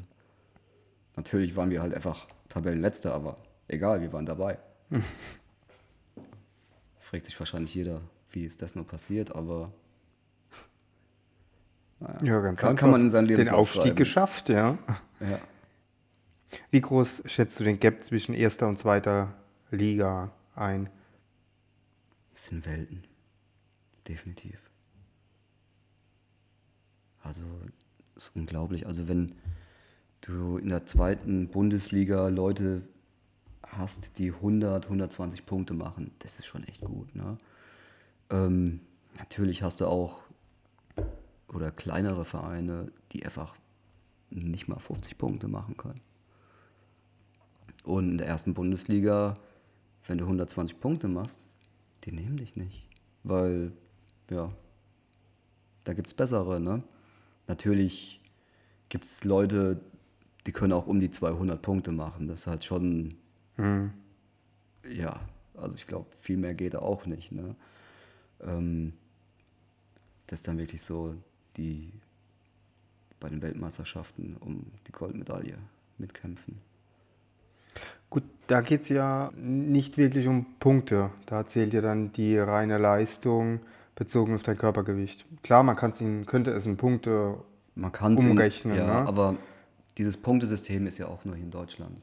Natürlich 1.16 1.56
waren 1.56 1.70
wir 1.70 1.82
halt 1.82 1.92
einfach 1.92 2.28
Tabellenletzter, 2.48 3.12
aber 3.12 3.36
egal, 3.68 4.00
wir 4.00 4.12
waren 4.12 4.26
dabei. 4.26 4.58
Fragt 7.00 7.26
sich 7.26 7.38
wahrscheinlich 7.38 7.74
jeder, 7.74 8.00
wie 8.30 8.44
ist 8.44 8.62
das 8.62 8.74
nur 8.76 8.86
passiert, 8.86 9.34
aber 9.34 9.72
naja, 12.00 12.18
Ja, 12.22 12.40
ganz 12.40 12.58
kann, 12.60 12.76
kann 12.76 12.90
man 12.90 13.00
in 13.02 13.10
seinem 13.10 13.26
Den 13.26 13.36
Lebenslauf 13.38 13.60
Aufstieg 13.60 13.82
schreiben. 13.82 13.96
geschafft, 13.96 14.48
ja. 14.48 14.78
Ja. 15.20 15.38
Wie 16.70 16.80
groß 16.80 17.22
schätzt 17.26 17.58
du 17.60 17.64
den 17.64 17.80
Gap 17.80 18.04
zwischen 18.04 18.34
erster 18.34 18.68
und 18.68 18.78
zweiter 18.78 19.34
Liga 19.70 20.30
ein? 20.54 20.88
Das 22.34 22.44
sind 22.44 22.64
Welten. 22.66 23.04
Definitiv. 24.08 24.58
Also, 27.22 27.42
ist 28.16 28.32
unglaublich. 28.34 28.86
Also, 28.86 29.08
wenn 29.08 29.34
du 30.22 30.58
in 30.58 30.68
der 30.68 30.86
zweiten 30.86 31.48
Bundesliga 31.48 32.28
Leute 32.28 32.82
hast, 33.62 34.18
die 34.18 34.32
100, 34.32 34.84
120 34.86 35.46
Punkte 35.46 35.74
machen, 35.74 36.12
das 36.18 36.38
ist 36.38 36.46
schon 36.46 36.64
echt 36.64 36.82
gut. 36.82 37.14
Ne? 37.14 37.38
Ähm, 38.30 38.80
natürlich 39.18 39.62
hast 39.62 39.80
du 39.80 39.86
auch 39.86 40.22
oder 41.48 41.70
kleinere 41.70 42.24
Vereine, 42.24 42.90
die 43.12 43.24
einfach 43.24 43.56
nicht 44.30 44.68
mal 44.68 44.78
50 44.78 45.18
Punkte 45.18 45.48
machen 45.48 45.76
können. 45.76 46.00
Und 47.84 48.12
in 48.12 48.18
der 48.18 48.26
ersten 48.26 48.54
Bundesliga, 48.54 49.34
wenn 50.06 50.18
du 50.18 50.24
120 50.24 50.80
Punkte 50.80 51.08
machst, 51.08 51.48
die 52.04 52.12
nehmen 52.12 52.36
dich 52.36 52.56
nicht. 52.56 52.88
Weil, 53.22 53.72
ja, 54.30 54.52
da 55.84 55.92
gibt 55.94 56.08
es 56.08 56.14
bessere, 56.14 56.60
ne? 56.60 56.82
Natürlich 57.48 58.20
gibt 58.88 59.04
es 59.04 59.24
Leute, 59.24 59.80
die 60.46 60.52
können 60.52 60.72
auch 60.72 60.86
um 60.86 61.00
die 61.00 61.10
200 61.10 61.60
Punkte 61.60 61.92
machen. 61.92 62.28
Das 62.28 62.40
ist 62.40 62.46
halt 62.46 62.64
schon, 62.64 63.16
ja, 64.84 65.20
also 65.56 65.74
ich 65.74 65.86
glaube, 65.86 66.06
viel 66.18 66.36
mehr 66.36 66.54
geht 66.54 66.74
da 66.74 66.80
auch 66.80 67.06
nicht. 67.06 67.32
Ne? 67.32 67.54
Ähm, 68.40 68.92
das 70.26 70.40
ist 70.40 70.48
dann 70.48 70.58
wirklich 70.58 70.82
so 70.82 71.14
die 71.56 71.92
bei 73.20 73.28
den 73.28 73.42
Weltmeisterschaften 73.42 74.36
um 74.40 74.66
die 74.86 74.92
Goldmedaille 74.92 75.58
mitkämpfen. 75.98 76.58
Gut, 78.10 78.24
da 78.46 78.60
geht 78.60 78.82
es 78.82 78.88
ja 78.88 79.32
nicht 79.36 79.96
wirklich 79.96 80.26
um 80.26 80.44
Punkte. 80.58 81.10
Da 81.26 81.46
zählt 81.46 81.72
ja 81.72 81.80
dann 81.80 82.12
die 82.12 82.36
reine 82.36 82.78
Leistung 82.78 83.60
bezogen 83.94 84.34
auf 84.34 84.42
dein 84.42 84.56
Körpergewicht. 84.58 85.24
Klar, 85.42 85.62
man 85.62 85.76
kann's 85.76 86.00
in, 86.00 86.26
könnte 86.26 86.52
es 86.52 86.66
in 86.66 86.76
Punkte 86.76 87.36
Man 87.74 87.92
kann 87.92 88.14
es 88.14 88.24
Umrechnen, 88.24 88.76
ja, 88.76 88.86
ne? 88.86 89.08
aber 89.08 89.36
dieses 89.98 90.16
Punktesystem 90.16 90.86
ist 90.86 90.98
ja 90.98 91.06
auch 91.06 91.24
nur 91.24 91.34
hier 91.34 91.44
in 91.44 91.50
Deutschland, 91.50 92.00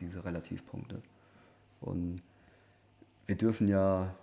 diese 0.00 0.24
Relativpunkte. 0.24 1.02
Und 1.80 2.22
wir 3.26 3.36
dürfen 3.36 3.68
ja 3.68 4.14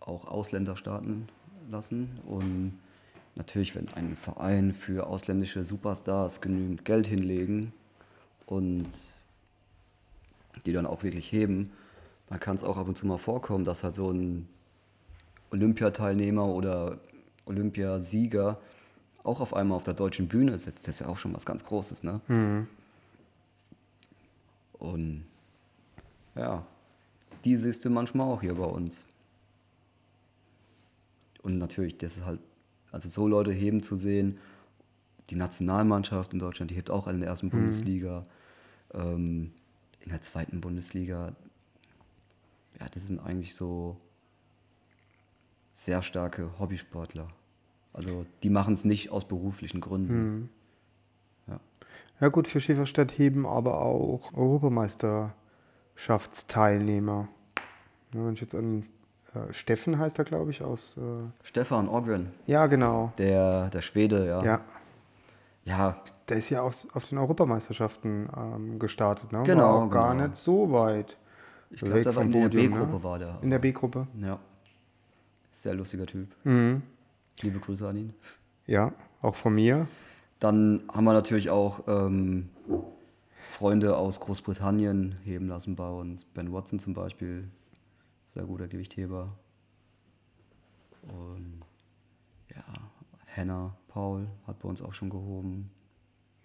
auch 0.00 0.26
Ausländer 0.26 0.76
starten 0.76 1.28
lassen 1.70 2.18
und 2.26 2.78
natürlich, 3.34 3.74
wenn 3.74 3.88
ein 3.88 4.16
Verein 4.16 4.72
für 4.72 5.06
ausländische 5.06 5.64
Superstars 5.64 6.40
genügend 6.40 6.84
Geld 6.84 7.06
hinlegen 7.06 7.72
und 8.46 8.88
die 10.66 10.72
dann 10.72 10.86
auch 10.86 11.02
wirklich 11.02 11.30
heben, 11.32 11.72
dann 12.28 12.40
kann 12.40 12.56
es 12.56 12.64
auch 12.64 12.76
ab 12.76 12.88
und 12.88 12.96
zu 12.96 13.06
mal 13.06 13.18
vorkommen, 13.18 13.64
dass 13.64 13.84
halt 13.84 13.94
so 13.94 14.10
ein 14.10 14.48
Olympiateilnehmer 15.54 16.46
oder 16.46 16.98
Olympiasieger 17.46 18.58
auch 19.22 19.40
auf 19.40 19.54
einmal 19.54 19.76
auf 19.76 19.84
der 19.84 19.94
deutschen 19.94 20.28
Bühne 20.28 20.58
sitzt. 20.58 20.86
Das 20.86 20.96
ist 20.96 21.00
ja 21.00 21.06
auch 21.06 21.16
schon 21.16 21.34
was 21.34 21.46
ganz 21.46 21.64
Großes, 21.64 22.02
ne? 22.02 22.20
Und 24.78 25.24
ja, 26.34 26.66
die 27.44 27.56
siehst 27.56 27.84
du 27.84 27.90
manchmal 27.90 28.26
auch 28.28 28.40
hier 28.40 28.54
bei 28.54 28.64
uns. 28.64 29.06
Und 31.42 31.58
natürlich, 31.58 31.96
das 31.98 32.16
ist 32.18 32.24
halt, 32.24 32.40
also 32.90 33.08
so 33.08 33.28
Leute 33.28 33.52
heben 33.52 33.82
zu 33.82 33.96
sehen, 33.96 34.38
die 35.30 35.36
Nationalmannschaft 35.36 36.32
in 36.32 36.38
Deutschland, 36.38 36.70
die 36.70 36.74
hebt 36.74 36.90
auch 36.90 37.06
in 37.06 37.20
der 37.20 37.28
ersten 37.28 37.50
Bundesliga, 37.50 38.26
ähm, 38.92 39.52
in 40.00 40.08
der 40.10 40.20
zweiten 40.20 40.60
Bundesliga. 40.60 41.32
Ja, 42.80 42.88
das 42.92 43.06
sind 43.06 43.20
eigentlich 43.20 43.54
so 43.54 43.96
sehr 45.74 46.00
starke 46.00 46.48
Hobbysportler. 46.58 47.28
Also 47.92 48.24
die 48.42 48.48
machen 48.48 48.72
es 48.74 48.84
nicht 48.84 49.10
aus 49.10 49.26
beruflichen 49.26 49.80
Gründen. 49.80 50.48
Ja. 51.46 51.60
Ja 52.20 52.28
gut, 52.28 52.48
für 52.48 52.60
Schäferstadt 52.60 53.18
heben 53.18 53.46
aber 53.46 53.82
auch 53.82 54.32
Europameisterschaftsteilnehmer. 54.34 57.28
Ja, 58.14 58.24
wenn 58.24 58.32
ich 58.32 58.40
jetzt 58.40 58.54
an 58.54 58.86
äh, 59.34 59.52
Steffen 59.52 59.98
heißt 59.98 60.18
er, 60.18 60.24
glaube 60.24 60.50
ich, 60.50 60.62
aus... 60.62 60.96
Äh, 60.96 61.00
Stefan 61.42 61.88
Ogren, 61.88 62.30
ja, 62.46 62.66
genau. 62.66 63.12
der, 63.18 63.68
der 63.70 63.82
Schwede, 63.82 64.26
ja. 64.26 64.44
Ja, 64.44 64.60
Ja, 65.64 65.96
der 66.28 66.36
ist 66.36 66.50
ja 66.50 66.62
aus, 66.62 66.88
auf 66.94 67.08
den 67.08 67.18
Europameisterschaften 67.18 68.28
ähm, 68.36 68.78
gestartet. 68.78 69.32
Ne? 69.32 69.42
Genau, 69.44 69.62
War 69.62 69.74
auch 69.84 69.90
gar 69.90 70.12
genau. 70.12 70.28
nicht 70.28 70.36
so 70.36 70.70
weit. 70.72 71.16
ich 71.70 71.80
glaube, 71.80 72.02
der 72.02 72.14
war 72.14 72.22
in 72.22 72.30
der 72.30 72.42
Podium, 72.42 72.72
B-Gruppe 72.72 72.92
ne? 72.92 73.02
war 73.02 73.18
der. 73.18 73.38
In 73.42 73.50
der 73.50 73.58
B-Gruppe. 73.58 74.06
Ja. 74.20 74.38
Sehr 75.54 75.74
lustiger 75.74 76.04
Typ. 76.04 76.34
Mhm. 76.42 76.82
Liebe 77.40 77.60
Grüße 77.60 77.88
an 77.88 77.96
ihn. 77.96 78.14
Ja, 78.66 78.92
auch 79.22 79.36
von 79.36 79.54
mir. 79.54 79.86
Dann 80.40 80.82
haben 80.92 81.04
wir 81.04 81.12
natürlich 81.12 81.48
auch 81.48 81.84
ähm, 81.86 82.50
Freunde 83.48 83.96
aus 83.96 84.18
Großbritannien 84.18 85.16
heben 85.22 85.46
lassen 85.46 85.76
bei 85.76 85.88
uns. 85.88 86.24
Ben 86.24 86.52
Watson 86.52 86.80
zum 86.80 86.92
Beispiel, 86.92 87.48
sehr 88.24 88.42
guter 88.42 88.66
Gewichtheber. 88.66 89.38
Und 91.02 91.60
ja, 92.50 92.64
Hannah 93.36 93.76
Paul 93.86 94.26
hat 94.48 94.58
bei 94.58 94.68
uns 94.68 94.82
auch 94.82 94.92
schon 94.92 95.08
gehoben. 95.08 95.70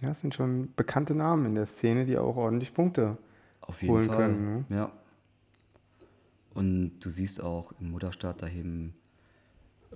Ja, 0.03 0.09
das 0.09 0.19
sind 0.19 0.35
schon 0.35 0.71
bekannte 0.75 1.15
Namen 1.15 1.47
in 1.47 1.55
der 1.55 1.65
Szene, 1.65 2.05
die 2.05 2.17
auch 2.17 2.37
ordentlich 2.37 2.75
Punkte. 2.75 3.17
Auf 3.61 3.81
jeden 3.81 3.95
Holen 3.95 4.07
Fall. 4.07 4.17
können, 4.17 4.65
ne? 4.69 4.75
Ja. 4.77 4.91
Und 6.53 6.99
du 6.99 7.09
siehst 7.09 7.41
auch 7.41 7.73
im 7.79 7.89
Mutterstaat, 7.91 8.41
da 8.43 8.45
heben 8.45 8.93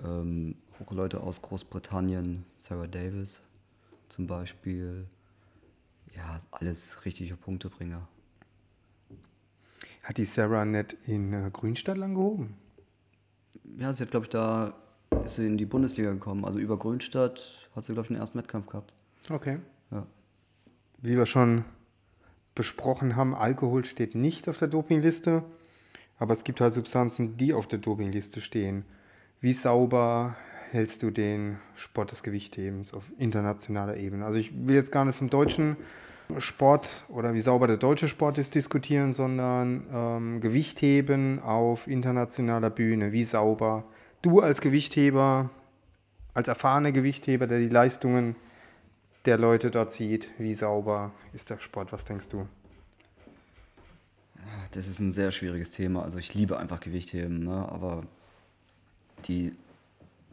ähm, 0.04 0.56
auch 0.80 0.92
Leute 0.92 1.22
aus 1.22 1.42
Großbritannien, 1.42 2.46
Sarah 2.58 2.88
Davis 2.88 3.42
zum 4.10 4.28
Beispiel. 4.28 5.08
Ja, 6.16 6.40
alles 6.52 7.06
richtige 7.06 7.36
Punktebringer. 7.36 8.08
Hat 10.04 10.18
die 10.18 10.26
Sarah 10.26 10.66
nicht 10.66 10.96
in 11.08 11.34
äh, 11.34 11.50
Grünstadt 11.52 11.98
lang 11.98 12.14
gehoben? 12.14 12.56
Ja, 13.78 13.94
sie 13.94 14.04
hat, 14.04 14.12
glaube 14.12 14.26
ich, 14.26 14.30
da 14.30 14.76
ist 15.24 15.36
sie 15.36 15.48
in 15.48 15.58
die 15.58 15.66
Bundesliga 15.66 16.12
gekommen. 16.12 16.46
Also 16.46 16.60
über 16.60 16.78
Grünstadt 16.78 17.70
hat 17.76 17.86
sie, 17.86 17.94
glaube 17.94 18.06
ich, 18.06 18.08
den 18.10 18.18
ersten 18.18 18.38
Wettkampf 18.38 18.68
gehabt. 18.68 18.94
Okay. 19.30 19.60
Ja. 19.92 20.06
Wie 21.02 21.18
wir 21.18 21.26
schon 21.26 21.66
besprochen 22.56 23.16
haben, 23.16 23.34
Alkohol 23.34 23.86
steht 23.86 24.14
nicht 24.16 24.48
auf 24.50 24.58
der 24.58 24.68
Dopingliste, 24.68 25.44
aber 26.20 26.34
es 26.34 26.44
gibt 26.44 26.62
halt 26.62 26.74
Substanzen, 26.74 27.38
die 27.38 27.54
auf 27.54 27.68
der 27.68 27.80
Dopingliste 27.80 28.42
stehen. 28.42 28.86
Wie 29.44 29.52
sauber 29.52 30.38
hältst 30.72 31.04
du 31.04 31.12
den 31.12 31.58
Sport 31.76 32.14
des 32.14 32.24
Gewichthebens 32.24 32.94
auf 32.94 33.04
internationaler 33.18 33.98
Ebene? 33.98 34.24
Also 34.24 34.40
ich 34.40 34.54
will 34.56 34.74
jetzt 34.74 34.94
gar 34.94 35.04
nicht 35.04 35.18
vom 35.18 35.30
deutschen 35.30 35.76
Sport 36.38 37.04
oder 37.10 37.34
wie 37.34 37.42
sauber 37.42 37.68
der 37.68 37.76
deutsche 37.76 38.08
Sport 38.08 38.38
ist 38.38 38.56
diskutieren, 38.56 39.12
sondern 39.12 39.86
ähm, 39.94 40.40
Gewichtheben 40.40 41.42
auf 41.42 41.88
internationaler 41.88 42.70
Bühne. 42.70 43.12
Wie 43.12 43.26
sauber 43.26 43.84
du 44.22 44.40
als 44.40 44.62
Gewichtheber, 44.62 45.50
als 46.34 46.48
erfahrener 46.48 46.94
Gewichtheber, 46.94 47.46
der 47.46 47.60
die 47.60 47.68
Leistungen 47.68 48.38
der 49.26 49.38
Leute 49.38 49.72
dort 49.72 49.92
sieht, 49.92 50.30
wie 50.38 50.54
sauber 50.54 51.12
ist 51.34 51.50
der 51.50 51.60
Sport? 51.60 51.92
Was 51.92 52.06
denkst 52.06 52.30
du? 52.30 52.48
Das 54.72 54.88
ist 54.88 55.00
ein 55.00 55.12
sehr 55.12 55.32
schwieriges 55.34 55.72
Thema. 55.72 56.04
Also 56.04 56.18
ich 56.18 56.34
liebe 56.34 56.58
einfach 56.58 56.80
Gewichtheben, 56.80 57.44
ne? 57.44 57.68
aber 57.70 58.04
die, 59.28 59.54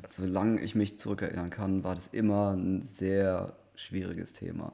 solange 0.09 0.61
ich 0.61 0.74
mich 0.74 0.99
zurückerinnern 0.99 1.51
kann, 1.51 1.84
war 1.84 1.95
das 1.95 2.09
immer 2.09 2.53
ein 2.57 2.82
sehr 2.82 3.53
schwieriges 3.74 4.32
Thema. 4.32 4.72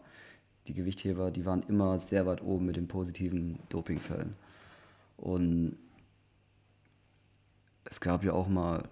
Die 0.67 0.75
Gewichtheber, 0.75 1.31
die 1.31 1.45
waren 1.47 1.63
immer 1.69 1.99
sehr 1.99 2.27
weit 2.27 2.43
oben 2.43 2.67
mit 2.67 2.77
den 2.77 2.89
positiven 2.89 3.59
Dopingfällen. 3.69 4.35
Und 5.17 5.77
es 7.85 8.01
gab 8.01 8.25
ja 8.25 8.33
auch 8.33 8.49
mal 8.49 8.83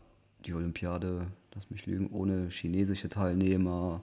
die 0.47 0.55
Olympiade, 0.55 1.27
lass 1.55 1.71
mich 1.71 1.87
lügen, 1.87 2.09
ohne 2.11 2.49
chinesische 2.49 3.09
Teilnehmer, 3.09 4.01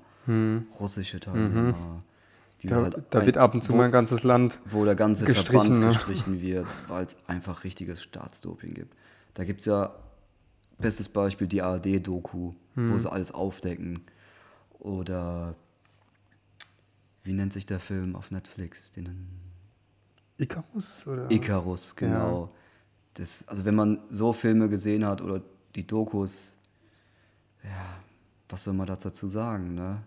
russische 0.79 1.19
Teilnehmer. 1.19 2.03
die 2.61 2.67
Da, 2.67 2.83
halt 2.83 3.01
da 3.09 3.19
ein- 3.21 3.25
wird 3.25 3.37
ab 3.37 3.55
und 3.55 3.63
zu 3.63 3.73
wo- 3.73 3.77
mal 3.77 3.85
ein 3.85 3.91
ganzes 3.91 4.21
Land. 4.23 4.59
wo 4.65 4.85
der 4.85 4.93
ganze 4.95 5.25
gestrichen, 5.25 5.61
Verband 5.75 5.79
ne? 5.79 5.87
gestrichen 5.87 6.41
wird, 6.41 6.67
weil 6.87 7.03
es 7.05 7.17
einfach 7.27 7.63
richtiges 7.63 8.03
Staatsdoping 8.03 8.75
gibt. 8.75 8.95
Da 9.33 9.45
gibt 9.45 9.61
es 9.61 9.65
ja, 9.65 9.95
bestes 10.81 11.09
Beispiel, 11.09 11.47
die 11.47 11.61
ARD-Doku, 11.61 12.53
Hm. 12.75 12.93
wo 12.93 12.99
sie 12.99 13.11
alles 13.11 13.31
aufdecken. 13.31 14.01
Oder 14.79 15.55
wie 17.23 17.33
nennt 17.33 17.53
sich 17.53 17.65
der 17.65 17.79
Film 17.79 18.15
auf 18.15 18.31
Netflix? 18.31 18.91
Den 18.91 19.27
Icarus? 20.37 21.05
Oder? 21.05 21.29
Icarus, 21.29 21.95
genau. 21.95 22.49
Das, 23.13 23.47
also 23.47 23.65
wenn 23.65 23.75
man 23.75 23.99
so 24.09 24.33
Filme 24.33 24.69
gesehen 24.69 25.05
hat 25.05 25.21
oder 25.21 25.41
die 25.75 25.85
Dokus, 25.85 26.57
ja, 27.63 27.97
was 28.49 28.63
soll 28.63 28.73
man 28.73 28.87
dazu 28.87 29.27
sagen, 29.27 29.75
ne? 29.75 30.01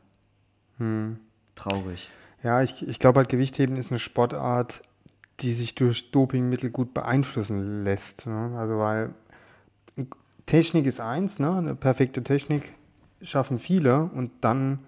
Hm. 0.79 1.19
Traurig. 1.55 2.11
Ja, 2.43 2.63
ich, 2.63 2.87
ich 2.87 2.99
glaube 2.99 3.19
halt, 3.19 3.29
Gewichtheben 3.29 3.77
ist 3.77 3.91
eine 3.91 3.99
Sportart, 3.99 4.83
die 5.41 5.55
sich 5.55 5.75
durch 5.75 6.11
Dopingmittel 6.11 6.71
gut 6.71 6.95
beeinflussen 6.95 7.85
lässt. 7.85 8.27
Ne? 8.27 8.55
Also 8.57 8.79
weil 8.79 9.15
Technik 10.47 10.87
ist 10.87 11.01
eins, 11.01 11.39
ne? 11.39 11.55
eine 11.55 11.75
perfekte 11.75 12.23
Technik 12.23 12.73
schaffen 13.23 13.59
viele 13.59 14.05
und 14.05 14.31
dann 14.43 14.81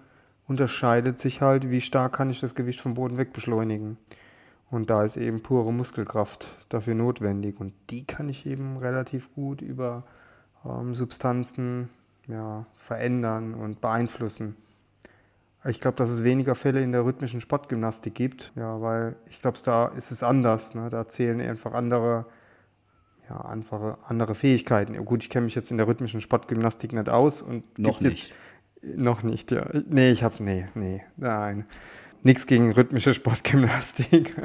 unterscheidet 0.47 1.19
sich 1.19 1.41
halt, 1.41 1.69
wie 1.69 1.81
stark 1.81 2.13
kann 2.13 2.29
ich 2.29 2.39
das 2.39 2.55
Gewicht 2.55 2.79
vom 2.79 2.93
Boden 2.93 3.17
wegbeschleunigen. 3.17 3.97
Und 4.69 4.89
da 4.89 5.03
ist 5.03 5.17
eben 5.17 5.41
pure 5.41 5.71
Muskelkraft 5.71 6.47
dafür 6.69 6.93
notwendig 6.93 7.59
und 7.59 7.73
die 7.89 8.05
kann 8.05 8.29
ich 8.29 8.45
eben 8.45 8.77
relativ 8.77 9.33
gut 9.33 9.61
über 9.61 10.03
ähm, 10.65 10.93
Substanzen 10.93 11.89
ja, 12.27 12.65
verändern 12.75 13.53
und 13.53 13.81
beeinflussen. 13.81 14.55
Ich 15.65 15.81
glaube, 15.81 15.97
dass 15.97 16.09
es 16.09 16.23
weniger 16.23 16.55
Fälle 16.55 16.81
in 16.81 16.91
der 16.91 17.03
rhythmischen 17.03 17.41
Sportgymnastik 17.41 18.13
gibt, 18.13 18.51
ja, 18.55 18.79
weil 18.81 19.15
ich 19.25 19.41
glaube, 19.41 19.57
da 19.63 19.87
ist 19.87 20.11
es 20.11 20.23
anders. 20.23 20.75
Ne? 20.75 20.89
Da 20.89 21.07
zählen 21.07 21.41
einfach 21.41 21.73
andere, 21.73 22.25
ja, 23.29 23.41
einfache, 23.41 23.97
andere 24.03 24.35
Fähigkeiten. 24.35 24.93
Ja, 24.93 25.01
gut, 25.01 25.23
ich 25.23 25.29
kenne 25.29 25.45
mich 25.45 25.55
jetzt 25.55 25.71
in 25.71 25.77
der 25.77 25.87
rhythmischen 25.87 26.21
Sportgymnastik 26.21 26.93
nicht 26.93 27.09
aus 27.09 27.41
und 27.41 27.77
Noch 27.77 27.99
gibt's 27.99 28.29
Jetzt, 28.81 28.97
noch 28.97 29.23
nicht, 29.23 29.51
ja. 29.51 29.67
Nee, 29.89 30.11
ich 30.11 30.23
hab's, 30.23 30.39
nee, 30.39 30.67
nee, 30.75 31.03
nein. 31.17 31.65
nichts 32.23 32.45
gegen 32.45 32.71
rhythmische 32.71 33.13
Sportgymnastik. 33.15 34.35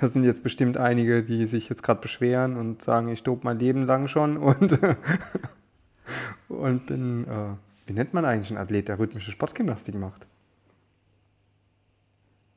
Das 0.00 0.12
sind 0.12 0.24
jetzt 0.24 0.42
bestimmt 0.42 0.76
einige, 0.76 1.22
die 1.22 1.46
sich 1.46 1.68
jetzt 1.68 1.82
gerade 1.82 2.00
beschweren 2.00 2.56
und 2.56 2.82
sagen, 2.82 3.08
ich 3.08 3.22
dope 3.22 3.44
mein 3.44 3.58
Leben 3.58 3.86
lang 3.86 4.08
schon 4.08 4.36
und, 4.36 4.78
und 6.48 6.86
bin, 6.86 7.26
äh, 7.26 7.54
wie 7.86 7.92
nennt 7.92 8.14
man 8.14 8.24
eigentlich 8.24 8.50
einen 8.50 8.58
Athlet, 8.58 8.88
der 8.88 8.98
rhythmische 8.98 9.32
Sportgymnastik 9.32 9.96
macht? 9.96 10.26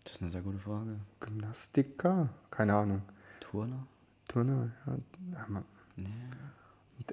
Das 0.03 0.13
ist 0.13 0.21
eine 0.21 0.31
sehr 0.31 0.41
gute 0.41 0.59
Frage. 0.59 0.99
Gymnastiker? 1.19 2.29
Keine 2.51 2.75
Ahnung. 2.75 3.01
Turner? 3.39 3.87
Turner, 4.27 4.71
ja. 4.85 5.63
Nee. 5.95 6.09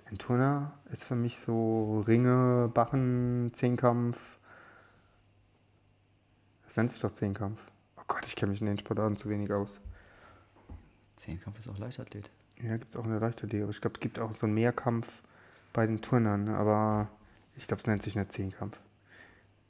Ein 0.08 0.18
Turner 0.18 0.72
ist 0.90 1.04
für 1.04 1.16
mich 1.16 1.38
so 1.40 2.00
Ringe, 2.06 2.70
Bachen, 2.72 3.50
Zehnkampf. 3.54 4.38
Das 6.64 6.76
nennt 6.76 6.90
sich 6.90 7.00
doch 7.00 7.10
Zehnkampf. 7.10 7.60
Oh 7.96 8.02
Gott, 8.06 8.26
ich 8.26 8.36
kenne 8.36 8.50
mich 8.50 8.60
in 8.60 8.66
den 8.66 8.78
Sportarten 8.78 9.16
zu 9.16 9.28
wenig 9.28 9.52
aus. 9.52 9.80
Zehnkampf 11.16 11.58
ist 11.58 11.68
auch 11.68 11.78
Leichtathlet. 11.78 12.30
Ja, 12.62 12.76
gibt 12.76 12.90
es 12.90 12.96
auch 12.96 13.04
in 13.04 13.10
der 13.10 13.20
Leichtathlet. 13.20 13.62
Aber 13.62 13.70
ich 13.70 13.80
glaube, 13.80 13.94
es 13.94 14.00
gibt 14.00 14.18
auch 14.18 14.32
so 14.32 14.46
einen 14.46 14.54
Mehrkampf 14.54 15.22
bei 15.72 15.86
den 15.86 16.00
Turnern. 16.00 16.48
Aber 16.48 17.08
ich 17.56 17.66
glaube, 17.66 17.80
es 17.80 17.86
nennt 17.86 18.02
sich 18.02 18.14
nicht 18.14 18.32
Zehnkampf. 18.32 18.78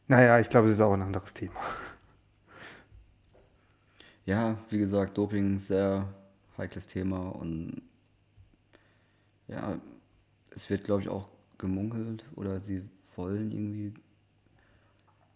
Naja, 0.08 0.38
ich 0.40 0.48
glaube, 0.48 0.68
es 0.68 0.74
ist 0.74 0.80
auch 0.80 0.92
ein 0.92 1.02
anderes 1.02 1.34
Thema. 1.34 1.60
Ja, 4.26 4.58
wie 4.68 4.78
gesagt, 4.78 5.16
Doping 5.16 5.58
sehr 5.58 6.06
heikles 6.58 6.86
Thema 6.86 7.30
und 7.30 7.82
ja, 9.50 9.78
es 10.54 10.70
wird, 10.70 10.84
glaube 10.84 11.02
ich, 11.02 11.08
auch 11.08 11.28
gemunkelt 11.58 12.24
oder 12.36 12.60
sie 12.60 12.82
wollen 13.16 13.50
irgendwie 13.50 13.92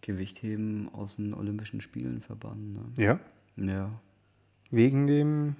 Gewicht 0.01 0.41
heben 0.41 0.89
aus 0.93 1.17
den 1.17 1.33
Olympischen 1.33 1.81
Spielen 1.81 2.21
verbannen. 2.21 2.73
Ne? 2.73 3.03
Ja? 3.03 3.19
Ja. 3.57 3.91
Wegen 4.71 5.07
dem 5.07 5.55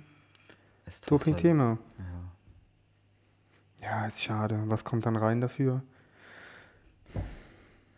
Doping-Thema. 1.08 1.78
Ja. 1.98 2.26
Ja, 3.82 4.08
ist 4.08 4.24
schade. 4.24 4.64
Was 4.66 4.84
kommt 4.84 5.06
dann 5.06 5.16
rein 5.16 5.42
dafür? 5.42 5.84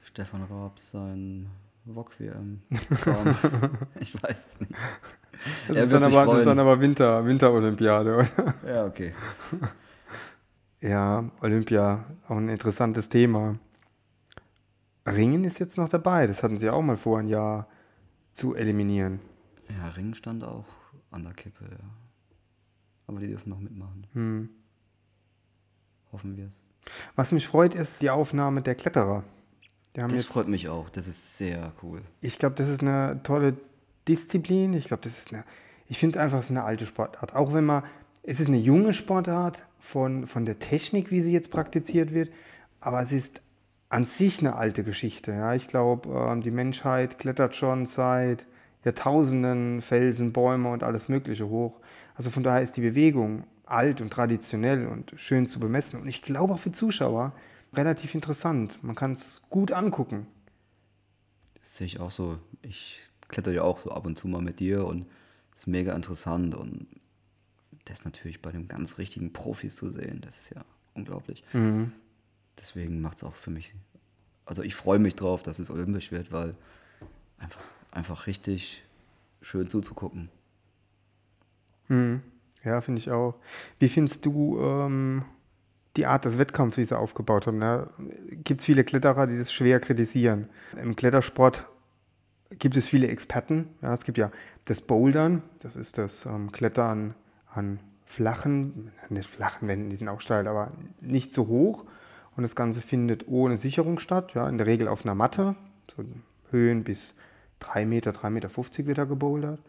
Stefan 0.01 0.43
Raabs 0.43 0.91
sein 0.91 1.49
VOG-WM. 1.85 2.61
ich 3.99 4.21
weiß 4.21 4.47
es 4.47 4.59
nicht. 4.59 4.73
Das, 5.67 5.77
ist 5.77 5.91
dann, 5.91 6.03
aber, 6.03 6.25
das 6.25 6.39
ist 6.39 6.45
dann 6.45 6.59
aber 6.59 6.81
Winter, 6.81 7.25
Winterolympiade, 7.25 8.15
oder? 8.15 8.53
Ja, 8.67 8.85
okay. 8.85 9.13
Ja, 10.81 11.29
Olympia, 11.41 12.05
auch 12.27 12.37
ein 12.37 12.49
interessantes 12.49 13.09
Thema. 13.09 13.57
Ringen 15.07 15.43
ist 15.43 15.59
jetzt 15.59 15.77
noch 15.77 15.89
dabei, 15.89 16.27
das 16.27 16.43
hatten 16.43 16.57
sie 16.57 16.69
auch 16.69 16.81
mal 16.81 16.97
vor, 16.97 17.19
ein 17.19 17.27
Jahr 17.27 17.67
zu 18.33 18.55
eliminieren. 18.55 19.19
Ja, 19.69 19.89
Ringen 19.89 20.13
stand 20.13 20.43
auch 20.43 20.65
an 21.11 21.23
der 21.23 21.33
Kippe, 21.33 21.65
ja. 21.65 21.89
Aber 23.07 23.19
die 23.19 23.27
dürfen 23.27 23.49
noch 23.49 23.59
mitmachen. 23.59 24.05
Hm. 24.13 24.49
Hoffen 26.11 26.37
wir 26.37 26.45
es. 26.45 26.61
Was 27.15 27.31
mich 27.31 27.47
freut, 27.47 27.73
ist 27.73 28.01
die 28.01 28.09
Aufnahme 28.09 28.61
der 28.61 28.75
Kletterer. 28.75 29.23
das 29.93 30.25
freut 30.25 30.47
mich 30.47 30.69
auch, 30.69 30.89
das 30.89 31.07
ist 31.07 31.37
sehr 31.37 31.73
cool. 31.81 32.01
Ich 32.21 32.37
glaube, 32.37 32.55
das 32.55 32.69
ist 32.69 32.81
eine 32.81 33.21
tolle 33.23 33.57
Disziplin. 34.07 34.73
Ich 34.73 34.85
glaube, 34.85 35.03
das 35.03 35.17
ist 35.17 35.33
eine, 35.33 35.43
ich 35.87 35.97
finde 35.97 36.19
einfach, 36.21 36.39
es 36.39 36.45
ist 36.45 36.51
eine 36.51 36.63
alte 36.63 36.85
Sportart. 36.85 37.35
Auch 37.35 37.53
wenn 37.53 37.65
man, 37.65 37.83
es 38.27 38.41
ist 38.41 38.49
eine 38.49 38.57
junge 38.57 38.93
Sportart 38.93 39.65
von, 39.79 40.27
von 40.27 40.45
der 40.45 40.59
Technik, 40.59 41.11
wie 41.11 41.21
sie 41.21 41.31
jetzt 41.31 41.49
praktiziert 41.49 42.13
wird, 42.13 42.29
aber 42.81 43.01
es 43.01 43.13
ist 43.13 43.41
an 43.87 44.03
sich 44.03 44.41
eine 44.41 44.57
alte 44.57 44.83
Geschichte. 44.83 45.31
Ja. 45.31 45.55
Ich 45.55 45.67
glaube, 45.67 46.09
äh, 46.09 46.39
die 46.41 46.51
Menschheit 46.51 47.19
klettert 47.19 47.55
schon 47.55 47.85
seit 47.85 48.45
Jahrtausenden 48.83 49.81
Felsen, 49.81 50.33
Bäume 50.33 50.69
und 50.69 50.83
alles 50.83 51.07
Mögliche 51.07 51.47
hoch. 51.47 51.79
Also 52.15 52.29
von 52.29 52.43
daher 52.43 52.61
ist 52.61 52.75
die 52.75 52.81
Bewegung 52.81 53.45
alt 53.65 54.01
und 54.01 54.11
traditionell 54.11 54.87
und 54.87 55.13
schön 55.15 55.47
zu 55.47 55.59
bemessen. 55.61 56.01
Und 56.01 56.07
ich 56.07 56.21
glaube 56.21 56.53
auch 56.53 56.59
für 56.59 56.73
Zuschauer 56.73 57.31
relativ 57.73 58.13
interessant. 58.13 58.83
Man 58.83 58.95
kann 58.95 59.13
es 59.13 59.41
gut 59.49 59.71
angucken. 59.71 60.27
Das 61.61 61.77
sehe 61.77 61.87
ich 61.87 62.01
auch 62.01 62.11
so. 62.11 62.39
Ich 62.61 62.99
kletter 63.29 63.53
ja 63.53 63.63
auch 63.63 63.79
so 63.79 63.91
ab 63.91 64.05
und 64.05 64.17
zu 64.17 64.27
mal 64.27 64.41
mit 64.41 64.59
dir 64.59 64.85
und 64.85 65.05
es 65.53 65.61
ist 65.61 65.67
mega 65.67 65.95
interessant 65.95 66.55
und 66.55 66.87
das 67.89 68.05
natürlich 68.05 68.41
bei 68.41 68.51
den 68.51 68.67
ganz 68.67 68.97
richtigen 68.97 69.33
Profis 69.33 69.75
zu 69.75 69.91
sehen, 69.91 70.21
das 70.21 70.41
ist 70.41 70.55
ja 70.55 70.65
unglaublich. 70.93 71.43
Mhm. 71.53 71.91
Deswegen 72.59 73.01
macht 73.01 73.17
es 73.17 73.23
auch 73.23 73.35
für 73.35 73.51
mich, 73.51 73.75
also 74.45 74.63
ich 74.63 74.75
freue 74.75 74.99
mich 74.99 75.15
drauf, 75.15 75.43
dass 75.43 75.59
es 75.59 75.69
olympisch 75.69 76.11
wird, 76.11 76.31
weil 76.31 76.55
einfach, 77.37 77.61
einfach 77.91 78.27
richtig 78.27 78.83
schön 79.41 79.69
zuzugucken. 79.69 80.29
Mhm. 81.87 82.21
Ja, 82.63 82.81
finde 82.81 82.99
ich 82.99 83.11
auch. 83.11 83.35
Wie 83.79 83.87
findest 83.87 84.25
du 84.25 84.59
ähm, 84.59 85.23
die 85.95 86.05
Art 86.05 86.25
des 86.25 86.37
Wettkampfs, 86.37 86.77
wie 86.77 86.83
sie 86.83 86.97
aufgebaut 86.97 87.47
haben? 87.47 87.59
Ne? 87.59 87.89
Gibt 88.43 88.61
es 88.61 88.65
viele 88.65 88.83
Kletterer, 88.83 89.27
die 89.27 89.37
das 89.37 89.53
schwer 89.53 89.79
kritisieren? 89.79 90.49
Im 90.75 90.95
Klettersport 90.95 91.67
gibt 92.49 92.75
es 92.75 92.87
viele 92.87 93.07
Experten. 93.07 93.69
Ja, 93.81 93.93
es 93.93 94.03
gibt 94.03 94.17
ja 94.17 94.31
das 94.65 94.81
Bouldern, 94.81 95.43
das 95.59 95.75
ist 95.75 95.97
das 95.97 96.25
ähm, 96.25 96.51
Klettern 96.51 97.15
an 97.57 97.79
flachen, 98.05 98.91
nicht 99.09 99.29
flachen 99.29 99.67
Wänden, 99.67 99.89
die 99.89 99.95
sind 99.95 100.07
auch 100.07 100.21
steil, 100.21 100.47
aber 100.47 100.71
nicht 101.01 101.33
so 101.33 101.47
hoch. 101.47 101.85
Und 102.35 102.43
das 102.43 102.55
Ganze 102.55 102.81
findet 102.81 103.27
ohne 103.27 103.57
Sicherung 103.57 103.99
statt, 103.99 104.33
ja, 104.33 104.47
in 104.47 104.57
der 104.57 104.67
Regel 104.67 104.87
auf 104.87 105.05
einer 105.05 105.15
Matte, 105.15 105.55
so 105.93 106.03
Höhen 106.51 106.83
bis 106.83 107.15
3 107.59 107.85
Meter, 107.85 108.11
3,50 108.11 108.29
Meter 108.29 108.85
wird 108.87 108.97
da 108.97 109.05
gebouldert. 109.05 109.59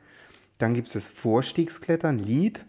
Dann 0.58 0.74
gibt 0.74 0.88
es 0.88 0.92
das 0.92 1.06
Vorstiegsklettern, 1.06 2.18
Lead, 2.18 2.64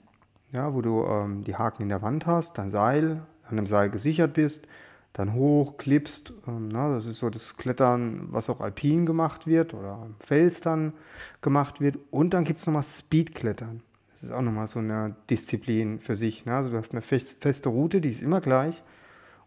ja, 0.52 0.74
wo 0.74 0.82
du 0.82 1.04
ähm, 1.06 1.44
die 1.44 1.56
Haken 1.56 1.84
in 1.84 1.90
der 1.90 2.02
Wand 2.02 2.26
hast, 2.26 2.58
dein 2.58 2.72
Seil, 2.72 3.22
an 3.44 3.58
dem 3.58 3.68
Seil 3.68 3.90
gesichert 3.90 4.34
bist 4.34 4.68
dann 5.14 5.34
hoch, 5.34 5.78
klippst. 5.78 6.34
Ähm, 6.48 6.70
na, 6.70 6.94
das 6.94 7.06
ist 7.06 7.18
so 7.18 7.30
das 7.30 7.58
Klettern, 7.58 8.28
was 8.32 8.50
auch 8.50 8.62
alpin 8.62 9.06
gemacht 9.06 9.48
wird 9.48 9.74
oder 9.74 9.94
am 9.94 10.16
Fels 10.20 10.62
dann 10.62 10.94
gemacht 11.42 11.82
wird. 11.82 11.98
Und 12.12 12.34
dann 12.34 12.44
gibt 12.44 12.60
es 12.60 12.66
nochmal 12.66 12.84
Speedklettern. 12.84 13.82
Das 14.20 14.30
ist 14.30 14.36
auch 14.36 14.42
nochmal 14.42 14.68
so 14.68 14.80
eine 14.80 15.16
Disziplin 15.30 16.00
für 16.00 16.18
sich. 16.18 16.46
Ne? 16.46 16.56
Also 16.56 16.72
du 16.72 16.78
hast 16.78 16.92
eine 16.92 17.02
feste 17.02 17.70
Route, 17.70 18.02
die 18.02 18.10
ist 18.10 18.22
immer 18.22 18.42
gleich. 18.42 18.84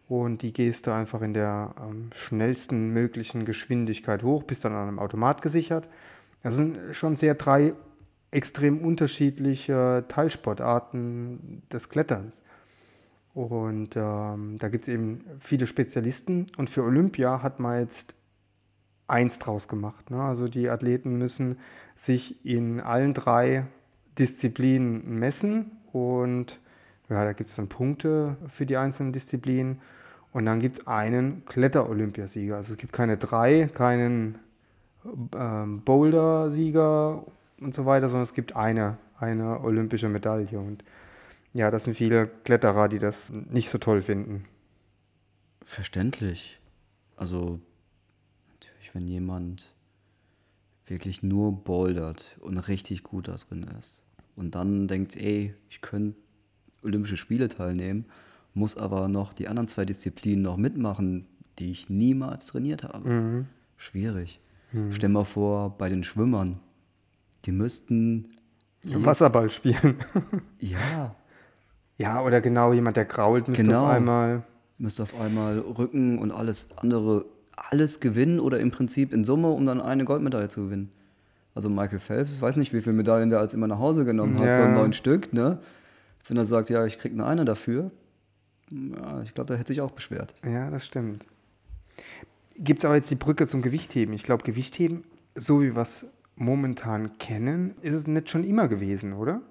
Und 0.09 0.41
die 0.41 0.51
gehst 0.51 0.87
du 0.87 0.91
einfach 0.91 1.21
in 1.21 1.33
der 1.33 1.75
ähm, 1.81 2.09
schnellsten 2.13 2.89
möglichen 2.89 3.45
Geschwindigkeit 3.45 4.23
hoch, 4.23 4.43
bist 4.43 4.65
dann 4.65 4.73
an 4.73 4.87
einem 4.87 4.99
Automat 4.99 5.41
gesichert. 5.41 5.87
Das 6.41 6.55
sind 6.55 6.77
schon 6.91 7.15
sehr 7.15 7.35
drei 7.35 7.73
extrem 8.31 8.79
unterschiedliche 8.79 10.03
Teilsportarten 10.07 11.63
des 11.71 11.89
Kletterns. 11.89 12.41
Und 13.33 13.95
ähm, 13.95 14.57
da 14.59 14.69
gibt 14.69 14.83
es 14.83 14.87
eben 14.87 15.23
viele 15.39 15.67
Spezialisten. 15.67 16.47
Und 16.57 16.69
für 16.69 16.83
Olympia 16.83 17.41
hat 17.41 17.59
man 17.59 17.79
jetzt 17.79 18.15
eins 19.07 19.39
draus 19.39 19.67
gemacht. 19.67 20.09
Ne? 20.09 20.21
Also 20.21 20.47
die 20.47 20.69
Athleten 20.69 21.17
müssen 21.17 21.59
sich 21.95 22.43
in 22.45 22.79
allen 22.79 23.13
drei 23.13 23.65
Disziplinen 24.17 25.19
messen. 25.19 25.71
Und 25.91 26.59
ja, 27.09 27.23
da 27.23 27.33
gibt 27.33 27.49
es 27.49 27.55
dann 27.55 27.67
Punkte 27.67 28.37
für 28.47 28.65
die 28.65 28.77
einzelnen 28.77 29.13
Disziplinen. 29.13 29.79
Und 30.31 30.45
dann 30.45 30.59
gibt 30.59 30.79
es 30.79 30.87
einen 30.87 31.45
Kletter-Olympiasieger. 31.45 32.55
Also 32.55 32.71
es 32.71 32.77
gibt 32.77 32.93
keine 32.93 33.17
drei, 33.17 33.67
keinen 33.67 34.39
ähm, 35.35 35.81
Boulder-Sieger 35.81 37.23
und 37.59 37.73
so 37.73 37.85
weiter, 37.85 38.09
sondern 38.09 38.23
es 38.23 38.33
gibt 38.33 38.55
eine, 38.55 38.97
eine 39.19 39.61
olympische 39.61 40.09
Medaille. 40.09 40.59
Und 40.59 40.83
ja, 41.53 41.69
das 41.69 41.83
sind 41.83 41.93
viele 41.93 42.27
Kletterer, 42.27 42.89
die 42.89 42.99
das 42.99 43.31
nicht 43.31 43.69
so 43.69 43.77
toll 43.77 44.01
finden. 44.01 44.45
Verständlich. 45.65 46.59
Also 47.15 47.59
natürlich, 48.53 48.95
wenn 48.95 49.07
jemand 49.07 49.71
wirklich 50.87 51.21
nur 51.21 51.51
bouldert 51.51 52.37
und 52.41 52.57
richtig 52.57 53.03
gut 53.03 53.27
da 53.27 53.35
drin 53.35 53.67
ist 53.79 54.02
und 54.35 54.55
dann 54.55 54.87
denkt, 54.87 55.15
ey, 55.15 55.53
ich 55.69 55.81
könnte 55.81 56.17
Olympische 56.83 57.17
Spiele 57.17 57.47
teilnehmen, 57.47 58.05
muss 58.53 58.77
aber 58.77 59.07
noch 59.07 59.33
die 59.33 59.47
anderen 59.47 59.67
zwei 59.67 59.85
Disziplinen 59.85 60.43
noch 60.43 60.57
mitmachen, 60.57 61.25
die 61.59 61.71
ich 61.71 61.89
niemals 61.89 62.45
trainiert 62.45 62.83
habe. 62.83 63.09
Mhm. 63.09 63.45
Schwierig. 63.77 64.39
Mhm. 64.71 64.91
Stell 64.91 65.09
mal 65.09 65.23
vor, 65.23 65.77
bei 65.77 65.89
den 65.89 66.03
Schwimmern, 66.03 66.59
die 67.45 67.51
müssten 67.51 68.29
Wasserball 68.83 69.49
spielen. 69.49 69.95
ja, 70.59 71.15
ja, 71.97 72.21
oder 72.21 72.41
genau, 72.41 72.73
jemand, 72.73 72.97
der 72.97 73.05
grault, 73.05 73.47
müsste 73.47 73.63
genau. 73.63 73.85
auf 73.85 73.91
einmal. 73.91 74.43
Müsste 74.77 75.03
auf 75.03 75.19
einmal 75.19 75.59
Rücken 75.59 76.17
und 76.17 76.31
alles 76.31 76.67
andere, 76.77 77.25
alles 77.55 77.99
gewinnen 77.99 78.39
oder 78.39 78.59
im 78.59 78.71
Prinzip 78.71 79.13
in 79.13 79.23
Summe, 79.23 79.49
um 79.49 79.65
dann 79.65 79.79
eine 79.79 80.03
Goldmedaille 80.03 80.49
zu 80.49 80.65
gewinnen. 80.65 80.91
Also 81.55 81.69
Michael 81.69 81.99
Phelps, 81.99 82.35
ich 82.35 82.41
weiß 82.41 82.55
nicht, 82.55 82.73
wie 82.73 82.81
viele 82.81 82.95
Medaillen 82.95 83.29
der 83.29 83.39
als 83.39 83.53
immer 83.53 83.67
nach 83.67 83.79
Hause 83.79 84.05
genommen 84.05 84.37
hat, 84.39 84.47
ja. 84.47 84.65
so 84.65 84.71
neun 84.71 84.93
Stück, 84.93 85.33
ne? 85.33 85.59
Wenn 86.27 86.37
er 86.37 86.45
sagt, 86.45 86.69
ja, 86.69 86.85
ich 86.85 86.99
krieg 86.99 87.15
nur 87.15 87.27
eine 87.27 87.45
dafür, 87.45 87.91
ja, 88.71 89.21
ich 89.21 89.33
glaube, 89.33 89.49
der 89.49 89.57
hätte 89.57 89.67
sich 89.67 89.81
auch 89.81 89.91
beschwert. 89.91 90.33
Ja, 90.43 90.69
das 90.71 90.85
stimmt. 90.85 91.27
Gibt 92.55 92.79
es 92.79 92.85
aber 92.85 92.95
jetzt 92.95 93.11
die 93.11 93.15
Brücke 93.15 93.45
zum 93.45 93.61
Gewichtheben? 93.61 94.13
Ich 94.13 94.23
glaube, 94.23 94.43
Gewichtheben, 94.43 95.03
so 95.35 95.61
wie 95.61 95.75
wir 95.75 95.81
es 95.81 96.07
momentan 96.35 97.17
kennen, 97.17 97.75
ist 97.81 97.93
es 97.93 98.07
nicht 98.07 98.29
schon 98.29 98.43
immer 98.43 98.67
gewesen, 98.67 99.13
oder? 99.13 99.41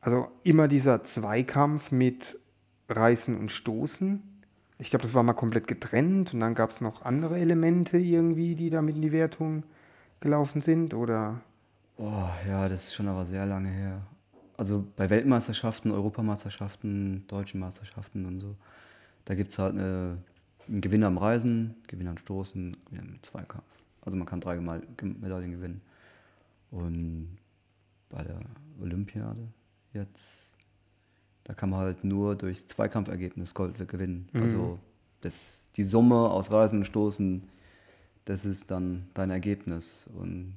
Also 0.00 0.28
immer 0.44 0.68
dieser 0.68 1.02
Zweikampf 1.04 1.92
mit 1.92 2.38
Reißen 2.88 3.36
und 3.36 3.50
Stoßen. 3.50 4.22
Ich 4.78 4.90
glaube, 4.90 5.02
das 5.02 5.14
war 5.14 5.22
mal 5.22 5.34
komplett 5.34 5.68
getrennt 5.68 6.32
und 6.32 6.40
dann 6.40 6.54
gab 6.54 6.70
es 6.70 6.80
noch 6.80 7.04
andere 7.04 7.38
Elemente 7.38 7.98
irgendwie, 7.98 8.54
die 8.54 8.70
damit 8.70 8.96
in 8.96 9.02
die 9.02 9.12
Wertung 9.12 9.64
gelaufen 10.20 10.60
sind, 10.60 10.94
oder? 10.94 11.40
Oh, 11.96 12.28
ja, 12.46 12.68
das 12.68 12.84
ist 12.84 12.94
schon 12.94 13.08
aber 13.08 13.26
sehr 13.26 13.46
lange 13.46 13.68
her. 13.68 14.02
Also 14.56 14.86
bei 14.96 15.08
Weltmeisterschaften, 15.08 15.90
Europameisterschaften, 15.90 17.24
deutschen 17.28 17.60
Meisterschaften 17.60 18.26
und 18.26 18.40
so, 18.40 18.56
da 19.24 19.34
gibt 19.34 19.52
es 19.52 19.58
halt 19.58 19.74
eine, 19.74 20.18
einen 20.68 20.80
Gewinner 20.80 21.06
am 21.06 21.18
Reisen, 21.18 21.76
Gewinner 21.86 22.10
am 22.10 22.18
Stoßen, 22.18 22.76
ja, 22.90 23.00
im 23.00 23.22
Zweikampf. 23.22 23.64
Also 24.02 24.16
man 24.16 24.26
kann 24.26 24.40
drei 24.40 24.60
Medaillen 24.60 25.52
gewinnen. 25.52 25.80
Und 26.70 27.38
bei 28.08 28.22
der 28.22 28.40
Olympiade 28.80 29.48
jetzt, 29.92 30.54
da 31.44 31.54
kann 31.54 31.70
man 31.70 31.80
halt 31.80 32.04
nur 32.04 32.36
durchs 32.36 32.66
Zweikampfergebnis 32.66 33.54
Gold 33.54 33.76
gewinnen. 33.88 34.28
Also 34.34 34.78
das, 35.20 35.68
die 35.76 35.84
Summe 35.84 36.30
aus 36.30 36.50
Reisen 36.50 36.80
und 36.80 36.84
Stoßen, 36.84 37.42
das 38.30 38.44
ist 38.44 38.70
dann 38.70 39.08
dein 39.14 39.30
Ergebnis. 39.30 40.08
Und 40.14 40.54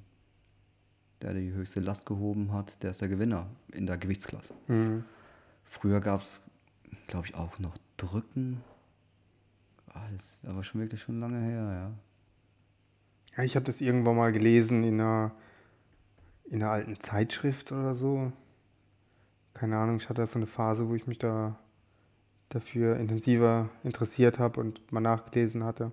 der 1.22 1.34
die 1.34 1.52
höchste 1.52 1.80
Last 1.80 2.06
gehoben 2.06 2.54
hat, 2.54 2.84
der 2.84 2.92
ist 2.92 3.02
der 3.02 3.08
Gewinner 3.08 3.48
in 3.72 3.88
der 3.88 3.98
Gewichtsklasse. 3.98 4.54
Früher 5.64 6.00
gab 6.00 6.22
es, 6.22 6.42
glaube 7.08 7.26
ich, 7.26 7.34
auch 7.34 7.58
noch 7.58 7.76
Drücken. 7.98 8.62
Ah, 9.88 10.08
das 10.12 10.24
ist 10.26 10.48
aber 10.48 10.64
schon 10.64 10.82
wirklich 10.82 11.02
schon 11.02 11.20
lange 11.20 11.40
her, 11.40 11.72
ja. 11.72 11.92
Ja, 13.38 13.44
ich 13.44 13.56
habe 13.56 13.66
das 13.66 13.82
irgendwann 13.82 14.18
mal 14.18 14.32
gelesen 14.32 14.84
in 14.84 15.02
einer, 15.02 15.32
in 16.46 16.62
einer 16.62 16.72
alten 16.72 17.00
Zeitschrift 17.00 17.72
oder 17.72 17.96
so. 17.96 18.32
Keine 19.56 19.78
Ahnung, 19.78 19.98
ich 19.98 20.10
hatte 20.10 20.22
da 20.22 20.28
so 20.28 20.38
eine 20.38 20.48
Phase, 20.48 20.90
wo 20.90 20.94
ich 20.94 21.08
mich 21.08 21.18
da 21.18 21.58
dafür 22.50 22.98
intensiver 22.98 23.70
interessiert 23.84 24.38
habe 24.38 24.60
und 24.60 24.92
mal 24.92 25.02
nachgelesen 25.02 25.64
hatte. 25.64 25.92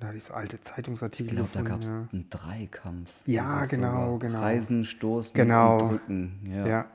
Da 0.00 0.06
hatte 0.08 0.16
ich 0.18 0.24
so 0.24 0.34
alte 0.34 0.56
Ich 0.56 0.62
Zeitungsartikel 0.62 1.34
glaube, 1.36 1.50
da 1.52 1.62
gefunden. 1.62 1.70
gab 1.70 1.82
es 1.82 1.88
ja. 1.88 2.08
einen 2.12 2.30
Dreikampf. 2.30 3.12
Ja, 3.26 3.60
Das 3.60 3.68
genau, 3.68 4.12
sogar 4.12 4.18
genau. 4.30 4.40
Reisen, 4.40 4.84
Stoßen 4.84 5.34
Genau. 5.34 5.78
und 5.78 5.90
Drücken. 5.90 6.40
Ja. 6.44 6.66
Ja. 6.66 6.86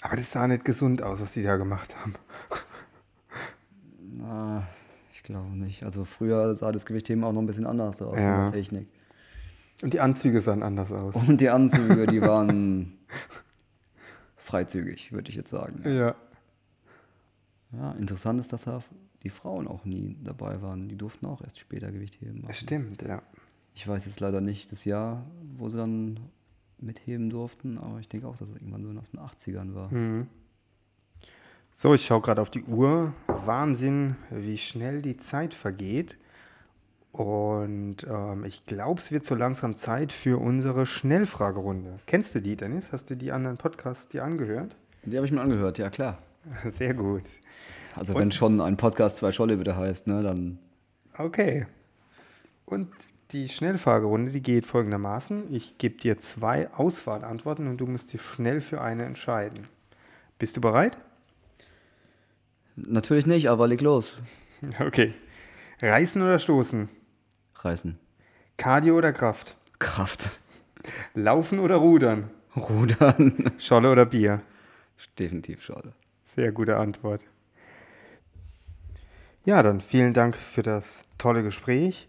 Aber 0.00 0.16
das 0.16 0.32
sah 0.32 0.48
nicht 0.48 0.64
gesund 0.64 1.00
aus, 1.02 1.20
was 1.20 1.32
die 1.32 1.44
da 1.44 1.56
gemacht 1.56 1.94
haben. 2.00 2.14
Na, 4.00 4.66
ich 5.12 5.22
glaube 5.22 5.50
nicht. 5.56 5.84
Also 5.84 6.04
früher 6.04 6.56
sah 6.56 6.72
das 6.72 6.86
Gewichtheben 6.86 7.22
auch 7.22 7.32
noch 7.32 7.40
ein 7.40 7.46
bisschen 7.46 7.66
anders 7.66 8.02
aus 8.02 8.18
Ja. 8.18 8.36
von 8.36 8.44
der 8.46 8.52
Technik. 8.60 8.88
Und 9.82 9.94
die 9.94 10.00
Anzüge 10.00 10.40
sahen 10.40 10.62
anders 10.62 10.90
aus. 10.92 11.14
Und 11.14 11.40
die 11.40 11.50
Anzüge, 11.50 12.06
die 12.06 12.20
waren 12.22 12.98
freizügig, 14.36 15.12
würde 15.12 15.30
ich 15.30 15.36
jetzt 15.36 15.50
sagen. 15.50 15.80
Ja. 15.84 16.14
Ja, 17.72 17.92
interessant 17.92 18.40
ist, 18.40 18.52
dass 18.52 18.64
da 18.64 18.82
die 19.22 19.30
Frauen 19.30 19.68
auch 19.68 19.84
nie 19.84 20.16
dabei 20.22 20.62
waren. 20.62 20.88
Die 20.88 20.96
durften 20.96 21.26
auch 21.26 21.42
erst 21.42 21.58
später 21.58 21.90
Gewicht 21.92 22.20
heben. 22.20 22.42
machen. 22.42 22.54
Stimmt, 22.54 23.02
ja. 23.02 23.22
Ich 23.74 23.86
weiß 23.88 24.04
jetzt 24.06 24.20
leider 24.20 24.40
nicht 24.40 24.70
das 24.72 24.84
Jahr, 24.84 25.24
wo 25.56 25.68
sie 25.68 25.78
dann 25.78 26.20
mitheben 26.78 27.30
durften, 27.30 27.78
aber 27.78 28.00
ich 28.00 28.08
denke 28.08 28.26
auch, 28.26 28.36
dass 28.36 28.48
es 28.48 28.56
irgendwann 28.56 28.82
so 28.82 29.00
aus 29.00 29.10
den 29.10 29.20
80ern 29.20 29.74
war. 29.74 29.90
Hm. 29.90 30.26
So, 31.72 31.94
ich 31.94 32.04
schaue 32.04 32.20
gerade 32.20 32.42
auf 32.42 32.50
die 32.50 32.64
Uhr. 32.64 33.14
Wahnsinn, 33.26 34.16
wie 34.30 34.58
schnell 34.58 35.00
die 35.00 35.16
Zeit 35.16 35.54
vergeht. 35.54 36.18
Und 37.12 38.06
ähm, 38.08 38.44
ich 38.44 38.66
glaube, 38.66 39.00
es 39.00 39.12
wird 39.12 39.24
so 39.24 39.34
langsam 39.34 39.76
Zeit 39.76 40.12
für 40.12 40.38
unsere 40.40 40.86
Schnellfragerunde. 40.86 41.98
Kennst 42.06 42.34
du 42.34 42.40
die, 42.40 42.56
Dennis? 42.56 42.90
Hast 42.92 43.10
du 43.10 43.16
die 43.16 43.32
anderen 43.32 43.58
Podcasts 43.58 44.08
dir 44.08 44.24
angehört? 44.24 44.76
Die 45.04 45.16
habe 45.16 45.26
ich 45.26 45.32
mir 45.32 45.40
angehört, 45.40 45.78
ja 45.78 45.90
klar. 45.90 46.18
Sehr 46.72 46.94
gut. 46.94 47.24
Also 47.94 48.14
wenn 48.14 48.32
schon 48.32 48.60
ein 48.60 48.76
Podcast 48.76 49.16
zwei 49.16 49.32
Scholle 49.32 49.60
wieder 49.60 49.76
heißt, 49.76 50.06
ne, 50.06 50.22
dann 50.22 50.58
Okay. 51.16 51.66
Und 52.64 52.88
die 53.32 53.48
Schnellfragerunde, 53.48 54.32
die 54.32 54.42
geht 54.42 54.66
folgendermaßen. 54.66 55.52
Ich 55.52 55.78
gebe 55.78 55.96
dir 55.96 56.18
zwei 56.18 56.70
Auswahlantworten 56.72 57.68
und 57.68 57.78
du 57.78 57.86
musst 57.86 58.12
dich 58.12 58.22
schnell 58.22 58.60
für 58.60 58.80
eine 58.80 59.04
entscheiden. 59.04 59.68
Bist 60.38 60.56
du 60.56 60.60
bereit? 60.60 60.98
natürlich 62.74 63.26
nicht, 63.26 63.50
aber 63.50 63.68
leg 63.68 63.80
los. 63.80 64.20
Okay. 64.78 65.12
Reißen 65.82 66.22
oder 66.22 66.38
stoßen? 66.38 66.88
Reißen. 67.56 67.98
Cardio 68.56 68.96
oder 68.96 69.12
Kraft? 69.12 69.56
Kraft. 69.80 70.30
Laufen 71.14 71.58
oder 71.58 71.76
rudern? 71.76 72.30
Rudern. 72.54 73.52
Scholle 73.58 73.90
oder 73.90 74.06
Bier? 74.06 74.40
Definitiv 75.18 75.62
schade. 75.62 75.94
Sehr 76.36 76.52
gute 76.52 76.76
Antwort. 76.76 77.22
Ja, 79.44 79.60
dann 79.64 79.80
vielen 79.80 80.12
Dank 80.12 80.36
für 80.36 80.62
das 80.62 81.04
tolle 81.18 81.42
Gespräch. 81.42 82.06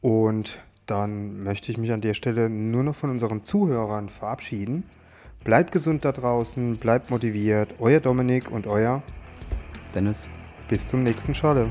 Und 0.00 0.58
dann 0.86 1.42
möchte 1.42 1.70
ich 1.70 1.78
mich 1.78 1.92
an 1.92 2.00
der 2.00 2.14
Stelle 2.14 2.50
nur 2.50 2.82
noch 2.82 2.96
von 2.96 3.10
unseren 3.10 3.44
Zuhörern 3.44 4.08
verabschieden. 4.08 4.82
Bleibt 5.44 5.70
gesund 5.70 6.04
da 6.04 6.10
draußen, 6.10 6.78
bleibt 6.78 7.10
motiviert. 7.10 7.76
Euer 7.78 8.00
Dominik 8.00 8.50
und 8.50 8.66
euer 8.66 9.02
Dennis. 9.94 10.26
bis 10.68 10.88
zum 10.88 11.04
nächsten 11.04 11.34
Scholle. 11.34 11.70